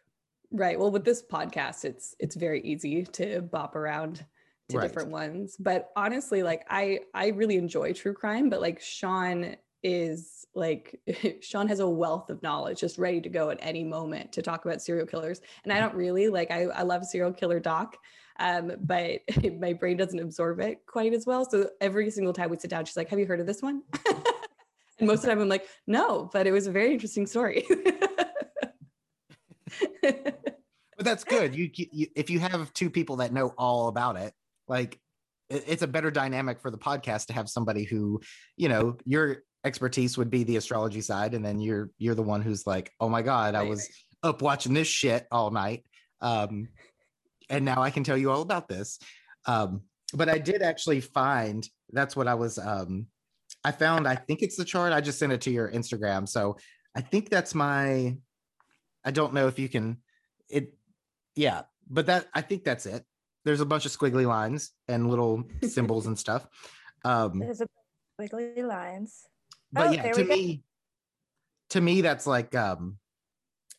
right. 0.50 0.78
Well, 0.78 0.90
with 0.90 1.04
this 1.04 1.22
podcast, 1.22 1.84
it's 1.84 2.14
it's 2.18 2.36
very 2.36 2.60
easy 2.62 3.04
to 3.04 3.40
bop 3.40 3.76
around 3.76 4.24
to 4.68 4.78
right. 4.78 4.86
different 4.86 5.10
ones. 5.10 5.56
But 5.58 5.90
honestly, 5.96 6.42
like 6.42 6.64
I 6.68 7.00
I 7.14 7.28
really 7.28 7.56
enjoy 7.56 7.92
true 7.92 8.14
crime, 8.14 8.50
but 8.50 8.60
like 8.60 8.80
Sean 8.80 9.56
is 9.82 10.39
like 10.54 11.00
Sean 11.40 11.68
has 11.68 11.80
a 11.80 11.88
wealth 11.88 12.30
of 12.30 12.42
knowledge 12.42 12.80
just 12.80 12.98
ready 12.98 13.20
to 13.20 13.28
go 13.28 13.50
at 13.50 13.58
any 13.60 13.84
moment 13.84 14.32
to 14.32 14.42
talk 14.42 14.64
about 14.64 14.82
serial 14.82 15.06
killers. 15.06 15.40
And 15.64 15.72
I 15.72 15.80
don't 15.80 15.94
really 15.94 16.28
like 16.28 16.50
I, 16.50 16.64
I 16.64 16.82
love 16.82 17.04
serial 17.04 17.32
killer 17.32 17.60
doc, 17.60 17.96
um, 18.38 18.72
but 18.80 19.20
my 19.58 19.72
brain 19.72 19.96
doesn't 19.96 20.18
absorb 20.18 20.60
it 20.60 20.80
quite 20.86 21.12
as 21.12 21.26
well. 21.26 21.48
So 21.48 21.70
every 21.80 22.10
single 22.10 22.32
time 22.32 22.50
we 22.50 22.58
sit 22.58 22.70
down, 22.70 22.84
she's 22.84 22.96
like, 22.96 23.08
Have 23.10 23.18
you 23.18 23.26
heard 23.26 23.40
of 23.40 23.46
this 23.46 23.62
one? 23.62 23.82
and 24.98 25.06
most 25.06 25.18
of 25.18 25.22
the 25.22 25.28
time 25.28 25.40
I'm 25.40 25.48
like, 25.48 25.66
no, 25.86 26.28
but 26.32 26.46
it 26.46 26.52
was 26.52 26.66
a 26.66 26.72
very 26.72 26.92
interesting 26.92 27.26
story. 27.26 27.66
but 30.02 30.34
that's 30.98 31.24
good. 31.24 31.54
You, 31.54 31.70
you 31.74 32.08
if 32.16 32.28
you 32.28 32.40
have 32.40 32.72
two 32.72 32.90
people 32.90 33.16
that 33.16 33.32
know 33.32 33.54
all 33.56 33.88
about 33.88 34.16
it, 34.16 34.32
like 34.68 34.98
it's 35.48 35.82
a 35.82 35.86
better 35.88 36.10
dynamic 36.10 36.60
for 36.60 36.70
the 36.70 36.78
podcast 36.78 37.26
to 37.26 37.32
have 37.32 37.48
somebody 37.48 37.84
who, 37.84 38.20
you 38.56 38.68
know, 38.68 38.96
you're 39.04 39.42
expertise 39.64 40.16
would 40.16 40.30
be 40.30 40.44
the 40.44 40.56
astrology 40.56 41.00
side 41.00 41.34
and 41.34 41.44
then 41.44 41.60
you're 41.60 41.90
you're 41.98 42.14
the 42.14 42.22
one 42.22 42.40
who's 42.40 42.66
like 42.66 42.90
oh 42.98 43.08
my 43.08 43.20
god 43.20 43.54
i 43.54 43.62
was 43.62 43.88
up 44.22 44.40
watching 44.40 44.72
this 44.72 44.88
shit 44.88 45.26
all 45.30 45.50
night 45.50 45.84
um 46.22 46.68
and 47.50 47.64
now 47.64 47.82
i 47.82 47.90
can 47.90 48.02
tell 48.02 48.16
you 48.16 48.30
all 48.30 48.40
about 48.40 48.68
this 48.68 48.98
um 49.44 49.82
but 50.14 50.30
i 50.30 50.38
did 50.38 50.62
actually 50.62 51.00
find 51.00 51.68
that's 51.92 52.16
what 52.16 52.26
i 52.26 52.34
was 52.34 52.58
um 52.58 53.06
I 53.64 53.72
found 53.72 54.08
I 54.08 54.16
think 54.16 54.42
it's 54.42 54.56
the 54.56 54.64
chart. 54.64 54.92
I 54.92 55.00
just 55.00 55.18
sent 55.18 55.32
it 55.32 55.40
to 55.42 55.50
your 55.50 55.70
Instagram. 55.70 56.28
So 56.28 56.56
I 56.94 57.00
think 57.00 57.28
that's 57.28 57.54
my 57.54 58.16
I 59.04 59.10
don't 59.10 59.34
know 59.34 59.48
if 59.48 59.58
you 59.58 59.68
can 59.68 59.98
it 60.48 60.74
yeah, 61.36 61.62
but 61.88 62.06
that 62.06 62.26
I 62.34 62.40
think 62.40 62.64
that's 62.64 62.86
it. 62.86 63.04
There's 63.44 63.60
a 63.60 63.66
bunch 63.66 63.86
of 63.86 63.92
squiggly 63.92 64.26
lines 64.26 64.72
and 64.88 65.08
little 65.08 65.44
symbols 65.62 66.06
and 66.06 66.18
stuff. 66.18 66.46
Um 67.04 67.38
There's 67.38 67.60
a 67.60 67.66
squiggly 68.20 68.64
lines. 68.64 69.24
But 69.72 69.88
Oh, 69.88 69.92
yeah, 69.92 70.12
to 70.12 70.22
we 70.22 70.28
go. 70.28 70.34
me 70.34 70.62
to 71.70 71.80
me 71.80 72.00
that's 72.00 72.26
like 72.26 72.54
um 72.54 72.98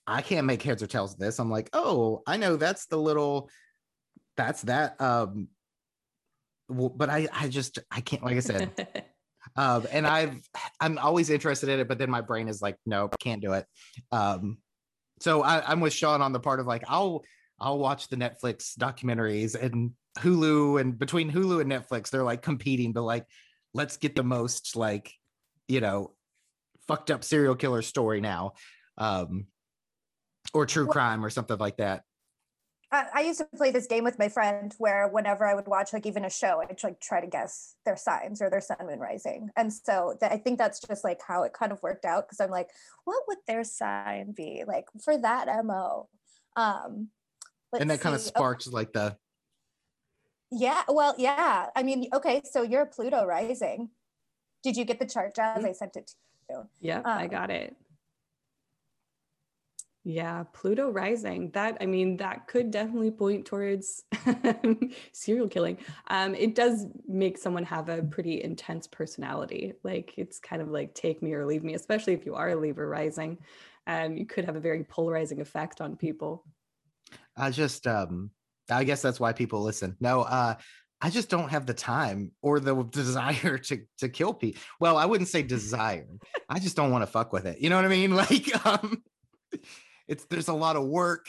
I 0.08 0.22
can't 0.22 0.48
make 0.48 0.64
heads 0.64 0.82
or 0.82 0.88
tails 0.88 1.14
of 1.14 1.20
this. 1.20 1.40
I'm 1.40 1.52
like, 1.52 1.70
"Oh, 1.74 2.24
I 2.26 2.38
know 2.38 2.56
that's 2.56 2.88
the 2.88 2.98
little 2.98 3.50
that's 4.36 4.64
that 4.64 5.00
um 5.00 5.50
but 6.68 7.10
I 7.10 7.28
I 7.32 7.50
just 7.50 7.80
I 7.92 8.02
can't 8.02 8.24
like 8.24 8.38
I 8.38 8.40
said 8.40 8.72
um 9.56 9.86
and 9.92 10.06
i've 10.08 10.40
i'm 10.80 10.98
always 10.98 11.30
interested 11.30 11.70
in 11.70 11.80
it 11.80 11.88
but 11.88 11.98
then 11.98 12.10
my 12.10 12.22
brain 12.22 12.48
is 12.48 12.62
like 12.62 12.78
nope 12.86 13.16
can't 13.20 13.42
do 13.42 13.54
it 13.54 13.66
um 14.12 14.58
so 15.20 15.42
I, 15.42 15.70
i'm 15.70 15.80
with 15.80 15.94
sean 15.94 16.22
on 16.22 16.32
the 16.32 16.40
part 16.40 16.60
of 16.60 16.68
like 16.68 16.84
i'll 16.88 17.24
i'll 17.60 17.80
watch 17.80 18.08
the 18.08 18.16
netflix 18.16 18.78
documentaries 18.78 19.62
and 19.62 19.92
hulu 20.20 20.80
and 20.80 20.98
between 20.98 21.32
hulu 21.32 21.62
and 21.62 21.72
netflix 21.72 22.10
they're 22.10 22.24
like 22.24 22.42
competing 22.42 22.94
but 22.94 23.04
like 23.04 23.26
let's 23.74 23.98
get 23.98 24.16
the 24.16 24.24
most 24.24 24.76
like 24.76 25.12
you 25.72 25.82
know 25.82 26.12
fucked 26.88 27.10
up 27.10 27.24
serial 27.24 27.56
killer 27.56 27.82
story 27.82 28.20
now 28.20 28.54
um 28.98 29.46
or 30.54 30.66
true 30.66 30.88
crime 30.88 31.24
or 31.24 31.30
something 31.30 31.58
like 31.58 31.78
that 31.78 32.04
I, 32.92 33.06
I 33.14 33.22
used 33.22 33.40
to 33.40 33.48
play 33.56 33.72
this 33.72 33.88
game 33.88 34.04
with 34.04 34.20
my 34.20 34.28
friend 34.28 34.76
where 34.78 35.08
whenever 35.08 35.46
I 35.46 35.56
would 35.56 35.68
watch 35.68 35.94
like 35.94 36.06
even 36.06 36.26
a 36.26 36.30
show, 36.30 36.62
I'd 36.62 36.84
like 36.84 37.00
try 37.00 37.22
to 37.22 37.28
guess 37.28 37.76
their 37.86 37.96
signs 37.96 38.42
or 38.42 38.50
their 38.50 38.60
sun 38.60 38.86
moon 38.86 39.00
rising. 39.00 39.50
And 39.56 39.72
so 39.72 40.18
that, 40.20 40.34
I 40.34 40.38
think 40.38 40.58
that's 40.58 40.82
just 40.82 41.06
like 41.06 41.22
how 41.26 41.44
it 41.44 41.54
kind 41.54 41.72
of 41.72 41.82
worked 41.82 42.04
out 42.04 42.28
because 42.28 42.42
I'm 42.42 42.50
like, 42.50 42.70
what 43.06 43.24
would 43.30 43.38
their 43.48 43.64
sign 43.64 44.34
be 44.36 44.66
like 44.68 44.88
for 45.06 45.18
that 45.18 45.48
MO? 45.64 46.10
Um, 46.58 47.08
and 47.72 47.90
that 47.90 47.94
let's 47.94 48.04
kind 48.04 48.16
of 48.16 48.20
see. 48.20 48.32
Oh, 48.36 48.40
sparks 48.40 48.68
like 48.68 48.92
the 48.92 49.16
yeah, 50.52 50.84
well, 50.90 51.16
yeah. 51.18 51.68
I 51.76 51.84
mean, 51.84 52.10
okay, 52.14 52.42
so 52.44 52.62
you're 52.62 52.82
a 52.82 52.86
Pluto 52.86 53.26
rising. 53.26 53.90
Did 54.64 54.78
you 54.78 54.86
get 54.86 55.00
the 55.00 55.06
chart, 55.06 55.36
Jazz? 55.36 55.64
I 55.66 55.72
sent 55.72 55.96
it 55.96 56.08
to 56.08 56.14
you. 56.50 56.70
Yep, 56.82 57.06
I 57.06 57.24
Um, 57.26 57.30
got 57.30 57.50
it. 57.50 57.76
Yeah, 60.04 60.46
Pluto 60.52 60.90
rising. 60.90 61.52
That 61.52 61.78
I 61.80 61.86
mean, 61.86 62.18
that 62.18 62.48
could 62.48 62.72
definitely 62.72 63.12
point 63.12 63.46
towards 63.46 64.04
serial 65.12 65.48
killing. 65.48 65.78
Um, 66.08 66.34
it 66.34 66.56
does 66.56 66.88
make 67.08 67.38
someone 67.38 67.66
have 67.66 67.88
a 67.88 68.02
pretty 68.02 68.42
intense 68.42 68.88
personality. 68.88 69.74
Like 69.84 70.16
it's 70.18 70.40
kind 70.40 70.62
of 70.62 70.70
like 70.70 70.96
take 70.96 71.22
me 71.22 71.34
or 71.34 71.46
leave 71.46 71.64
me, 71.64 71.76
especially 71.76 72.14
if 72.14 72.26
you 72.26 72.34
are 72.34 72.50
a 72.50 72.56
Libra 72.56 72.88
rising. 72.88 73.38
Um, 73.86 74.18
you 74.18 74.26
could 74.26 74.46
have 74.46 74.56
a 74.56 74.60
very 74.60 74.84
polarizing 74.84 75.40
effect 75.40 75.82
on 75.82 75.96
people. 75.96 76.46
I 77.36 77.52
just 77.52 77.86
um 77.86 78.32
I 78.72 78.84
guess 78.84 79.04
that's 79.04 79.20
why 79.20 79.34
people 79.34 79.62
listen. 79.62 79.98
No, 80.00 80.22
uh 80.22 80.56
I 81.02 81.10
just 81.10 81.30
don't 81.30 81.50
have 81.50 81.66
the 81.66 81.74
time 81.74 82.32
or 82.42 82.60
the 82.60 82.84
desire 82.92 83.58
to 83.58 83.82
to 83.98 84.10
kill 84.10 84.34
people. 84.34 84.62
Well, 84.80 84.98
I 84.98 85.06
wouldn't 85.06 85.30
say 85.30 85.42
desire. 85.58 86.08
I 86.48 86.60
just 86.60 86.76
don't 86.76 86.92
want 86.92 87.02
to 87.04 87.08
fuck 87.08 87.34
with 87.34 87.46
it. 87.46 87.60
You 87.60 87.70
know 87.70 87.76
what 87.76 87.86
I 87.86 87.90
mean? 87.90 88.16
Like 88.22 88.66
um 88.66 89.04
it's 90.08 90.26
there's 90.26 90.48
a 90.48 90.54
lot 90.54 90.76
of 90.76 90.86
work. 90.86 91.26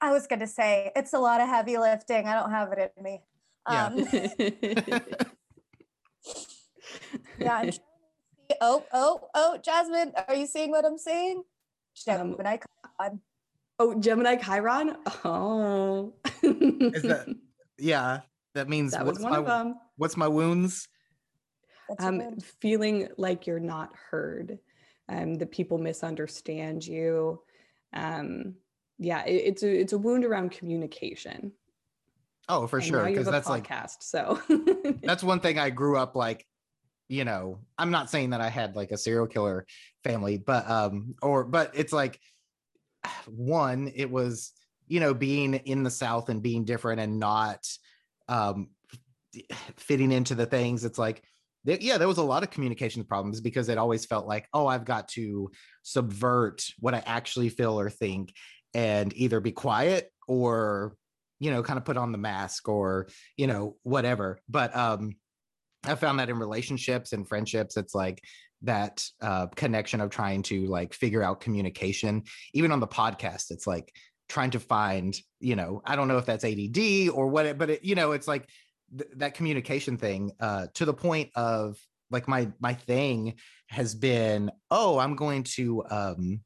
I 0.00 0.12
was 0.12 0.26
gonna 0.26 0.46
say 0.46 0.92
it's 0.94 1.12
a 1.12 1.18
lot 1.18 1.40
of 1.40 1.48
heavy 1.48 1.78
lifting. 1.78 2.26
I 2.28 2.34
don't 2.34 2.50
have 2.50 2.72
it 2.72 2.92
in 2.96 3.02
me. 3.02 3.22
Yeah. 3.70 3.86
Um, 3.86 3.98
yeah. 4.12 4.98
I'm 7.38 7.40
trying 7.40 7.66
to 7.66 7.72
see- 7.72 7.78
Oh, 8.60 8.84
oh, 8.92 9.20
oh, 9.34 9.58
Jasmine, 9.64 10.12
are 10.28 10.34
you 10.34 10.46
seeing 10.46 10.70
what 10.70 10.84
I'm 10.84 10.98
seeing? 10.98 11.38
Um, 12.08 12.32
Gemini, 12.36 12.58
oh, 13.78 13.94
Gemini 13.98 14.36
Chiron. 14.36 14.96
Oh, 15.24 16.12
Is 16.42 17.02
that 17.02 17.26
yeah, 17.78 18.20
that 18.54 18.68
means 18.68 18.92
that 18.92 19.04
was 19.04 19.14
what's 19.14 19.22
one 19.22 19.32
my 19.32 19.38
of 19.38 19.46
them. 19.46 19.74
what's 19.96 20.16
my 20.16 20.28
wounds? 20.28 20.88
that's 21.88 22.04
a 22.04 22.08
um, 22.08 22.18
win. 22.18 22.40
feeling 22.60 23.08
like 23.18 23.46
you're 23.46 23.60
not 23.60 23.92
heard, 24.10 24.58
um, 25.08 25.34
that 25.34 25.50
people 25.50 25.78
misunderstand 25.78 26.86
you. 26.86 27.42
Um, 27.92 28.54
yeah, 28.98 29.24
it, 29.24 29.34
it's 29.34 29.62
a 29.62 29.68
it's 29.80 29.92
a 29.92 29.98
wound 29.98 30.24
around 30.24 30.50
communication. 30.52 31.52
Oh, 32.48 32.66
for 32.66 32.78
And 32.78 32.86
sure. 32.86 32.98
now 32.98 33.06
Because 33.06 33.26
have 33.26 33.34
a 33.34 33.36
that's 33.36 33.48
like 33.48 33.66
podcast, 33.68 33.96
so 34.00 34.40
that's 35.02 35.22
one 35.22 35.40
thing 35.40 35.58
I 35.58 35.70
grew 35.70 35.96
up 35.96 36.14
like, 36.14 36.46
you 37.08 37.24
know, 37.24 37.60
I'm 37.78 37.90
not 37.90 38.10
saying 38.10 38.30
that 38.30 38.40
I 38.40 38.50
had 38.50 38.76
like 38.76 38.90
a 38.90 38.98
serial 38.98 39.26
killer 39.26 39.66
family, 40.04 40.38
but 40.38 40.68
um, 40.70 41.14
or 41.22 41.44
but 41.44 41.72
it's 41.74 41.92
like 41.92 42.20
one, 43.26 43.90
it 43.94 44.10
was, 44.10 44.52
you 44.86 45.00
know, 45.00 45.14
being 45.14 45.54
in 45.54 45.82
the 45.82 45.90
South 45.90 46.28
and 46.28 46.42
being 46.42 46.64
different 46.64 47.00
and 47.00 47.18
not 47.18 47.66
um 48.28 48.68
fitting 49.76 50.12
into 50.12 50.34
the 50.34 50.46
things. 50.46 50.84
It's 50.84 50.98
like 50.98 51.22
yeah, 51.64 51.96
there 51.96 52.08
was 52.08 52.18
a 52.18 52.22
lot 52.22 52.42
of 52.42 52.50
communication 52.50 53.04
problems 53.04 53.40
because 53.40 53.70
it 53.70 53.78
always 53.78 54.04
felt 54.04 54.26
like, 54.26 54.46
oh, 54.52 54.66
I've 54.66 54.84
got 54.84 55.08
to 55.10 55.50
subvert 55.82 56.62
what 56.78 56.94
I 56.94 57.02
actually 57.06 57.48
feel 57.48 57.80
or 57.80 57.88
think 57.88 58.34
and 58.74 59.14
either 59.16 59.40
be 59.40 59.52
quiet 59.52 60.12
or, 60.28 60.94
you 61.40 61.50
know, 61.50 61.62
kind 61.62 61.78
of 61.78 61.86
put 61.86 61.96
on 61.96 62.12
the 62.12 62.18
mask 62.18 62.68
or, 62.68 63.08
you 63.38 63.46
know, 63.46 63.76
whatever. 63.82 64.38
But 64.48 64.76
um 64.76 65.14
I 65.86 65.94
found 65.94 66.18
that 66.18 66.30
in 66.30 66.38
relationships 66.38 67.12
and 67.12 67.28
friendships, 67.28 67.76
it's 67.76 67.94
like 67.94 68.22
that 68.62 69.04
uh, 69.20 69.46
connection 69.48 70.00
of 70.00 70.10
trying 70.10 70.42
to 70.44 70.66
like 70.66 70.94
figure 70.94 71.22
out 71.22 71.40
communication. 71.40 72.22
Even 72.54 72.72
on 72.72 72.80
the 72.80 72.86
podcast, 72.86 73.50
it's 73.50 73.66
like 73.66 73.94
trying 74.28 74.50
to 74.50 74.60
find, 74.60 75.18
you 75.40 75.56
know, 75.56 75.82
I 75.84 75.96
don't 75.96 76.08
know 76.08 76.18
if 76.18 76.26
that's 76.26 76.44
ADD 76.44 77.10
or 77.10 77.28
what, 77.28 77.46
it, 77.46 77.58
but 77.58 77.70
it, 77.70 77.84
you 77.84 77.94
know, 77.94 78.12
it's 78.12 78.28
like 78.28 78.48
th- 78.96 79.10
that 79.16 79.34
communication 79.34 79.96
thing 79.96 80.32
uh, 80.40 80.68
to 80.74 80.84
the 80.84 80.94
point 80.94 81.30
of 81.34 81.78
like 82.10 82.28
my 82.28 82.50
my 82.60 82.74
thing 82.74 83.34
has 83.68 83.94
been, 83.94 84.50
oh, 84.70 84.98
I'm 84.98 85.16
going 85.16 85.42
to 85.42 85.84
um, 85.90 86.40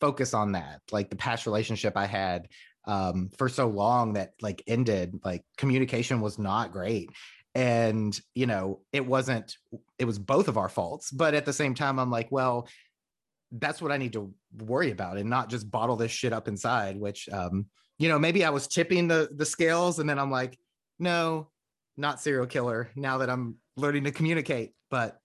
focus 0.00 0.34
on 0.34 0.52
that, 0.52 0.80
like 0.90 1.10
the 1.10 1.16
past 1.16 1.46
relationship 1.46 1.96
I 1.96 2.06
had 2.06 2.48
um, 2.84 3.30
for 3.38 3.48
so 3.48 3.68
long 3.68 4.14
that 4.14 4.32
like 4.40 4.62
ended, 4.66 5.20
like 5.24 5.44
communication 5.56 6.20
was 6.20 6.38
not 6.38 6.72
great. 6.72 7.10
And 7.54 8.18
you 8.34 8.46
know 8.46 8.80
it 8.92 9.04
wasn't 9.04 9.56
it 9.98 10.06
was 10.06 10.18
both 10.18 10.48
of 10.48 10.56
our 10.56 10.70
faults 10.70 11.10
but 11.10 11.34
at 11.34 11.44
the 11.44 11.52
same 11.52 11.74
time 11.74 11.98
i'm 11.98 12.10
like 12.10 12.32
well 12.32 12.66
that's 13.58 13.82
what 13.82 13.92
i 13.92 13.96
need 13.96 14.12
to 14.12 14.32
worry 14.58 14.90
about 14.90 15.16
and 15.18 15.28
not 15.28 15.48
just 15.48 15.70
bottle 15.70 15.96
this 15.96 16.10
shit 16.10 16.32
up 16.32 16.48
inside 16.48 16.98
which 16.98 17.28
um 17.30 17.66
you 17.98 18.08
know 18.08 18.18
maybe 18.18 18.44
i 18.44 18.50
was 18.50 18.66
tipping 18.66 19.08
the 19.08 19.28
the 19.36 19.46
scales 19.46 19.98
and 19.98 20.08
then 20.08 20.18
i'm 20.18 20.30
like 20.30 20.58
no 20.98 21.48
not 21.96 22.20
serial 22.20 22.46
killer 22.46 22.90
now 22.96 23.18
that 23.18 23.28
i'm 23.28 23.56
learning 23.76 24.04
to 24.04 24.10
communicate 24.10 24.72
but 24.90 25.18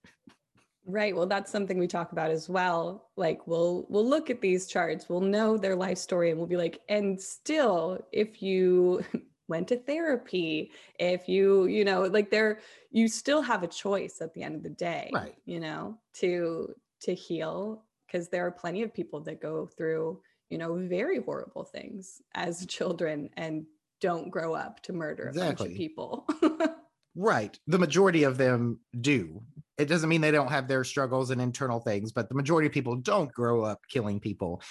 right. 0.86 1.14
Well, 1.14 1.26
that's 1.26 1.52
something 1.52 1.78
we 1.78 1.86
talk 1.86 2.12
about 2.12 2.30
as 2.30 2.48
well. 2.48 3.10
Like 3.16 3.46
we'll 3.46 3.86
we'll 3.88 4.08
look 4.08 4.30
at 4.30 4.40
these 4.40 4.66
charts, 4.66 5.08
we'll 5.08 5.20
know 5.20 5.56
their 5.58 5.76
life 5.76 5.98
story, 5.98 6.30
and 6.30 6.38
we'll 6.38 6.48
be 6.48 6.56
like, 6.56 6.80
and 6.88 7.20
still, 7.20 8.00
if 8.12 8.42
you 8.42 9.04
went 9.48 9.68
to 9.68 9.76
therapy, 9.76 10.72
if 10.98 11.28
you, 11.28 11.66
you 11.66 11.84
know, 11.84 12.02
like 12.02 12.30
there, 12.30 12.60
you 12.90 13.08
still 13.08 13.42
have 13.42 13.62
a 13.62 13.68
choice 13.68 14.20
at 14.20 14.32
the 14.34 14.42
end 14.42 14.56
of 14.56 14.62
the 14.62 14.70
day, 14.70 15.10
Right. 15.12 15.34
you 15.44 15.60
know, 15.60 15.98
to 16.20 16.74
to 17.02 17.14
heal 17.14 17.84
because 18.10 18.28
there 18.28 18.46
are 18.46 18.50
plenty 18.50 18.82
of 18.82 18.92
people 18.92 19.20
that 19.20 19.40
go 19.40 19.66
through, 19.66 20.20
you 20.50 20.58
know, 20.58 20.74
very 20.88 21.20
horrible 21.20 21.64
things 21.64 22.20
as 22.34 22.66
children 22.68 23.30
and 23.36 23.66
don't 24.00 24.30
grow 24.30 24.54
up 24.54 24.80
to 24.84 24.92
murder 24.92 25.24
a 25.24 25.32
bunch 25.32 25.36
Exactly. 25.36 25.72
of 25.72 25.76
people. 25.76 26.26
right 27.16 27.58
the 27.66 27.78
majority 27.78 28.22
of 28.22 28.38
them 28.38 28.78
do 29.00 29.42
it 29.76 29.86
doesn't 29.86 30.08
mean 30.08 30.20
they 30.20 30.30
don't 30.30 30.52
have 30.52 30.68
their 30.68 30.84
struggles 30.84 31.30
and 31.30 31.40
internal 31.40 31.80
things 31.80 32.12
but 32.12 32.28
the 32.28 32.34
majority 32.34 32.66
of 32.68 32.72
people 32.72 32.94
don't 32.94 33.32
grow 33.32 33.64
up 33.64 33.80
killing 33.90 34.20
people 34.20 34.62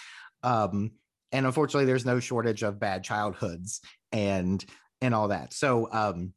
um 0.43 0.91
and 1.33 1.45
unfortunately 1.45 1.83
there's 1.85 2.05
no 2.05 2.21
shortage 2.21 2.63
of 2.63 2.79
bad 2.79 3.03
childhoods 3.03 3.81
and 4.13 4.63
and 5.01 5.13
all 5.13 5.27
that 5.27 5.51
so 5.51 5.89
um 5.91 6.31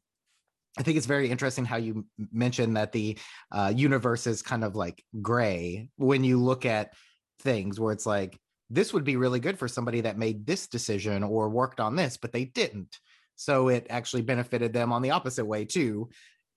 i 0.77 0.83
think 0.83 0.97
it's 0.97 1.05
very 1.05 1.29
interesting 1.29 1.65
how 1.65 1.77
you 1.77 2.05
mentioned 2.31 2.77
that 2.77 2.91
the 2.91 3.17
uh, 3.51 3.71
universe 3.75 4.27
is 4.27 4.41
kind 4.41 4.63
of 4.63 4.75
like 4.75 5.03
gray 5.21 5.89
when 5.97 6.23
you 6.23 6.41
look 6.41 6.65
at 6.65 6.93
things 7.39 7.79
where 7.79 7.91
it's 7.91 8.05
like 8.05 8.39
this 8.69 8.93
would 8.93 9.03
be 9.03 9.17
really 9.17 9.39
good 9.39 9.59
for 9.59 9.67
somebody 9.67 10.01
that 10.01 10.17
made 10.17 10.47
this 10.47 10.67
decision 10.67 11.23
or 11.23 11.49
worked 11.49 11.79
on 11.79 11.95
this 11.95 12.17
but 12.17 12.31
they 12.31 12.45
didn't. 12.45 12.97
So 13.35 13.69
it 13.69 13.87
actually 13.89 14.21
benefited 14.21 14.71
them 14.71 14.93
on 14.93 15.01
the 15.01 15.11
opposite 15.11 15.45
way 15.45 15.65
too. 15.65 16.09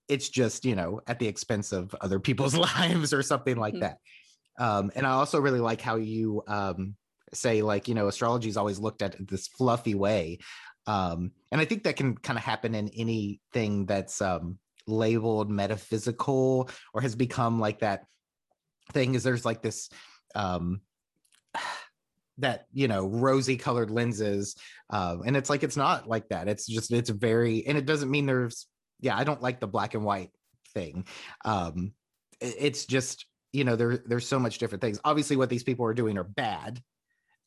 It's 0.09 0.29
just 0.29 0.65
you 0.65 0.77
know 0.77 1.01
at 1.07 1.19
the 1.19 1.27
expense 1.27 1.73
of 1.73 1.95
other 2.01 2.21
people's 2.21 2.55
lives 2.69 3.13
or 3.13 3.23
something 3.23 3.57
like 3.57 3.75
Mhm. 3.75 3.81
that. 3.81 3.99
Um 4.59 4.93
and 4.95 5.07
i 5.07 5.11
also 5.11 5.41
really 5.41 5.61
like 5.61 5.81
how 5.81 5.97
you 5.97 6.43
um 6.47 6.95
say 7.33 7.63
like 7.63 7.89
you 7.89 7.95
know 7.95 8.07
astrology 8.07 8.49
is 8.49 8.57
always 8.57 8.79
looked 8.79 9.03
at 9.03 9.17
this 9.27 9.49
fluffy 9.49 9.95
way 9.95 10.39
um 10.87 11.33
and 11.51 11.61
i 11.61 11.65
think 11.65 11.85
that 11.85 11.97
can 11.97 12.17
kind 12.17 12.39
of 12.39 12.45
happen 12.45 12.75
in 12.75 12.89
anything 12.91 13.87
that's 13.87 14.21
um 14.21 14.59
labeled 14.87 15.51
metaphysical 15.51 16.69
or 16.93 17.01
has 17.01 17.15
become 17.15 17.59
like 17.59 17.81
that 17.81 18.05
thing 18.93 19.15
is 19.15 19.23
there's 19.23 19.45
like 19.45 19.63
this 19.63 19.89
um 20.35 20.81
that 22.39 22.67
you 22.73 22.89
know 22.89 23.07
rosy 23.07 23.57
colored 23.57 23.93
lenses 23.93 24.57
um 24.91 25.23
and 25.25 25.37
it's 25.37 25.49
like 25.49 25.63
it's 25.63 25.77
not 25.77 26.09
like 26.09 26.29
that. 26.31 26.49
It's 26.49 26.67
just 26.67 26.91
it's 26.91 27.11
very 27.11 27.65
and 27.65 27.79
it 27.79 27.87
doesn't 27.87 28.11
mean 28.11 28.27
there's 28.27 28.67
yeah 29.01 29.17
i 29.17 29.23
don't 29.23 29.41
like 29.41 29.61
the 29.61 29.69
black 29.69 29.95
and 29.95 30.05
white 30.05 30.31
thing. 30.75 31.07
Um 31.45 31.93
it's 32.41 32.87
just 32.87 33.27
you 33.53 33.63
know 33.63 33.77
there 33.77 33.99
there's 33.99 34.27
so 34.27 34.41
much 34.41 34.59
different 34.59 34.83
things. 34.83 34.99
Obviously 35.05 35.37
what 35.37 35.49
these 35.49 35.63
people 35.63 35.87
are 35.87 35.95
doing 35.95 36.19
are 36.19 36.25
bad 36.25 36.83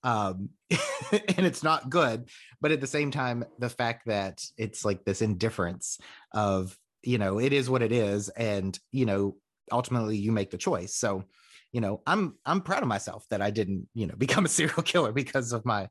um 0.07 0.49
and 0.71 1.45
it's 1.45 1.63
not 1.63 1.89
good 1.89 2.29
but 2.61 2.71
at 2.71 2.81
the 2.81 2.87
same 2.87 3.11
time 3.11 3.43
the 3.59 3.69
fact 3.69 4.07
that 4.07 4.43
it's 4.57 4.85
like 4.85 5.03
this 5.03 5.21
indifference 5.21 5.99
of 6.33 6.77
you 7.03 7.17
know 7.17 7.39
it 7.39 7.53
is 7.53 7.69
what 7.69 7.81
it 7.81 7.91
is 7.91 8.29
and 8.29 8.79
you 8.91 9.05
know 9.05 9.35
ultimately 9.69 10.15
you 10.15 10.31
make 10.31 10.49
the 10.49 10.57
choice. 10.57 10.95
So 10.95 11.25
you 11.73 11.81
know 11.81 12.01
i'm 12.07 12.35
i'm 12.45 12.61
proud 12.61 12.81
of 12.81 12.87
myself 12.87 13.25
that 13.29 13.41
i 13.41 13.51
didn't 13.51 13.87
you 13.93 14.07
know 14.07 14.15
become 14.17 14.45
a 14.45 14.49
serial 14.49 14.83
killer 14.83 15.11
because 15.11 15.51
of 15.51 15.65
my 15.65 15.87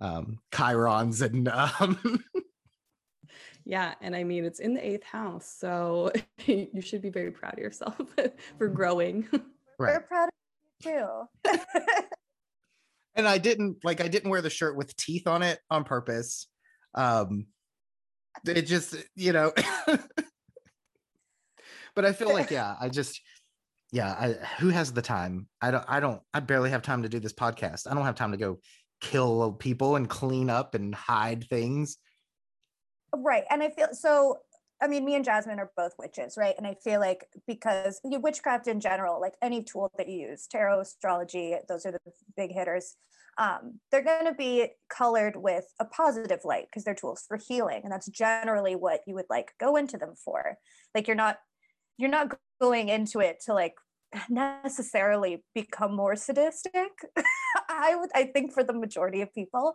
um 0.00 0.38
chirons 0.52 1.22
and 1.22 1.48
um 1.80 2.22
yeah 3.64 3.94
and 4.00 4.14
i 4.14 4.24
mean 4.24 4.44
it's 4.44 4.60
in 4.60 4.74
the 4.74 4.86
eighth 4.86 5.04
house 5.04 5.54
so 5.58 6.12
you 6.46 6.80
should 6.80 7.00
be 7.00 7.10
very 7.10 7.30
proud 7.30 7.54
of 7.54 7.58
yourself 7.58 7.96
for 8.58 8.68
growing. 8.68 9.26
Right. 9.78 9.94
we're 9.94 10.00
proud 10.00 10.28
of 10.28 10.86
you 10.86 11.28
too 11.44 11.60
and 13.16 13.26
i 13.28 13.38
didn't 13.38 13.76
like 13.84 14.00
i 14.00 14.08
didn't 14.08 14.30
wear 14.30 14.42
the 14.42 14.50
shirt 14.50 14.76
with 14.76 14.96
teeth 14.96 15.26
on 15.26 15.42
it 15.42 15.58
on 15.70 15.84
purpose 15.84 16.48
um 16.94 17.46
it 18.46 18.62
just 18.62 18.96
you 19.14 19.32
know 19.32 19.52
but 21.94 22.04
i 22.04 22.12
feel 22.12 22.32
like 22.32 22.50
yeah 22.52 22.74
i 22.80 22.88
just 22.88 23.20
yeah, 23.94 24.10
I, 24.10 24.32
who 24.58 24.70
has 24.70 24.92
the 24.92 25.02
time? 25.02 25.46
I 25.62 25.70
don't. 25.70 25.84
I 25.86 26.00
don't. 26.00 26.20
I 26.34 26.40
barely 26.40 26.70
have 26.70 26.82
time 26.82 27.04
to 27.04 27.08
do 27.08 27.20
this 27.20 27.32
podcast. 27.32 27.86
I 27.88 27.94
don't 27.94 28.04
have 28.04 28.16
time 28.16 28.32
to 28.32 28.36
go 28.36 28.58
kill 29.00 29.52
people 29.52 29.94
and 29.94 30.08
clean 30.08 30.50
up 30.50 30.74
and 30.74 30.92
hide 30.92 31.46
things. 31.48 31.98
Right, 33.14 33.44
and 33.48 33.62
I 33.62 33.70
feel 33.70 33.86
so. 33.92 34.38
I 34.84 34.86
mean, 34.86 35.06
me 35.06 35.14
and 35.14 35.24
Jasmine 35.24 35.58
are 35.58 35.70
both 35.78 35.94
witches, 35.98 36.36
right? 36.36 36.54
And 36.58 36.66
I 36.66 36.74
feel 36.84 37.00
like 37.00 37.24
because 37.46 38.00
you 38.04 38.10
know, 38.10 38.18
witchcraft 38.18 38.68
in 38.68 38.80
general, 38.80 39.18
like 39.18 39.32
any 39.40 39.62
tool 39.62 39.90
that 39.96 40.10
you 40.10 40.28
use, 40.28 40.46
tarot, 40.46 40.80
astrology, 40.80 41.54
those 41.70 41.86
are 41.86 41.92
the 41.92 41.98
big 42.36 42.52
hitters. 42.52 42.96
Um, 43.38 43.80
they're 43.90 44.04
going 44.04 44.26
to 44.26 44.34
be 44.34 44.68
colored 44.90 45.36
with 45.36 45.64
a 45.80 45.86
positive 45.86 46.40
light 46.44 46.66
because 46.70 46.84
they're 46.84 46.94
tools 46.94 47.24
for 47.26 47.38
healing, 47.38 47.80
and 47.82 47.90
that's 47.90 48.08
generally 48.08 48.76
what 48.76 49.00
you 49.06 49.14
would 49.14 49.24
like 49.30 49.52
go 49.58 49.76
into 49.76 49.96
them 49.96 50.16
for. 50.22 50.58
Like 50.94 51.06
you're 51.06 51.16
not 51.16 51.38
you're 51.96 52.10
not 52.10 52.36
going 52.60 52.90
into 52.90 53.20
it 53.20 53.40
to 53.46 53.54
like 53.54 53.76
necessarily 54.28 55.42
become 55.54 55.96
more 55.96 56.14
sadistic 56.14 56.92
i 57.68 57.96
would 57.96 58.10
i 58.14 58.22
think 58.22 58.52
for 58.52 58.62
the 58.62 58.72
majority 58.72 59.22
of 59.22 59.34
people 59.34 59.74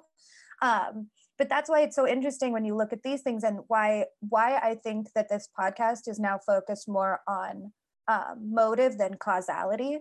um, 0.62 1.10
but 1.40 1.50
that's 1.50 1.70
why 1.70 1.82
it's 1.82 1.96
so 1.96 2.08
interesting 2.08 2.52
when 2.52 2.66
you 2.66 2.76
look 2.76 2.94
at 2.94 3.02
these 3.02 3.22
things 3.22 3.44
and 3.44 3.62
why 3.68 4.06
why 4.20 4.58
i 4.58 4.76
think 4.76 5.08
that 5.16 5.30
this 5.30 5.50
podcast 5.60 6.08
is 6.08 6.20
now 6.20 6.38
focused 6.46 6.88
more 6.88 7.22
on 7.28 7.72
um, 8.10 8.52
motive 8.52 8.98
than 8.98 9.16
causality. 9.16 10.00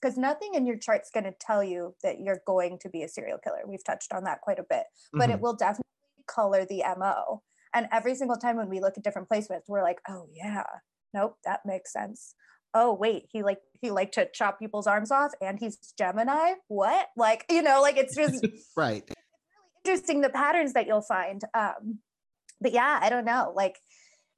Because 0.00 0.16
nothing 0.16 0.54
in 0.54 0.64
your 0.64 0.78
chart's 0.78 1.10
going 1.12 1.24
to 1.24 1.34
tell 1.40 1.64
you 1.64 1.96
that 2.04 2.20
you're 2.20 2.40
going 2.46 2.78
to 2.82 2.88
be 2.88 3.02
a 3.02 3.08
serial 3.08 3.38
killer. 3.42 3.58
We've 3.66 3.82
touched 3.84 4.12
on 4.12 4.22
that 4.24 4.40
quite 4.42 4.60
a 4.60 4.64
bit. 4.68 4.84
But 5.12 5.22
mm-hmm. 5.22 5.32
it 5.32 5.40
will 5.40 5.56
definitely 5.56 5.82
color 6.28 6.64
the 6.64 6.84
mo 6.96 7.42
and 7.74 7.88
every 7.90 8.14
single 8.14 8.36
time 8.36 8.56
when 8.56 8.68
we 8.68 8.80
look 8.80 8.98
at 8.98 9.02
different 9.02 9.30
placements 9.30 9.62
we're 9.66 9.82
like 9.82 9.98
oh 10.08 10.26
yeah. 10.32 10.64
Nope 11.14 11.38
that 11.44 11.60
makes 11.64 11.92
sense. 11.92 12.34
Oh 12.74 12.94
wait. 12.94 13.24
He 13.32 13.42
like 13.42 13.58
he 13.80 13.90
liked 13.90 14.14
to 14.14 14.28
chop 14.32 14.58
people's 14.58 14.86
arms 14.86 15.10
off 15.10 15.32
and 15.40 15.58
he's 15.58 15.78
gemini? 15.98 16.52
What? 16.68 17.08
Like 17.16 17.44
you 17.50 17.62
know 17.62 17.80
like 17.80 17.96
it's 17.96 18.14
just 18.14 18.46
right 18.76 19.10
interesting 19.88 20.20
the 20.20 20.28
patterns 20.28 20.72
that 20.74 20.86
you'll 20.86 21.00
find 21.00 21.42
um 21.54 21.98
but 22.60 22.72
yeah 22.72 22.98
i 23.02 23.08
don't 23.08 23.24
know 23.24 23.52
like 23.54 23.76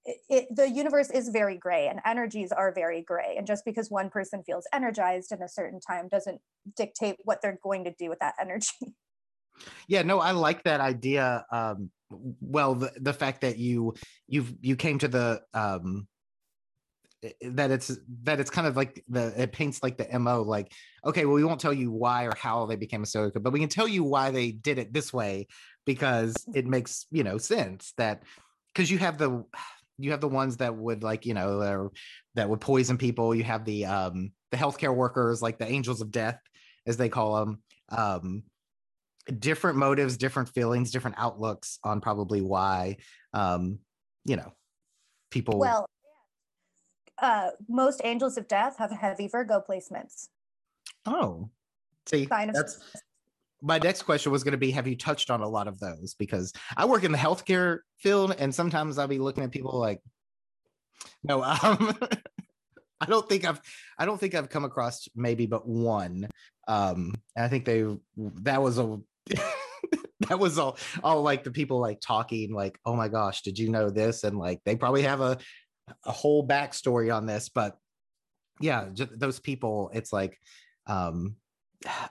it, 0.05 0.17
it, 0.31 0.57
the 0.57 0.69
universe 0.69 1.11
is 1.11 1.29
very 1.29 1.57
gray 1.59 1.89
and 1.89 2.01
energies 2.07 2.53
are 2.53 2.73
very 2.73 3.03
gray 3.03 3.35
and 3.37 3.47
just 3.47 3.65
because 3.65 3.91
one 3.91 4.09
person 4.09 4.43
feels 4.45 4.67
energized 4.73 5.31
in 5.31 5.43
a 5.43 5.49
certain 5.49 5.79
time 5.79 6.09
doesn't 6.09 6.41
dictate 6.77 7.17
what 7.25 7.43
they're 7.43 7.59
going 7.63 7.85
to 7.85 7.93
do 7.99 8.09
with 8.09 8.19
that 8.21 8.35
energy. 8.41 8.95
Yeah 9.89 10.03
no 10.03 10.21
i 10.21 10.31
like 10.31 10.63
that 10.63 10.81
idea 10.81 11.45
um 11.53 11.91
well 12.41 12.75
the, 12.75 12.93
the 12.97 13.13
fact 13.13 13.43
that 13.43 13.59
you 13.59 13.95
you've 14.27 14.55
you 14.63 14.77
came 14.77 14.99
to 14.99 15.09
the 15.09 15.43
um 15.53 16.07
that 17.43 17.71
it's 17.71 17.99
that 18.23 18.41
it's 18.41 18.51
kind 18.51 18.67
of 18.67 18.77
like 18.77 19.05
the 19.09 19.43
it 19.43 19.53
paints 19.53 19.83
like 19.83 19.99
the 19.99 20.19
mo 20.19 20.41
like 20.41 20.73
okay 21.05 21.27
well 21.27 21.35
we 21.35 21.45
won't 21.45 21.61
tell 21.61 21.73
you 21.73 21.91
why 21.91 22.25
or 22.25 22.33
how 22.35 22.65
they 22.65 22.77
became 22.77 23.03
a 23.03 23.07
killer 23.07 23.31
but 23.31 23.53
we 23.53 23.61
can 23.61 23.69
tell 23.69 23.87
you 23.87 24.03
why 24.03 24.31
they 24.31 24.51
did 24.51 24.79
it 24.79 24.93
this 24.93 25.13
way 25.13 25.47
because 25.85 26.35
it 26.55 26.67
makes 26.67 27.07
you 27.11 27.23
know 27.23 27.37
sense 27.37 27.93
that 27.99 28.23
because 28.73 28.91
you 28.91 28.99
have 28.99 29.19
the 29.19 29.45
you 29.99 30.13
have 30.13 30.21
the 30.21 30.29
ones 30.29 30.57
that 30.59 30.75
would 30.75 31.03
like 31.03 31.27
you 31.27 31.35
know 31.35 31.91
that 32.35 32.49
would 32.49 32.61
poison 32.61 32.97
people. 32.97 33.35
You 33.35 33.45
have 33.45 33.65
the 33.65 33.87
um 33.87 34.33
the 34.51 34.57
healthcare 34.57 34.95
workers 34.95 35.43
like 35.43 35.59
the 35.59 35.71
angels 35.71 36.01
of 36.01 36.11
death 36.11 36.41
as 36.87 36.97
they 36.97 37.09
call 37.09 37.37
them 37.37 37.63
um 37.91 38.43
different 39.39 39.77
motives 39.77 40.17
different 40.17 40.49
feelings 40.49 40.91
different 40.91 41.17
outlooks 41.19 41.79
on 41.85 42.01
probably 42.01 42.41
why 42.41 42.97
um 43.33 43.79
you 44.25 44.35
know 44.35 44.53
people 45.31 45.59
well 45.59 45.87
uh, 47.21 47.51
most 47.69 48.01
angels 48.05 48.37
of 48.37 48.49
death 48.49 48.79
have 48.79 48.91
heavy 48.91 49.29
Virgo 49.29 49.63
placements. 49.67 50.29
Oh, 51.07 51.51
see, 52.07 52.27
that's 52.27 52.79
my 53.63 53.79
next 53.79 54.03
question 54.03 54.33
was 54.33 54.43
going 54.43 54.53
to 54.53 54.59
be 54.59 54.71
Have 54.71 54.87
you 54.87 54.97
touched 54.97 55.31
on 55.31 55.41
a 55.41 55.49
lot 55.49 55.69
of 55.69 55.79
those? 55.79 56.15
Because 56.19 56.53
I 56.77 56.85
work 56.87 57.05
in 57.05 57.13
the 57.13 57.19
healthcare 57.19 57.81
field, 57.99 58.35
and 58.39 58.55
sometimes 58.55 58.99
I'll 58.99 59.09
be 59.09 59.19
looking 59.19 59.45
at 59.45 59.51
people 59.51 59.79
like, 59.79 60.01
no, 61.23 61.43
um, 61.63 61.97
I 63.01 63.07
don't 63.07 63.29
think 63.29 63.45
I've, 63.45 63.61
I 63.99 64.07
don't 64.07 64.19
think 64.19 64.35
I've 64.35 64.51
come 64.51 64.65
across 64.65 65.09
maybe 65.15 65.47
but 65.47 65.67
one. 65.67 66.29
Um, 66.69 67.15
and 67.37 67.45
I 67.45 67.49
think 67.49 67.65
they, 67.65 67.85
that 68.43 68.63
was 68.63 68.79
a, 68.79 68.99
that 70.29 70.39
was 70.39 70.59
all, 70.59 70.79
all 71.03 71.23
like 71.23 71.45
the 71.45 71.51
people 71.51 71.81
like 71.81 72.01
talking 72.01 72.55
like, 72.55 72.79
oh 72.85 72.95
my 72.95 73.09
gosh, 73.09 73.43
did 73.43 73.59
you 73.59 73.71
know 73.71 73.91
this? 73.91 74.25
And 74.25 74.39
like 74.39 74.61
they 74.65 74.77
probably 74.77 75.03
have 75.03 75.21
a 75.21 75.39
a 76.05 76.13
whole 76.13 76.47
backstory 76.47 77.15
on 77.15 77.27
this, 77.27 77.49
but 77.49 77.77
yeah, 78.61 78.89
those 78.95 79.41
people, 79.41 79.91
it's 79.95 80.13
like, 80.13 80.39
um, 80.87 81.37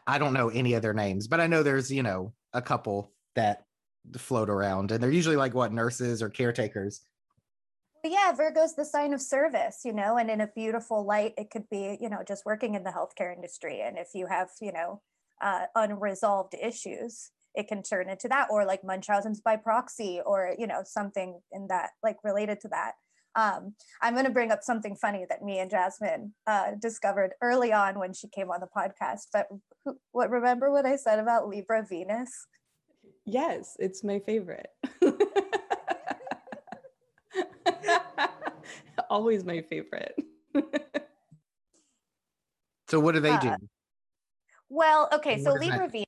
I 0.07 0.17
don't 0.17 0.33
know 0.33 0.49
any 0.49 0.73
of 0.73 0.81
their 0.81 0.93
names, 0.93 1.27
but 1.27 1.39
I 1.39 1.47
know 1.47 1.61
there's, 1.61 1.91
you 1.91 2.03
know, 2.03 2.33
a 2.53 2.61
couple 2.61 3.13
that 3.35 3.65
float 4.17 4.49
around 4.49 4.91
and 4.91 5.03
they're 5.03 5.11
usually 5.11 5.35
like 5.35 5.53
what 5.53 5.71
nurses 5.71 6.23
or 6.23 6.29
caretakers. 6.29 7.01
Well, 8.03 8.13
yeah, 8.13 8.31
Virgo's 8.31 8.75
the 8.75 8.85
sign 8.85 9.13
of 9.13 9.21
service, 9.21 9.81
you 9.83 9.93
know, 9.93 10.17
and 10.17 10.31
in 10.31 10.41
a 10.41 10.47
beautiful 10.47 11.05
light, 11.05 11.33
it 11.37 11.51
could 11.51 11.69
be, 11.69 11.97
you 11.99 12.09
know, 12.09 12.23
just 12.25 12.45
working 12.45 12.75
in 12.75 12.83
the 12.83 12.91
healthcare 12.91 13.35
industry. 13.35 13.81
And 13.81 13.97
if 13.97 14.09
you 14.15 14.25
have, 14.25 14.49
you 14.61 14.71
know, 14.71 15.01
uh, 15.41 15.65
unresolved 15.75 16.55
issues, 16.59 17.29
it 17.55 17.67
can 17.67 17.83
turn 17.83 18.09
into 18.09 18.27
that, 18.29 18.47
or 18.49 18.63
like 18.63 18.83
Munchausen's 18.83 19.41
by 19.41 19.57
proxy, 19.57 20.21
or, 20.25 20.55
you 20.57 20.65
know, 20.65 20.81
something 20.85 21.41
in 21.51 21.67
that, 21.67 21.89
like 22.01 22.17
related 22.23 22.61
to 22.61 22.69
that. 22.69 22.93
Um, 23.35 23.75
I'm 24.01 24.13
going 24.13 24.25
to 24.25 24.31
bring 24.31 24.51
up 24.51 24.63
something 24.63 24.95
funny 24.95 25.25
that 25.29 25.43
me 25.43 25.59
and 25.59 25.69
Jasmine 25.69 26.33
uh, 26.47 26.71
discovered 26.79 27.33
early 27.41 27.71
on 27.71 27.99
when 27.99 28.13
she 28.13 28.27
came 28.27 28.49
on 28.49 28.59
the 28.59 28.67
podcast. 28.67 29.27
But 29.31 29.47
who, 29.85 29.97
what 30.11 30.29
remember 30.29 30.71
what 30.71 30.85
I 30.85 30.95
said 30.95 31.19
about 31.19 31.47
Libra 31.47 31.85
Venus? 31.87 32.47
Yes, 33.25 33.77
it's 33.79 34.03
my 34.03 34.19
favorite. 34.19 34.69
Always 39.09 39.43
my 39.43 39.61
favorite. 39.61 40.15
so 42.87 42.99
what 42.99 43.13
do 43.13 43.21
they 43.21 43.37
do? 43.37 43.49
Uh, 43.49 43.57
well, 44.69 45.09
okay, 45.13 45.41
so 45.43 45.53
Libra 45.53 45.79
that? 45.79 45.91
Venus. 45.91 46.05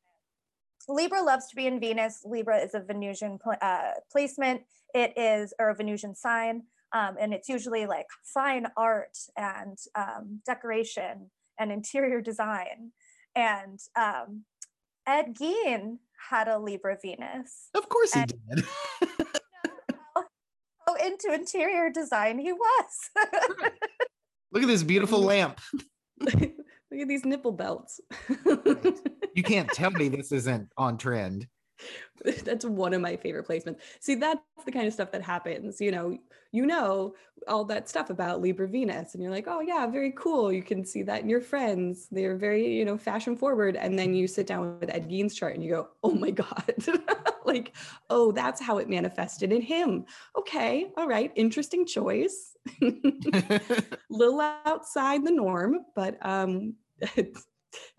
Libra 0.88 1.22
loves 1.22 1.48
to 1.48 1.56
be 1.56 1.68
in 1.68 1.80
Venus. 1.80 2.22
Libra 2.26 2.58
is 2.58 2.74
a 2.74 2.80
Venusian 2.80 3.38
pl- 3.40 3.56
uh, 3.62 3.92
placement. 4.12 4.62
It 4.94 5.14
is 5.18 5.54
or 5.60 5.70
a 5.70 5.76
Venusian 5.76 6.16
sign. 6.16 6.64
Um, 6.94 7.16
and 7.20 7.34
it's 7.34 7.50
usually 7.50 7.86
like 7.86 8.08
fine 8.24 8.68
art 8.76 9.18
and 9.38 9.78
um, 9.96 10.42
decoration 10.46 11.32
and 11.60 11.72
interior 11.72 12.22
design. 12.22 12.92
And 13.36 13.80
um, 13.98 14.44
Ed 15.08 15.36
Gein 15.40 15.98
had 16.30 16.48
a 16.48 16.60
Libra 16.60 16.98
Venus. 17.02 17.70
Of 17.74 17.88
course 17.90 18.14
he 18.14 18.26
did. 18.26 18.66
how 20.92 21.06
into 21.06 21.34
interior 21.34 21.90
design 21.90 22.40
he 22.40 22.54
was. 22.54 23.10
Look 24.52 24.64
at 24.64 24.68
this 24.68 24.84
beautiful 24.84 25.20
lamp. 25.22 25.60
Look 26.20 26.34
at 27.00 27.08
these 27.08 27.26
nipple 27.26 27.54
belts. 27.54 28.00
you 29.34 29.44
can't 29.44 29.70
tell 29.70 29.92
me 29.92 30.10
this 30.10 30.32
isn't 30.32 30.70
on 30.78 30.98
trend. 30.98 31.48
that's 32.44 32.66
one 32.66 32.94
of 32.94 33.02
my 33.02 33.16
favorite 33.16 33.48
placements. 33.48 33.80
See, 34.00 34.16
that's 34.16 34.42
the 34.66 34.72
kind 34.72 34.88
of 34.88 34.94
stuff 34.94 35.12
that 35.12 35.22
happens. 35.22 35.82
You 35.82 35.92
know, 35.92 36.18
you 36.52 36.66
know 36.66 37.16
all 37.48 37.66
that 37.66 37.90
stuff 37.90 38.10
about 38.10 38.42
Libra 38.42 38.68
Venus, 38.68 39.14
and 39.14 39.24
you're 39.24 39.32
like, 39.32 39.48
oh 39.48 39.62
yeah, 39.62 39.88
very 39.88 40.14
cool. 40.16 40.52
You 40.52 40.64
can 40.64 40.86
see 40.86 41.04
that 41.04 41.22
in 41.22 41.30
your 41.30 41.42
friends. 41.42 42.08
They're 42.12 42.38
very, 42.38 42.78
you 42.78 42.86
know, 42.86 42.98
fashion 42.98 43.36
forward. 43.36 43.76
And 43.76 43.98
then 43.98 44.14
you 44.14 44.28
sit 44.28 44.48
down 44.48 44.80
with 44.80 44.90
Ed 44.90 45.10
Gein's 45.10 45.36
chart 45.36 45.56
and 45.56 45.64
you 45.64 45.72
go, 45.72 45.90
oh 46.04 46.12
my 46.12 46.32
God. 46.32 46.74
like, 47.46 47.76
oh, 48.10 48.32
that's 48.32 48.62
how 48.62 48.78
it 48.78 48.90
manifested 48.90 49.52
in 49.52 49.62
him. 49.62 50.06
Okay, 50.38 50.92
all 50.98 51.08
right, 51.08 51.32
interesting 51.36 51.86
choice. 51.86 52.56
Little 54.10 54.42
outside 54.66 55.26
the 55.26 55.32
norm, 55.32 55.80
but 55.96 56.18
um 56.22 56.76
it's 57.16 57.48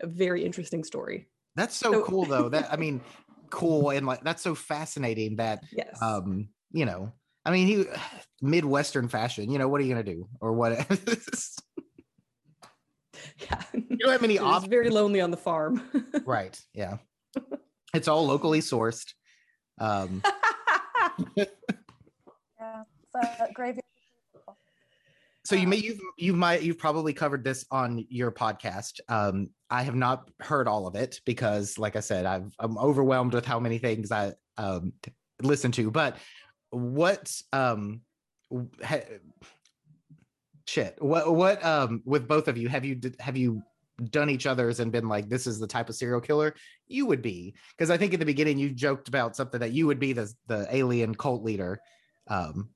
a 0.01 0.07
very 0.07 0.45
interesting 0.45 0.83
story. 0.83 1.27
That's 1.55 1.75
so, 1.75 1.91
so 1.91 2.03
cool 2.03 2.25
though. 2.25 2.49
That 2.49 2.71
I 2.71 2.77
mean, 2.77 3.01
cool 3.53 3.91
and 3.91 4.05
like 4.07 4.23
that's 4.23 4.41
so 4.41 4.55
fascinating 4.55 5.35
that 5.35 5.63
yes. 5.71 6.01
um, 6.01 6.49
you 6.71 6.85
know, 6.85 7.13
I 7.45 7.51
mean 7.51 7.67
he 7.67 7.85
midwestern 8.41 9.07
fashion, 9.07 9.51
you 9.51 9.59
know, 9.59 9.67
what 9.67 9.79
are 9.79 9.83
you 9.83 9.93
gonna 9.93 10.03
do? 10.03 10.27
Or 10.41 10.53
what 10.53 10.71
yeah. 13.39 13.61
You 13.73 13.97
don't 13.97 14.11
have 14.11 14.23
any 14.23 14.39
options. 14.39 14.69
Very 14.69 14.89
lonely 14.89 15.21
on 15.21 15.29
the 15.31 15.37
farm. 15.37 15.83
right. 16.25 16.59
Yeah. 16.73 16.97
It's 17.93 18.07
all 18.07 18.25
locally 18.25 18.59
sourced. 18.59 19.13
Um 19.79 20.23
yeah. 21.35 21.45
It's 22.55 23.53
graveyard 23.53 23.83
so 25.45 25.55
you 25.55 25.67
may 25.67 25.77
you've 25.77 25.99
you 26.17 26.33
might 26.33 26.63
you've 26.63 26.77
probably 26.77 27.13
covered 27.13 27.43
this 27.43 27.65
on 27.71 28.05
your 28.09 28.31
podcast. 28.31 28.99
Um, 29.09 29.49
I 29.69 29.83
have 29.83 29.95
not 29.95 30.29
heard 30.39 30.67
all 30.67 30.87
of 30.87 30.95
it 30.95 31.19
because, 31.25 31.77
like 31.77 31.95
I 31.95 31.99
said, 31.99 32.25
I've 32.25 32.53
I'm 32.59 32.77
overwhelmed 32.77 33.33
with 33.33 33.45
how 33.45 33.59
many 33.59 33.77
things 33.77 34.11
I 34.11 34.33
um 34.57 34.93
listen 35.41 35.71
to. 35.73 35.91
But 35.91 36.17
what 36.69 37.31
um 37.51 38.01
ha, 38.83 38.99
shit 40.67 40.95
what 40.99 41.33
what 41.33 41.63
um 41.63 42.01
with 42.05 42.27
both 42.27 42.47
of 42.47 42.57
you 42.57 42.69
have 42.69 42.85
you 42.85 42.99
have 43.19 43.37
you 43.37 43.61
done 44.09 44.29
each 44.29 44.47
other's 44.47 44.79
and 44.79 44.91
been 44.91 45.07
like 45.07 45.29
this 45.29 45.45
is 45.45 45.59
the 45.59 45.67
type 45.67 45.89
of 45.89 45.95
serial 45.95 46.21
killer 46.21 46.55
you 46.87 47.05
would 47.05 47.21
be 47.21 47.53
because 47.77 47.91
i 47.91 47.97
think 47.97 48.13
in 48.13 48.19
the 48.19 48.25
beginning 48.25 48.57
you 48.57 48.71
joked 48.71 49.07
about 49.07 49.35
something 49.35 49.59
that 49.59 49.71
you 49.71 49.85
would 49.85 49.99
be 49.99 50.13
the 50.13 50.31
the 50.47 50.67
alien 50.71 51.13
cult 51.13 51.43
leader 51.43 51.79
um 52.27 52.69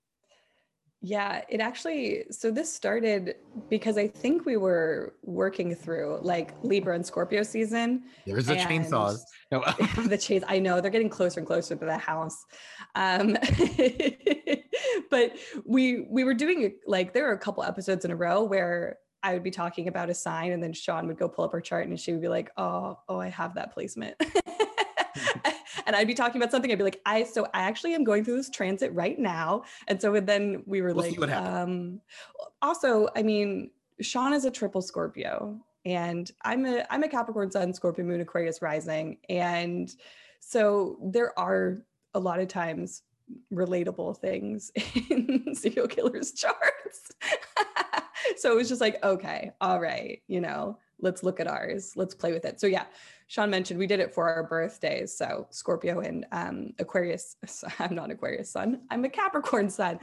yeah, 1.02 1.42
it 1.48 1.62
actually, 1.62 2.26
so 2.32 2.50
this 2.50 2.74
started 2.74 3.36
because 3.70 4.00
I 4.00 4.08
think 4.08 4.46
we 4.46 4.58
were 4.58 5.14
working 5.22 5.76
through 5.76 6.20
like 6.24 6.56
Libra 6.64 6.96
and 6.96 7.06
Scorpio 7.06 7.44
season. 7.44 8.04
There's 8.26 8.48
the 8.48 8.56
chainsaws. 8.56 9.20
No. 9.52 9.64
the 10.08 10.18
chains, 10.18 10.44
I 10.48 10.58
know 10.58 10.82
they're 10.82 10.90
getting 10.90 11.10
closer 11.10 11.40
and 11.40 11.46
closer 11.46 11.76
to 11.76 11.86
the 11.86 11.98
house. 11.98 12.46
Um, 12.96 13.38
but 15.12 15.34
we 15.66 16.08
we 16.10 16.24
were 16.24 16.34
doing 16.34 16.74
like 16.88 17.14
there 17.14 17.30
are 17.30 17.34
a 17.34 17.40
couple 17.40 17.64
episodes 17.64 18.04
in 18.04 18.10
a 18.10 18.16
row 18.16 18.44
where 18.44 18.98
I 19.22 19.34
would 19.34 19.44
be 19.44 19.52
talking 19.52 19.88
about 19.88 20.10
a 20.10 20.16
sign 20.16 20.52
and 20.52 20.64
then 20.64 20.74
Sean 20.74 21.06
would 21.08 21.18
go 21.18 21.30
pull 21.30 21.46
up 21.46 21.52
her 21.52 21.62
chart 21.62 21.88
and 21.88 22.00
she 22.00 22.12
would 22.12 22.22
be 22.22 22.28
like, 22.28 22.50
oh, 22.58 22.98
oh, 23.08 23.20
I 23.20 23.30
have 23.30 23.54
that 23.56 23.72
placement. 23.72 24.16
And 25.88 25.96
I'd 25.96 26.06
be 26.06 26.14
talking 26.14 26.40
about 26.40 26.52
something. 26.52 26.72
I'd 26.72 26.78
be 26.78 26.84
like, 26.84 27.02
I 27.06 27.24
so 27.24 27.48
I 27.54 27.62
actually 27.62 27.96
am 27.96 28.04
going 28.04 28.24
through 28.24 28.36
this 28.36 28.50
transit 28.50 28.94
right 28.94 29.18
now. 29.18 29.64
And 29.88 30.00
so 30.00 30.20
then 30.20 30.62
we 30.68 30.82
were 30.82 30.94
we'll 30.94 31.10
like, 31.18 31.32
um, 31.32 32.02
also, 32.62 33.08
I 33.16 33.24
mean, 33.24 33.72
Sean 34.02 34.34
is 34.34 34.46
a 34.46 34.52
triple 34.52 34.82
Scorpio, 34.82 35.60
and 35.86 36.30
I'm 36.44 36.66
a 36.66 36.86
I'm 36.92 37.04
a 37.04 37.08
Capricorn 37.08 37.50
Sun, 37.50 37.74
Scorpio 37.74 38.06
Moon, 38.06 38.22
Aquarius 38.22 38.62
Rising, 38.62 39.18
and 39.30 39.90
so 40.40 41.00
there 41.02 41.38
are 41.40 41.82
a 42.14 42.20
lot 42.20 42.40
of 42.40 42.50
times 42.50 43.04
relatable 43.54 44.18
things 44.18 44.72
in 45.10 45.56
serial 45.56 45.88
killers 45.88 46.34
charts. 46.34 47.12
so 48.38 48.52
it 48.52 48.56
was 48.56 48.70
just 48.70 48.82
like, 48.82 49.04
okay, 49.04 49.52
all 49.62 49.80
right, 49.80 50.22
you 50.28 50.42
know, 50.42 50.78
let's 51.00 51.24
look 51.24 51.40
at 51.40 51.48
ours, 51.48 51.94
let's 51.96 52.14
play 52.14 52.34
with 52.34 52.46
it. 52.46 52.60
So 52.60 52.68
yeah, 52.68 52.86
Sean 53.30 53.50
mentioned 53.50 53.78
we 53.78 53.88
did 53.88 54.00
it 54.00 54.14
for 54.14 54.30
our 54.30 54.44
birthdays. 54.44 55.16
So 55.16 55.48
Scorpio 55.50 56.00
and 56.00 56.26
um, 56.32 56.74
Aquarius. 56.80 57.36
I'm 57.80 57.94
not 57.94 58.10
Aquarius 58.10 58.50
sun. 58.50 58.82
I'm 58.90 59.04
a 59.04 59.10
Capricorn 59.10 59.70
sun. 59.70 60.00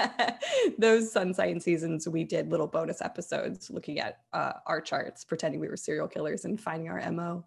Those 0.78 1.12
sun 1.12 1.34
sign 1.34 1.60
seasons, 1.60 2.08
we 2.08 2.24
did 2.24 2.50
little 2.50 2.66
bonus 2.66 3.02
episodes 3.02 3.70
looking 3.70 4.00
at 4.00 4.20
uh, 4.32 4.54
our 4.66 4.80
charts, 4.80 5.24
pretending 5.24 5.60
we 5.60 5.68
were 5.68 5.76
serial 5.76 6.08
killers 6.08 6.46
and 6.46 6.58
finding 6.58 6.88
our 6.88 7.12
mo. 7.12 7.44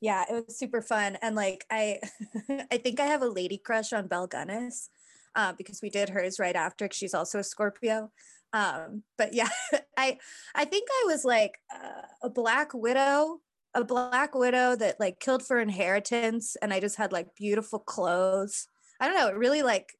Yeah, 0.00 0.24
it 0.28 0.46
was 0.46 0.58
super 0.58 0.82
fun, 0.82 1.16
and 1.22 1.36
like 1.36 1.64
I, 1.70 2.00
I 2.72 2.78
think 2.78 2.98
I 2.98 3.06
have 3.06 3.22
a 3.22 3.28
lady 3.28 3.56
crush 3.56 3.92
on 3.92 4.08
Belle 4.08 4.28
Gunness. 4.28 4.88
Uh, 5.34 5.54
because 5.56 5.80
we 5.80 5.88
did 5.88 6.10
hers 6.10 6.38
right 6.38 6.54
after. 6.54 6.86
She's 6.92 7.14
also 7.14 7.38
a 7.38 7.42
Scorpio 7.42 8.10
um 8.52 9.02
but 9.16 9.34
yeah 9.34 9.48
i 9.96 10.18
i 10.54 10.64
think 10.64 10.88
i 10.90 11.04
was 11.06 11.24
like 11.24 11.58
uh, 11.74 12.02
a 12.22 12.30
black 12.30 12.74
widow 12.74 13.40
a 13.74 13.84
black 13.84 14.34
widow 14.34 14.76
that 14.76 15.00
like 15.00 15.18
killed 15.18 15.42
for 15.42 15.58
inheritance 15.58 16.56
and 16.60 16.72
i 16.72 16.80
just 16.80 16.96
had 16.96 17.12
like 17.12 17.34
beautiful 17.34 17.78
clothes. 17.78 18.66
I 19.00 19.08
don't 19.08 19.16
know 19.16 19.28
it 19.28 19.36
really 19.36 19.62
like 19.62 19.94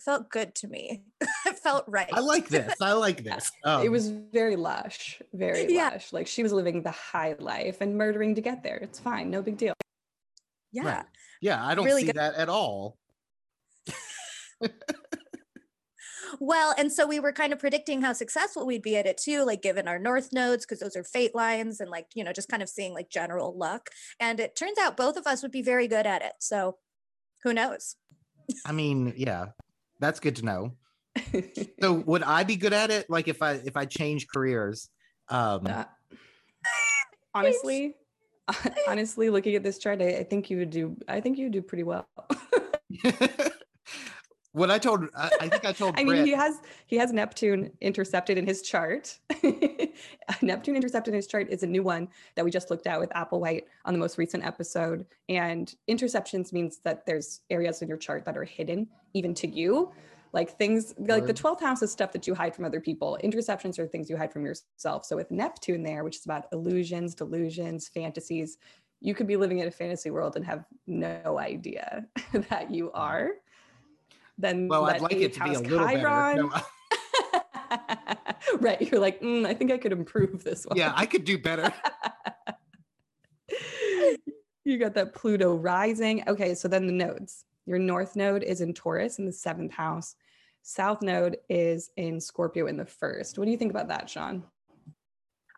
felt 0.00 0.30
good 0.30 0.54
to 0.56 0.68
me. 0.68 1.02
It 1.46 1.58
felt 1.58 1.84
right. 1.88 2.08
I 2.12 2.20
like 2.20 2.48
this. 2.48 2.74
I 2.80 2.92
like 2.92 3.24
this. 3.30 3.50
Um, 3.64 3.82
it 3.82 3.90
was 3.90 4.08
very 4.08 4.56
lush 4.56 5.20
very 5.32 5.72
yeah. 5.72 5.90
lush. 5.90 6.12
Like 6.12 6.26
she 6.26 6.42
was 6.42 6.52
living 6.52 6.82
the 6.82 6.90
high 6.90 7.36
life 7.38 7.80
and 7.80 7.96
murdering 7.96 8.34
to 8.34 8.40
get 8.40 8.62
there. 8.62 8.76
It's 8.76 8.98
fine 8.98 9.30
no 9.30 9.42
big 9.42 9.56
deal. 9.56 9.74
Yeah. 10.72 10.82
Right. 10.82 11.04
yeah 11.40 11.64
i 11.64 11.74
don't 11.74 11.86
really 11.86 12.02
see 12.02 12.08
good. 12.08 12.16
that 12.16 12.34
at 12.34 12.48
all 12.48 12.98
well, 16.40 16.74
and 16.76 16.92
so 16.92 17.06
we 17.06 17.20
were 17.20 17.32
kind 17.32 17.52
of 17.52 17.58
predicting 17.58 18.02
how 18.02 18.12
successful 18.12 18.66
we'd 18.66 18.82
be 18.82 18.96
at 18.96 19.06
it 19.06 19.18
too, 19.18 19.44
like 19.44 19.62
given 19.62 19.88
our 19.88 19.98
north 19.98 20.32
nodes, 20.32 20.64
because 20.64 20.80
those 20.80 20.96
are 20.96 21.04
fate 21.04 21.34
lines, 21.34 21.80
and 21.80 21.90
like, 21.90 22.06
you 22.14 22.24
know, 22.24 22.32
just 22.32 22.48
kind 22.48 22.62
of 22.62 22.68
seeing 22.68 22.94
like 22.94 23.10
general 23.10 23.56
luck. 23.56 23.90
And 24.20 24.40
it 24.40 24.56
turns 24.56 24.78
out 24.78 24.96
both 24.96 25.16
of 25.16 25.26
us 25.26 25.42
would 25.42 25.52
be 25.52 25.62
very 25.62 25.88
good 25.88 26.06
at 26.06 26.22
it. 26.22 26.32
So 26.40 26.76
who 27.42 27.52
knows? 27.52 27.96
I 28.64 28.72
mean, 28.72 29.14
yeah, 29.16 29.46
that's 30.00 30.20
good 30.20 30.36
to 30.36 30.44
know. 30.44 30.72
so 31.82 31.92
would 31.92 32.22
I 32.22 32.44
be 32.44 32.56
good 32.56 32.72
at 32.72 32.90
it? 32.90 33.06
Like 33.08 33.28
if 33.28 33.42
I 33.42 33.52
if 33.64 33.76
I 33.76 33.84
change 33.84 34.26
careers? 34.28 34.88
Um 35.28 35.66
uh, 35.66 35.84
honestly, 37.34 37.94
honestly, 38.88 39.30
looking 39.30 39.54
at 39.54 39.62
this 39.62 39.78
chart, 39.78 40.00
I, 40.00 40.18
I 40.18 40.24
think 40.24 40.50
you 40.50 40.58
would 40.58 40.70
do 40.70 40.96
I 41.08 41.20
think 41.20 41.38
you 41.38 41.46
would 41.46 41.52
do 41.52 41.62
pretty 41.62 41.84
well 41.84 42.08
what 44.58 44.70
I 44.70 44.78
told, 44.78 45.08
I, 45.16 45.30
I 45.40 45.48
think 45.48 45.64
I 45.64 45.72
told. 45.72 45.94
I 45.98 46.04
mean, 46.04 46.24
he 46.24 46.32
has 46.32 46.60
he 46.86 46.96
has 46.96 47.12
Neptune 47.12 47.70
intercepted 47.80 48.36
in 48.36 48.46
his 48.46 48.62
chart. 48.62 49.18
Neptune 50.42 50.76
intercepted 50.76 51.14
in 51.14 51.16
his 51.16 51.26
chart 51.26 51.48
is 51.50 51.62
a 51.62 51.66
new 51.66 51.82
one 51.82 52.08
that 52.34 52.44
we 52.44 52.50
just 52.50 52.70
looked 52.70 52.86
at 52.86 52.98
with 53.00 53.10
Applewhite 53.10 53.64
on 53.84 53.94
the 53.94 53.98
most 53.98 54.18
recent 54.18 54.44
episode. 54.44 55.06
And 55.28 55.74
interceptions 55.88 56.52
means 56.52 56.80
that 56.84 57.06
there's 57.06 57.40
areas 57.50 57.82
in 57.82 57.88
your 57.88 57.98
chart 57.98 58.24
that 58.24 58.36
are 58.36 58.44
hidden 58.44 58.88
even 59.14 59.32
to 59.34 59.48
you, 59.48 59.92
like 60.32 60.58
things 60.58 60.94
like 60.98 61.26
the 61.26 61.34
12th 61.34 61.60
house 61.60 61.82
is 61.82 61.90
stuff 61.90 62.12
that 62.12 62.26
you 62.26 62.34
hide 62.34 62.54
from 62.54 62.64
other 62.64 62.80
people. 62.80 63.18
Interceptions 63.22 63.78
are 63.78 63.86
things 63.86 64.10
you 64.10 64.16
hide 64.16 64.32
from 64.32 64.44
yourself. 64.44 65.04
So 65.04 65.16
with 65.16 65.30
Neptune 65.30 65.82
there, 65.82 66.04
which 66.04 66.16
is 66.16 66.24
about 66.24 66.46
illusions, 66.52 67.14
delusions, 67.14 67.88
fantasies, 67.88 68.58
you 69.00 69.14
could 69.14 69.26
be 69.26 69.36
living 69.36 69.60
in 69.60 69.68
a 69.68 69.70
fantasy 69.70 70.10
world 70.10 70.36
and 70.36 70.44
have 70.44 70.64
no 70.86 71.38
idea 71.38 72.04
that 72.50 72.70
you 72.70 72.90
are 72.92 73.30
then 74.38 74.68
well, 74.68 74.86
I'd 74.86 75.00
like 75.00 75.12
it 75.12 75.34
to 75.34 75.44
be 75.44 75.54
a 75.54 75.60
little 75.60 75.86
Chiron. 75.86 76.36
better. 76.36 76.42
No. 76.42 76.50
right. 78.60 78.80
You're 78.80 79.00
like, 79.00 79.20
mm, 79.20 79.46
I 79.46 79.54
think 79.54 79.70
I 79.70 79.78
could 79.78 79.92
improve 79.92 80.44
this 80.44 80.64
one. 80.64 80.76
Yeah, 80.76 80.92
I 80.94 81.06
could 81.06 81.24
do 81.24 81.38
better. 81.38 81.72
you 84.64 84.78
got 84.78 84.94
that 84.94 85.14
Pluto 85.14 85.54
rising. 85.54 86.24
Okay, 86.28 86.54
so 86.54 86.68
then 86.68 86.86
the 86.86 86.92
nodes. 86.92 87.44
Your 87.66 87.78
north 87.78 88.16
node 88.16 88.42
is 88.42 88.60
in 88.60 88.72
Taurus 88.72 89.18
in 89.18 89.26
the 89.26 89.32
seventh 89.32 89.72
house. 89.72 90.14
South 90.62 91.02
node 91.02 91.38
is 91.48 91.90
in 91.96 92.20
Scorpio 92.20 92.66
in 92.66 92.76
the 92.76 92.86
first. 92.86 93.38
What 93.38 93.44
do 93.44 93.50
you 93.50 93.58
think 93.58 93.70
about 93.70 93.88
that, 93.88 94.08
Sean? 94.08 94.44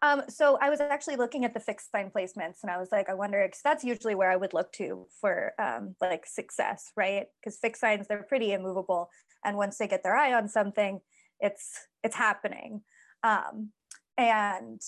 Um, 0.02 0.22
so 0.28 0.56
I 0.60 0.70
was 0.70 0.80
actually 0.80 1.16
looking 1.16 1.44
at 1.44 1.52
the 1.52 1.60
fixed 1.60 1.90
sign 1.90 2.10
placements 2.10 2.62
and 2.62 2.70
I 2.70 2.78
was 2.78 2.88
like, 2.90 3.10
I 3.10 3.14
wonder, 3.14 3.42
because 3.46 3.60
that's 3.62 3.84
usually 3.84 4.14
where 4.14 4.30
I 4.30 4.36
would 4.36 4.54
look 4.54 4.72
to 4.74 5.06
for 5.20 5.52
um, 5.58 5.94
like 6.00 6.24
success, 6.26 6.90
right? 6.96 7.26
Because 7.40 7.58
fixed 7.58 7.82
signs, 7.82 8.06
they're 8.08 8.22
pretty 8.22 8.52
immovable. 8.52 9.10
And 9.44 9.56
once 9.56 9.76
they 9.76 9.86
get 9.86 10.02
their 10.02 10.16
eye 10.16 10.32
on 10.32 10.48
something, 10.48 11.00
it's 11.38 11.86
it's 12.02 12.16
happening. 12.16 12.82
Um, 13.22 13.70
and 14.16 14.80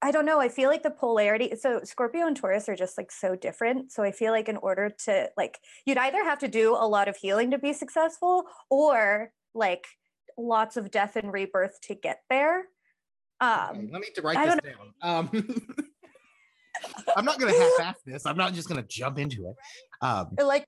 I 0.00 0.10
don't 0.10 0.26
know. 0.26 0.38
I 0.38 0.48
feel 0.48 0.68
like 0.68 0.82
the 0.82 0.90
polarity. 0.90 1.54
So 1.56 1.80
Scorpio 1.82 2.26
and 2.26 2.36
Taurus 2.36 2.68
are 2.68 2.76
just 2.76 2.98
like 2.98 3.10
so 3.10 3.34
different. 3.34 3.90
So 3.90 4.02
I 4.02 4.12
feel 4.12 4.32
like 4.32 4.48
in 4.48 4.58
order 4.58 4.94
to 5.06 5.30
like, 5.36 5.58
you'd 5.86 5.98
either 5.98 6.22
have 6.22 6.38
to 6.40 6.48
do 6.48 6.74
a 6.74 6.86
lot 6.86 7.08
of 7.08 7.16
healing 7.16 7.50
to 7.52 7.58
be 7.58 7.72
successful, 7.72 8.44
or 8.70 9.32
like 9.54 9.86
lots 10.36 10.76
of 10.76 10.90
death 10.90 11.16
and 11.16 11.32
rebirth 11.32 11.80
to 11.84 11.94
get 11.94 12.20
there. 12.28 12.66
Um, 13.40 13.70
okay, 13.70 13.88
let 13.90 14.00
me 14.00 14.08
write 14.22 14.44
this 14.44 14.72
down. 14.72 14.92
Um, 15.02 15.30
I'm 17.16 17.24
not 17.24 17.38
gonna 17.38 17.52
half-ass 17.78 17.96
this. 18.04 18.26
I'm 18.26 18.36
not 18.36 18.54
just 18.54 18.68
gonna 18.68 18.84
jump 18.88 19.18
into 19.18 19.48
it. 19.48 19.56
Um, 20.00 20.28
like 20.42 20.66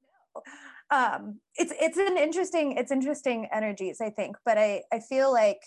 um 0.91 1.41
it's 1.57 1.73
it's 1.81 1.97
an 1.97 2.17
interesting 2.17 2.77
it's 2.77 2.93
interesting 2.93 3.49
energies 3.53 4.01
i 4.01 4.09
think 4.09 4.37
but 4.45 4.57
i 4.57 4.83
i 4.93 5.01
feel 5.01 5.33
like 5.33 5.59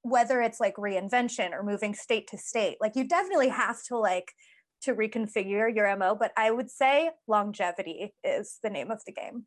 whether 0.00 0.40
it's 0.40 0.58
like 0.58 0.74
reinvention 0.76 1.52
or 1.52 1.62
moving 1.62 1.92
state 1.92 2.26
to 2.26 2.38
state 2.38 2.78
like 2.80 2.96
you 2.96 3.06
definitely 3.06 3.50
have 3.50 3.76
to 3.82 3.98
like 3.98 4.32
to 4.80 4.94
reconfigure 4.94 5.74
your 5.74 5.94
mo 5.98 6.16
but 6.18 6.32
i 6.34 6.50
would 6.50 6.70
say 6.70 7.10
longevity 7.26 8.14
is 8.24 8.58
the 8.62 8.70
name 8.70 8.90
of 8.90 9.02
the 9.04 9.12
game 9.12 9.44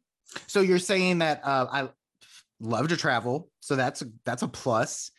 so 0.47 0.61
you're 0.61 0.79
saying 0.79 1.19
that 1.19 1.41
uh, 1.43 1.67
I 1.69 1.89
love 2.59 2.87
to 2.89 2.97
travel, 2.97 3.49
so 3.59 3.75
that's 3.75 4.01
a, 4.01 4.05
that's 4.25 4.43
a 4.43 4.47
plus. 4.47 5.11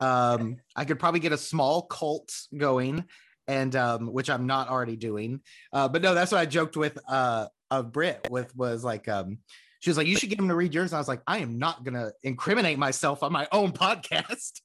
Um, 0.00 0.56
I 0.74 0.84
could 0.84 0.98
probably 0.98 1.20
get 1.20 1.32
a 1.32 1.38
small 1.38 1.82
cult 1.82 2.32
going, 2.56 3.04
and 3.48 3.74
um, 3.76 4.12
which 4.12 4.30
I'm 4.30 4.46
not 4.46 4.68
already 4.68 4.96
doing. 4.96 5.40
Uh, 5.72 5.88
but 5.88 6.02
no, 6.02 6.14
that's 6.14 6.32
what 6.32 6.38
I 6.38 6.46
joked 6.46 6.76
with 6.76 6.98
uh, 7.08 7.46
of 7.70 7.92
Brit 7.92 8.28
with 8.30 8.54
was 8.56 8.84
like 8.84 9.08
um, 9.08 9.38
she 9.80 9.90
was 9.90 9.96
like, 9.96 10.06
"You 10.06 10.16
should 10.16 10.28
get 10.28 10.38
him 10.38 10.48
to 10.48 10.54
read 10.54 10.74
yours." 10.74 10.92
And 10.92 10.96
I 10.96 11.00
was 11.00 11.08
like, 11.08 11.22
"I 11.26 11.38
am 11.38 11.58
not 11.58 11.84
gonna 11.84 12.12
incriminate 12.22 12.78
myself 12.78 13.22
on 13.22 13.32
my 13.32 13.48
own 13.52 13.72
podcast." 13.72 14.60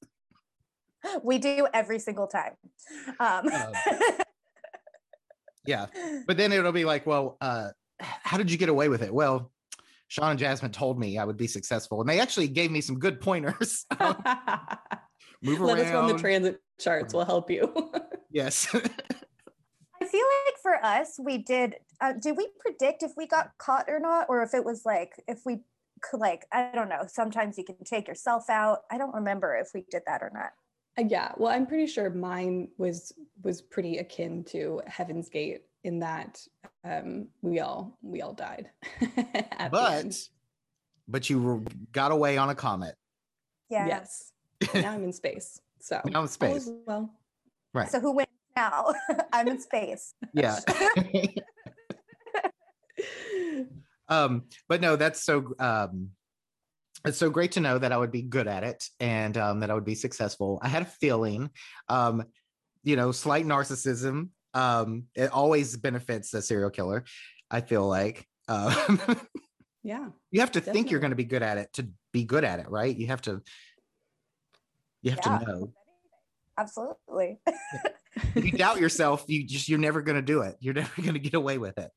We 1.24 1.40
do 1.40 1.68
every 1.74 2.00
single 2.00 2.28
time. 2.28 2.54
Um. 3.20 3.48
Um, 3.48 3.74
yeah, 5.66 5.88
but 6.28 6.38
then 6.38 6.52
it'll 6.52 6.72
be 6.72 6.86
like, 6.86 7.06
"Well, 7.06 7.38
uh, 7.42 7.70
how 8.00 8.38
did 8.38 8.52
you 8.52 8.58
get 8.58 8.70
away 8.70 8.90
with 8.90 9.02
it?" 9.02 9.14
Well, 9.14 9.52
Sean 10.08 10.32
and 10.32 10.40
Jasmine 10.40 10.72
told 10.72 11.00
me 11.00 11.18
I 11.18 11.24
would 11.24 11.38
be 11.38 11.48
successful, 11.48 12.02
and 12.02 12.10
they 12.10 12.20
actually 12.20 12.48
gave 12.50 12.70
me 12.70 12.82
some 12.82 13.00
good 13.00 13.22
pointers. 13.22 13.86
Move 15.42 15.60
Let 15.62 15.78
around. 15.78 15.86
us 15.88 15.94
run 15.94 16.08
the 16.08 16.20
transit 16.20 16.62
charts. 16.80 17.14
We'll 17.14 17.26
help 17.26 17.50
you. 17.50 17.74
yes. 18.32 18.68
I 18.74 20.06
feel 20.06 20.26
like 20.46 20.56
for 20.62 20.84
us, 20.84 21.20
we 21.24 21.38
did. 21.40 21.76
Uh, 22.00 22.14
did 22.14 22.38
we 22.38 22.48
predict 22.60 23.04
if 23.04 23.12
we 23.18 23.28
got 23.28 23.52
caught 23.58 23.86
or 23.88 24.00
not, 24.00 24.28
or 24.30 24.42
if 24.44 24.54
it 24.54 24.64
was 24.66 24.84
like 24.86 25.12
if 25.28 25.40
we 25.46 25.60
could, 26.02 26.20
like 26.20 26.46
I 26.52 26.72
don't 26.74 26.90
know. 26.90 27.04
Sometimes 27.08 27.58
you 27.58 27.64
can 27.64 27.78
take 27.84 28.08
yourself 28.08 28.50
out. 28.50 28.80
I 28.92 28.98
don't 28.98 29.14
remember 29.14 29.56
if 29.56 29.70
we 29.74 29.86
did 29.90 30.04
that 30.08 30.22
or 30.22 30.32
not. 30.34 30.52
Uh, 30.98 31.08
yeah, 31.08 31.32
well, 31.38 31.52
I'm 31.54 31.66
pretty 31.68 31.88
sure 31.88 32.10
mine 32.10 32.70
was 32.78 33.14
was 33.44 33.62
pretty 33.62 33.98
akin 33.98 34.44
to 34.46 34.82
Heaven's 34.88 35.30
Gate 35.30 35.62
in 35.84 36.00
that 36.00 36.40
um, 36.84 37.28
we 37.42 37.60
all 37.60 37.98
we 38.02 38.22
all 38.22 38.34
died. 38.34 38.70
but 39.72 40.16
but 41.08 41.30
you 41.30 41.42
were- 41.42 41.62
got 41.92 42.12
away 42.12 42.38
on 42.38 42.50
a 42.50 42.56
comet. 42.56 42.96
Yeah. 43.70 43.88
yes, 43.88 44.31
now 44.76 44.92
I'm 44.94 45.04
in 45.04 45.14
space. 45.14 45.60
So 45.80 46.02
Now 46.06 46.10
in 46.10 46.16
all 46.16 46.28
space. 46.28 46.68
is 46.68 46.74
well, 46.86 47.10
Right. 47.74 47.90
So 47.90 48.00
who 48.00 48.12
wins 48.14 48.28
now? 48.56 48.94
I'm 49.34 49.48
in 49.48 49.60
space. 49.60 50.14
yeah. 50.34 50.60
um, 54.10 54.44
but 54.68 54.82
no, 54.82 54.96
that's 54.96 55.24
so 55.24 55.54
um 55.60 56.10
it's 57.06 57.18
so 57.18 57.30
great 57.32 57.54
to 57.54 57.60
know 57.62 57.78
that 57.80 57.92
I 57.92 57.98
would 57.98 58.12
be 58.12 58.22
good 58.22 58.48
at 58.48 58.64
it 58.64 58.84
and 59.00 59.36
um 59.38 59.62
that 59.62 59.72
I 59.72 59.74
would 59.74 59.86
be 59.86 59.96
successful. 59.96 60.60
I 60.62 60.68
had 60.68 60.84
a 60.84 60.86
feeling, 60.86 61.50
um, 61.90 62.24
you 62.84 62.96
know, 62.96 63.12
slight 63.12 63.46
narcissism. 63.46 64.30
Um, 64.54 65.06
it 65.16 65.32
always 65.32 65.78
benefits 65.78 66.34
a 66.34 66.42
serial 66.42 66.70
killer, 66.70 67.06
I 67.50 67.62
feel 67.62 67.88
like. 67.88 68.28
Um 68.48 69.00
yeah, 69.84 70.10
you 70.30 70.42
have 70.42 70.52
to 70.52 70.62
think 70.62 70.92
you're 70.92 71.00
going 71.00 71.12
to 71.12 71.16
be 71.16 71.24
good 71.24 71.42
at 71.42 71.58
it 71.58 71.74
to 71.74 71.88
be 72.12 72.24
good 72.24 72.44
at 72.44 72.60
it, 72.60 72.70
right? 72.70 72.96
You 72.96 73.08
have 73.08 73.22
to 73.24 73.42
you 75.02 75.12
have 75.12 75.20
Yeah. 75.26 75.38
to 75.40 75.46
know. 75.46 75.74
Absolutely. 76.58 77.40
If 78.36 78.44
you 78.44 78.52
doubt 78.52 78.82
yourself, 78.82 79.24
you 79.28 79.46
just 79.48 79.70
you're 79.70 79.80
never 79.80 80.02
going 80.02 80.18
to 80.18 80.22
do 80.22 80.42
it. 80.42 80.58
You're 80.60 80.74
never 80.82 81.02
going 81.02 81.14
to 81.14 81.20
get 81.20 81.34
away 81.34 81.58
with 81.58 81.78
it. 81.78 81.90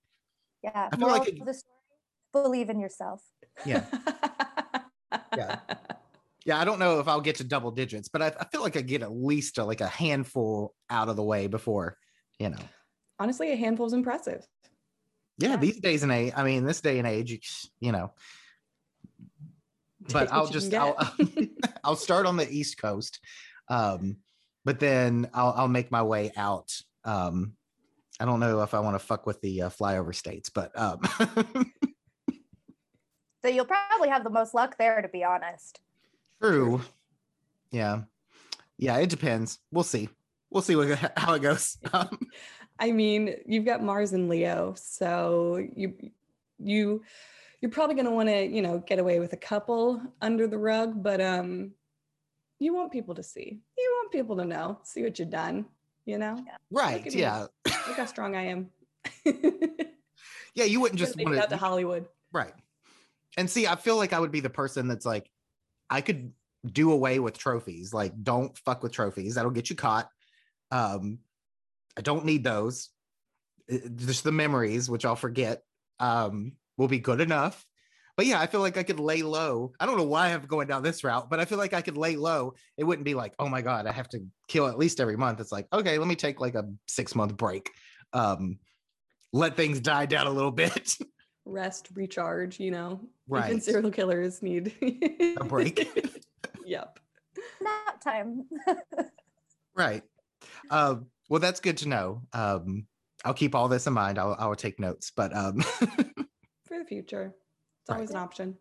Yeah. 0.63 0.89
I 0.93 0.97
feel 0.97 1.01
Moral 1.09 1.19
like 1.19 1.29
it- 1.29 1.45
the 1.45 1.55
story, 1.55 1.73
believe 2.33 2.71
in 2.71 2.79
yourself. 2.79 3.21
Yeah. 3.67 3.85
Yeah. 5.37 5.59
Yeah, 6.45 6.61
I 6.61 6.65
don't 6.65 6.79
know 6.79 7.01
if 7.01 7.09
I'll 7.09 7.21
get 7.21 7.37
to 7.37 7.45
double 7.45 7.71
digits, 7.71 8.09
but 8.09 8.21
I, 8.23 8.27
I 8.39 8.45
feel 8.53 8.61
like 8.63 8.77
I 8.77 8.81
get 8.83 9.03
at 9.03 9.11
least 9.13 9.59
a, 9.59 9.65
like 9.65 9.81
a 9.81 9.87
handful 9.89 10.75
out 10.91 11.09
of 11.09 11.17
the 11.17 11.23
way 11.23 11.47
before, 11.47 11.97
you 12.39 12.51
know. 12.51 12.59
Honestly, 13.19 13.51
a 13.53 13.57
handful 13.57 13.87
is 13.87 13.93
impressive. 13.93 14.47
Yeah, 15.39 15.51
Yeah. 15.51 15.57
these 15.57 15.81
days 15.81 16.03
and 16.03 16.13
age, 16.13 16.33
I 16.37 16.45
mean, 16.45 16.65
this 16.65 16.81
day 16.81 16.99
and 16.99 17.09
age, 17.09 17.31
you, 17.33 17.39
you 17.81 17.93
know. 17.93 18.13
But 20.13 20.31
I'll 20.33 20.45
what 20.45 20.55
you 20.55 20.61
can 20.61 20.71
just 20.71 20.75
I'll. 20.75 21.15
I'll 21.85 21.97
start 21.97 22.27
on 22.27 22.37
the 22.37 22.51
East 22.51 22.79
Coast, 22.79 23.21
um, 23.69 24.19
but 24.65 24.79
then 24.79 25.31
I'll 25.33 25.55
I'll 25.57 25.69
make 25.69 25.91
my 25.91 26.03
way 26.03 26.31
out. 26.37 26.73
Um, 27.05 27.55
I 28.21 28.25
don't 28.27 28.41
know 28.41 28.61
if 28.63 28.75
I 28.75 28.81
want 28.81 28.95
to 28.95 29.05
fuck 29.05 29.27
with 29.27 29.41
the 29.41 29.63
uh, 29.63 29.69
flyover 29.71 30.15
states, 30.15 30.51
but 30.51 30.79
um, 30.79 31.01
So 33.45 33.51
you'll 33.51 33.67
probably 33.67 34.09
have 34.09 34.25
the 34.25 34.31
most 34.31 34.55
luck 34.55 34.79
there, 34.79 35.03
to 35.03 35.09
be 35.09 35.23
honest. 35.23 35.81
true. 36.43 36.81
Yeah, 37.71 38.03
yeah, 38.79 38.97
it 38.97 39.11
depends. 39.11 39.59
We'll 39.71 39.85
see. 39.85 40.09
We'll 40.51 40.63
see 40.63 40.77
what, 40.77 40.99
how 41.17 41.35
it 41.35 41.43
goes. 41.43 41.77
Um, 41.93 42.19
I 42.79 42.91
mean, 42.91 43.35
you've 43.45 43.67
got 43.67 43.83
Mars 43.83 44.15
and 44.15 44.31
Leo, 44.31 44.75
so 44.79 45.63
you 45.77 45.95
you 46.59 47.03
you're 47.65 47.71
probably 47.71 47.95
going 47.95 48.05
to 48.05 48.11
want 48.11 48.29
to, 48.29 48.45
you 48.45 48.61
know, 48.61 48.77
get 48.87 48.99
away 48.99 49.21
with 49.21 49.33
a 49.33 49.39
couple 49.39 49.99
under 50.21 50.47
the 50.47 50.59
rug, 50.59 51.03
but 51.03 51.19
um 51.23 51.71
you 52.59 52.75
want 52.75 52.93
people 52.93 53.15
to 53.15 53.23
see. 53.23 53.59
You 53.79 53.91
want 54.03 54.13
people 54.13 54.37
to 54.37 54.45
know, 54.45 54.81
see 54.83 55.03
what 55.03 55.19
you've 55.19 55.31
done, 55.31 55.65
you 56.05 56.19
know? 56.19 56.45
right? 56.71 57.07
at 57.07 57.15
me. 57.15 57.21
Yeah, 57.21 57.47
Look 57.65 57.97
how 57.97 58.05
strong 58.05 58.37
I 58.37 58.49
am. 58.49 58.71
yeah. 60.55 60.65
You 60.65 60.79
wouldn't 60.83 60.99
Just 60.99 61.13
just 61.13 61.17
make 61.17 61.25
want 61.25 61.39
it 61.39 61.41
out 61.41 61.49
to 61.49 61.55
to 61.55 61.57
Hollywood. 61.57 62.05
Right. 62.35 62.53
And 63.39 63.49
see, 63.49 63.67
I 63.67 63.77
feel 63.77 63.97
like 63.97 64.13
I 64.13 64.21
would 64.21 64.31
be 64.31 64.41
the 64.41 64.51
person 64.51 64.87
that's 64.87 65.07
like, 65.07 65.31
I 65.89 66.03
could 66.03 66.35
do 66.71 66.93
away 66.93 67.19
with 67.19 67.39
trophies. 67.39 67.95
Like, 67.95 68.13
don't 68.23 68.55
fuck 68.59 68.83
with 68.83 68.93
trophies. 68.93 69.37
That'll 69.37 69.51
get 69.51 69.71
you 69.71 69.77
caught. 69.77 70.11
Um, 70.71 71.21
I 71.97 72.03
don't 72.03 72.27
need 72.27 72.45
those. 72.45 72.91
Just 73.97 74.23
the 74.23 74.33
memories, 74.33 74.91
which 74.91 75.07
I'll 75.07 75.17
forget, 75.17 75.63
um, 75.99 76.53
will 76.77 76.89
be 76.89 76.99
good 76.99 77.21
enough. 77.21 77.65
But 78.17 78.27
yeah, 78.27 78.41
I 78.41 78.47
feel 78.47 78.61
like 78.61 78.77
I 78.77 78.85
could 78.85 79.01
lay 79.01 79.23
low. 79.23 79.73
I 79.81 79.87
don't 79.87 79.97
know 79.97 80.05
why 80.05 80.33
I'm 80.33 80.43
going 80.43 80.69
down 80.69 80.85
this 80.85 81.03
route, 81.03 81.29
but 81.29 81.41
I 81.41 81.45
feel 81.45 81.59
like 81.59 81.75
I 81.75 81.83
could 81.83 81.97
lay 81.97 82.15
low. 82.15 82.55
It 82.77 82.85
wouldn't 82.85 83.05
be 83.05 83.15
like, 83.15 83.35
oh 83.41 83.49
my 83.49 83.61
God, 83.61 83.87
I 83.87 83.93
have 83.93 84.09
to 84.11 84.21
kill 84.47 84.69
at 84.69 84.79
least 84.79 85.01
every 85.01 85.17
month. 85.17 85.41
It's 85.41 85.51
like, 85.51 85.67
okay, 85.73 85.99
let 85.99 86.07
me 86.07 86.15
take 86.15 86.41
like 86.41 86.55
a 86.55 86.65
six 86.87 87.17
month 87.17 87.37
break. 87.37 87.71
Um, 88.13 88.59
let 89.33 89.57
things 89.57 89.81
die 89.81 90.07
down 90.07 90.29
a 90.29 90.31
little 90.31 90.51
bit. 90.53 90.97
Rest, 91.45 91.89
recharge, 91.95 92.61
you 92.61 92.71
know. 92.71 93.01
Right. 93.29 93.51
Even 93.51 93.61
serial 93.61 93.91
killers 93.91 94.43
need 94.43 94.73
A 95.41 95.45
break. 95.45 95.89
yep. 96.65 96.99
Nap 97.61 98.01
time. 98.01 98.45
Right. 99.77 100.03
Um, 100.71 101.07
well, 101.29 101.41
that's 101.41 101.59
good 101.59 101.79
to 101.79 101.89
know. 101.89 102.23
Um, 102.33 102.87
I'll 103.25 103.35
keep 103.35 103.57
all 103.57 103.67
this 103.67 103.89
in 103.89 103.93
mind. 103.93 104.21
I'll, 104.21 104.37
I'll 104.39 104.55
take 104.55 104.79
notes. 104.79 105.11
But 105.11 105.35
um, 105.37 105.65
For 106.75 106.81
the 106.81 106.85
future. 106.85 107.33
It's 107.83 107.91
Right. 107.91 107.95
always 107.97 108.11
an 108.11 108.17
option. 108.17 108.59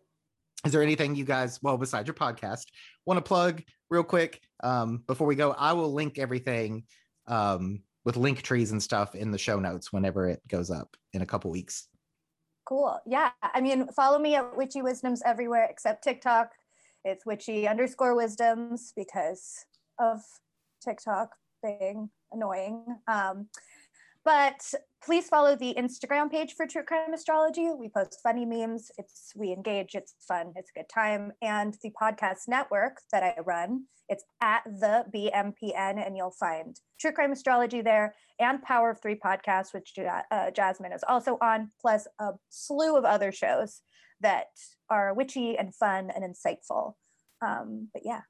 is 0.64 0.70
there 0.72 0.82
anything 0.82 1.14
you 1.16 1.24
guys, 1.24 1.60
well, 1.62 1.76
besides 1.76 2.06
your 2.06 2.14
podcast, 2.14 2.66
want 3.06 3.18
to 3.18 3.22
plug 3.22 3.62
real 3.90 4.04
quick 4.04 4.40
um, 4.62 5.02
before 5.08 5.26
we 5.26 5.34
go? 5.34 5.50
I 5.58 5.72
will 5.72 5.92
link 5.92 6.16
everything 6.18 6.84
um, 7.26 7.82
with 8.04 8.16
link 8.16 8.40
trees 8.42 8.70
and 8.70 8.80
stuff 8.82 9.14
in 9.16 9.30
the 9.32 9.36
show 9.36 9.58
notes 9.58 9.92
whenever 9.92 10.28
it 10.28 10.40
goes 10.48 10.70
up 10.70 10.96
in 11.12 11.22
a 11.22 11.26
couple 11.26 11.50
weeks. 11.50 11.88
Cool. 12.66 12.98
Yeah. 13.04 13.32
I 13.42 13.60
mean, 13.60 13.88
follow 13.88 14.18
me 14.18 14.36
at 14.36 14.56
Witchy 14.56 14.80
Wisdoms 14.80 15.20
everywhere 15.26 15.66
except 15.68 16.04
TikTok. 16.04 16.52
It's 17.04 17.26
witchy 17.26 17.66
underscore 17.68 18.14
wisdoms 18.14 18.92
because 18.96 19.66
of 19.98 20.20
TikTok 20.82 21.34
being 21.62 22.08
annoying. 22.32 22.86
Um, 23.08 23.48
but 24.24 24.72
please 25.04 25.28
follow 25.28 25.54
the 25.54 25.74
Instagram 25.74 26.30
page 26.30 26.54
for 26.54 26.66
True 26.66 26.82
Crime 26.82 27.12
Astrology. 27.12 27.68
We 27.78 27.90
post 27.90 28.20
funny 28.22 28.46
memes. 28.46 28.90
It's 28.96 29.32
we 29.36 29.52
engage. 29.52 29.94
It's 29.94 30.14
fun. 30.26 30.54
It's 30.56 30.70
a 30.74 30.78
good 30.78 30.88
time. 30.92 31.32
And 31.42 31.76
the 31.82 31.90
podcast 32.00 32.48
network 32.48 33.00
that 33.12 33.22
I 33.22 33.38
run. 33.42 33.84
It's 34.08 34.24
at 34.40 34.62
the 34.64 35.04
BMPN, 35.14 36.06
and 36.06 36.16
you'll 36.16 36.30
find 36.30 36.76
True 36.98 37.12
Crime 37.12 37.32
Astrology 37.32 37.82
there 37.82 38.14
and 38.38 38.62
Power 38.62 38.90
of 38.90 39.00
Three 39.00 39.18
podcast, 39.22 39.74
which 39.74 39.94
uh, 39.98 40.50
Jasmine 40.50 40.92
is 40.92 41.04
also 41.06 41.38
on, 41.40 41.70
plus 41.80 42.06
a 42.18 42.32
slew 42.48 42.96
of 42.96 43.04
other 43.04 43.32
shows 43.32 43.82
that 44.20 44.46
are 44.88 45.14
witchy 45.14 45.56
and 45.58 45.74
fun 45.74 46.10
and 46.14 46.24
insightful. 46.24 46.94
Um, 47.42 47.88
but 47.92 48.02
yeah, 48.04 48.22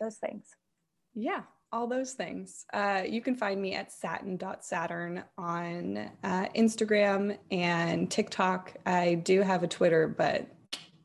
those 0.00 0.16
things. 0.16 0.46
Yeah, 1.14 1.42
all 1.72 1.86
those 1.86 2.12
things. 2.12 2.64
Uh, 2.72 3.02
you 3.06 3.20
can 3.20 3.34
find 3.36 3.60
me 3.60 3.74
at 3.74 3.92
satin.saturn 3.92 5.24
on 5.36 6.10
uh, 6.24 6.46
Instagram 6.56 7.36
and 7.50 8.10
TikTok. 8.10 8.74
I 8.86 9.14
do 9.14 9.42
have 9.42 9.62
a 9.62 9.68
Twitter, 9.68 10.08
but 10.08 10.46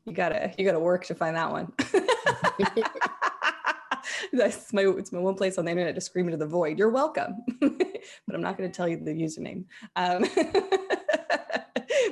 you 0.04 0.12
gotta 0.12 0.52
you 0.58 0.64
gotta 0.64 0.80
work 0.80 1.04
to 1.06 1.14
find 1.14 1.36
that 1.36 1.50
one. 1.50 1.72
That's 4.32 4.72
my 4.72 4.82
it's 4.82 5.12
my 5.12 5.18
one 5.18 5.34
place 5.34 5.58
on 5.58 5.64
the 5.64 5.70
internet 5.70 5.94
to 5.94 6.00
scream 6.00 6.26
into 6.26 6.38
the 6.38 6.46
void. 6.46 6.78
You're 6.78 6.90
welcome. 6.90 7.36
but 7.60 8.34
I'm 8.34 8.40
not 8.40 8.56
going 8.56 8.70
to 8.70 8.76
tell 8.76 8.88
you 8.88 8.96
the 8.96 9.12
username. 9.12 9.64
Um, 9.96 10.24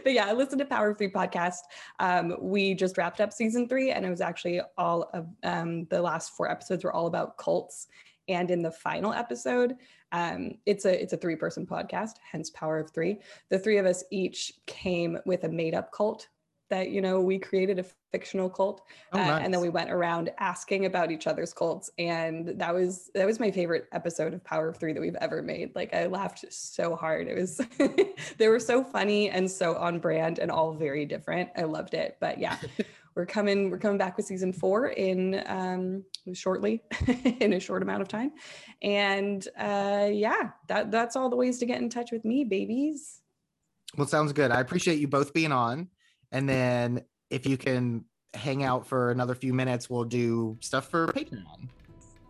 but 0.05 0.13
yeah, 0.13 0.27
I 0.27 0.33
to 0.33 0.65
Power 0.65 0.95
Three 0.95 1.11
podcast. 1.11 1.61
Um, 1.99 2.37
we 2.41 2.75
just 2.75 2.99
wrapped 2.99 3.21
up 3.21 3.33
season 3.33 3.69
three, 3.69 3.91
and 3.91 4.05
it 4.05 4.11
was 4.11 4.21
actually 4.21 4.61
all 4.77 5.11
of 5.15 5.27
um, 5.43 5.87
the 5.87 6.01
last 6.01 6.33
four 6.37 6.51
episodes 6.51 6.85
were 6.85 6.93
all 6.93 7.07
about 7.07 7.37
cults. 7.39 7.87
And 8.31 8.51
in 8.51 8.63
the 8.63 8.71
final 8.71 9.13
episode, 9.13 9.77
um, 10.13 10.53
it's 10.65 10.85
a 10.85 11.03
it's 11.03 11.13
a 11.13 11.17
three 11.17 11.37
person 11.37 11.67
podcast, 11.67 12.15
hence 12.23 12.49
Power 12.51 12.79
of 12.79 12.91
Three. 12.91 13.19
The 13.49 13.59
three 13.59 13.79
of 13.79 13.87
us 13.87 14.05
each 14.11 14.55
came 14.67 15.19
with 15.27 15.45
a 15.45 15.49
made 15.49 15.75
up 15.75 15.93
cult 15.93 16.29
that 16.71 16.91
you 16.91 17.03
know 17.03 17.21
we 17.21 17.39
created 17.39 17.79
a 17.79 17.85
fictional 18.13 18.49
cult 18.49 18.83
oh, 19.13 19.19
uh, 19.19 19.39
and 19.43 19.53
then 19.53 19.61
we 19.61 19.69
went 19.69 19.91
around 19.91 20.31
asking 20.39 20.87
about 20.87 21.11
each 21.11 21.27
other's 21.27 21.53
cults 21.53 21.91
and 21.99 22.49
that 22.59 22.73
was 22.73 23.11
that 23.15 23.27
was 23.27 23.39
my 23.39 23.51
favorite 23.51 23.87
episode 23.93 24.33
of 24.33 24.43
power 24.43 24.69
of 24.69 24.77
three 24.77 24.93
that 24.93 25.01
we've 25.01 25.17
ever 25.17 25.43
made. 25.43 25.75
Like 25.75 25.93
i 25.95 26.07
laughed 26.07 26.45
so 26.49 26.97
hard. 26.97 27.27
It 27.27 27.37
was 27.37 27.61
they 28.39 28.49
were 28.49 28.61
so 28.61 28.83
funny 28.83 29.31
and 29.31 29.51
so 29.51 29.77
on 29.77 29.99
brand 29.99 30.39
and 30.39 30.51
all 30.51 30.73
very 30.73 31.05
different. 31.05 31.51
I 31.57 31.63
loved 31.63 31.95
it. 31.95 32.17
But 32.21 32.39
yeah 32.39 32.57
we're 33.15 33.27
coming 33.27 33.71
we're 33.71 33.79
coming 33.79 33.99
back 33.99 34.17
with 34.17 34.27
season 34.27 34.53
four 34.53 34.89
in 34.89 35.43
um 35.47 36.05
shortly 36.33 36.83
in 37.41 37.55
a 37.55 37.61
short 37.61 37.83
amount 37.83 38.03
of 38.03 38.09
time 38.09 38.33
and 38.83 39.49
uh 39.59 40.09
yeah 40.11 40.51
that 40.69 40.91
that's 40.91 41.17
all 41.17 41.29
the 41.29 41.37
ways 41.37 41.59
to 41.59 41.67
get 41.67 41.81
in 41.81 41.89
touch 41.89 42.13
with 42.13 42.25
me 42.25 42.45
babies 42.45 43.21
well 43.97 44.07
sounds 44.07 44.33
good 44.33 44.51
i 44.51 44.61
appreciate 44.61 44.99
you 44.99 45.09
both 45.09 45.33
being 45.33 45.53
on 45.53 45.89
and 46.33 46.49
then 46.49 47.03
if 47.31 47.47
you 47.47 47.57
can 47.57 48.05
hang 48.35 48.63
out 48.63 48.87
for 48.87 49.11
another 49.11 49.35
few 49.35 49.53
minutes, 49.53 49.91
we'll 49.91 50.05
do 50.05 50.57
stuff 50.61 50.89
for 50.89 51.07
Patreon. 51.09 51.69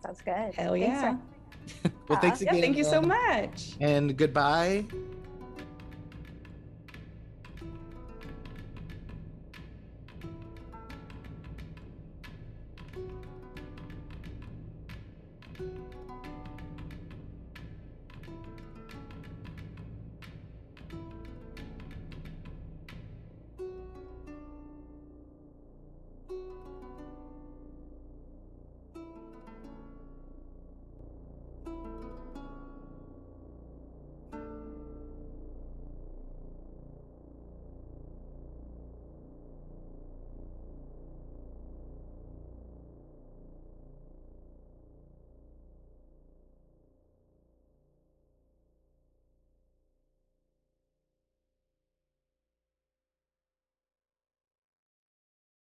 Sounds 0.03 0.21
good. 0.21 0.53
Hell 0.55 0.75
yeah. 0.75 1.17
well, 2.07 2.19
thanks 2.19 2.41
again. 2.41 2.55
Yeah, 2.55 2.61
thank 2.61 2.77
you 2.77 2.83
so 2.83 3.01
much. 3.01 3.73
And 3.79 4.17
goodbye. 4.17 4.85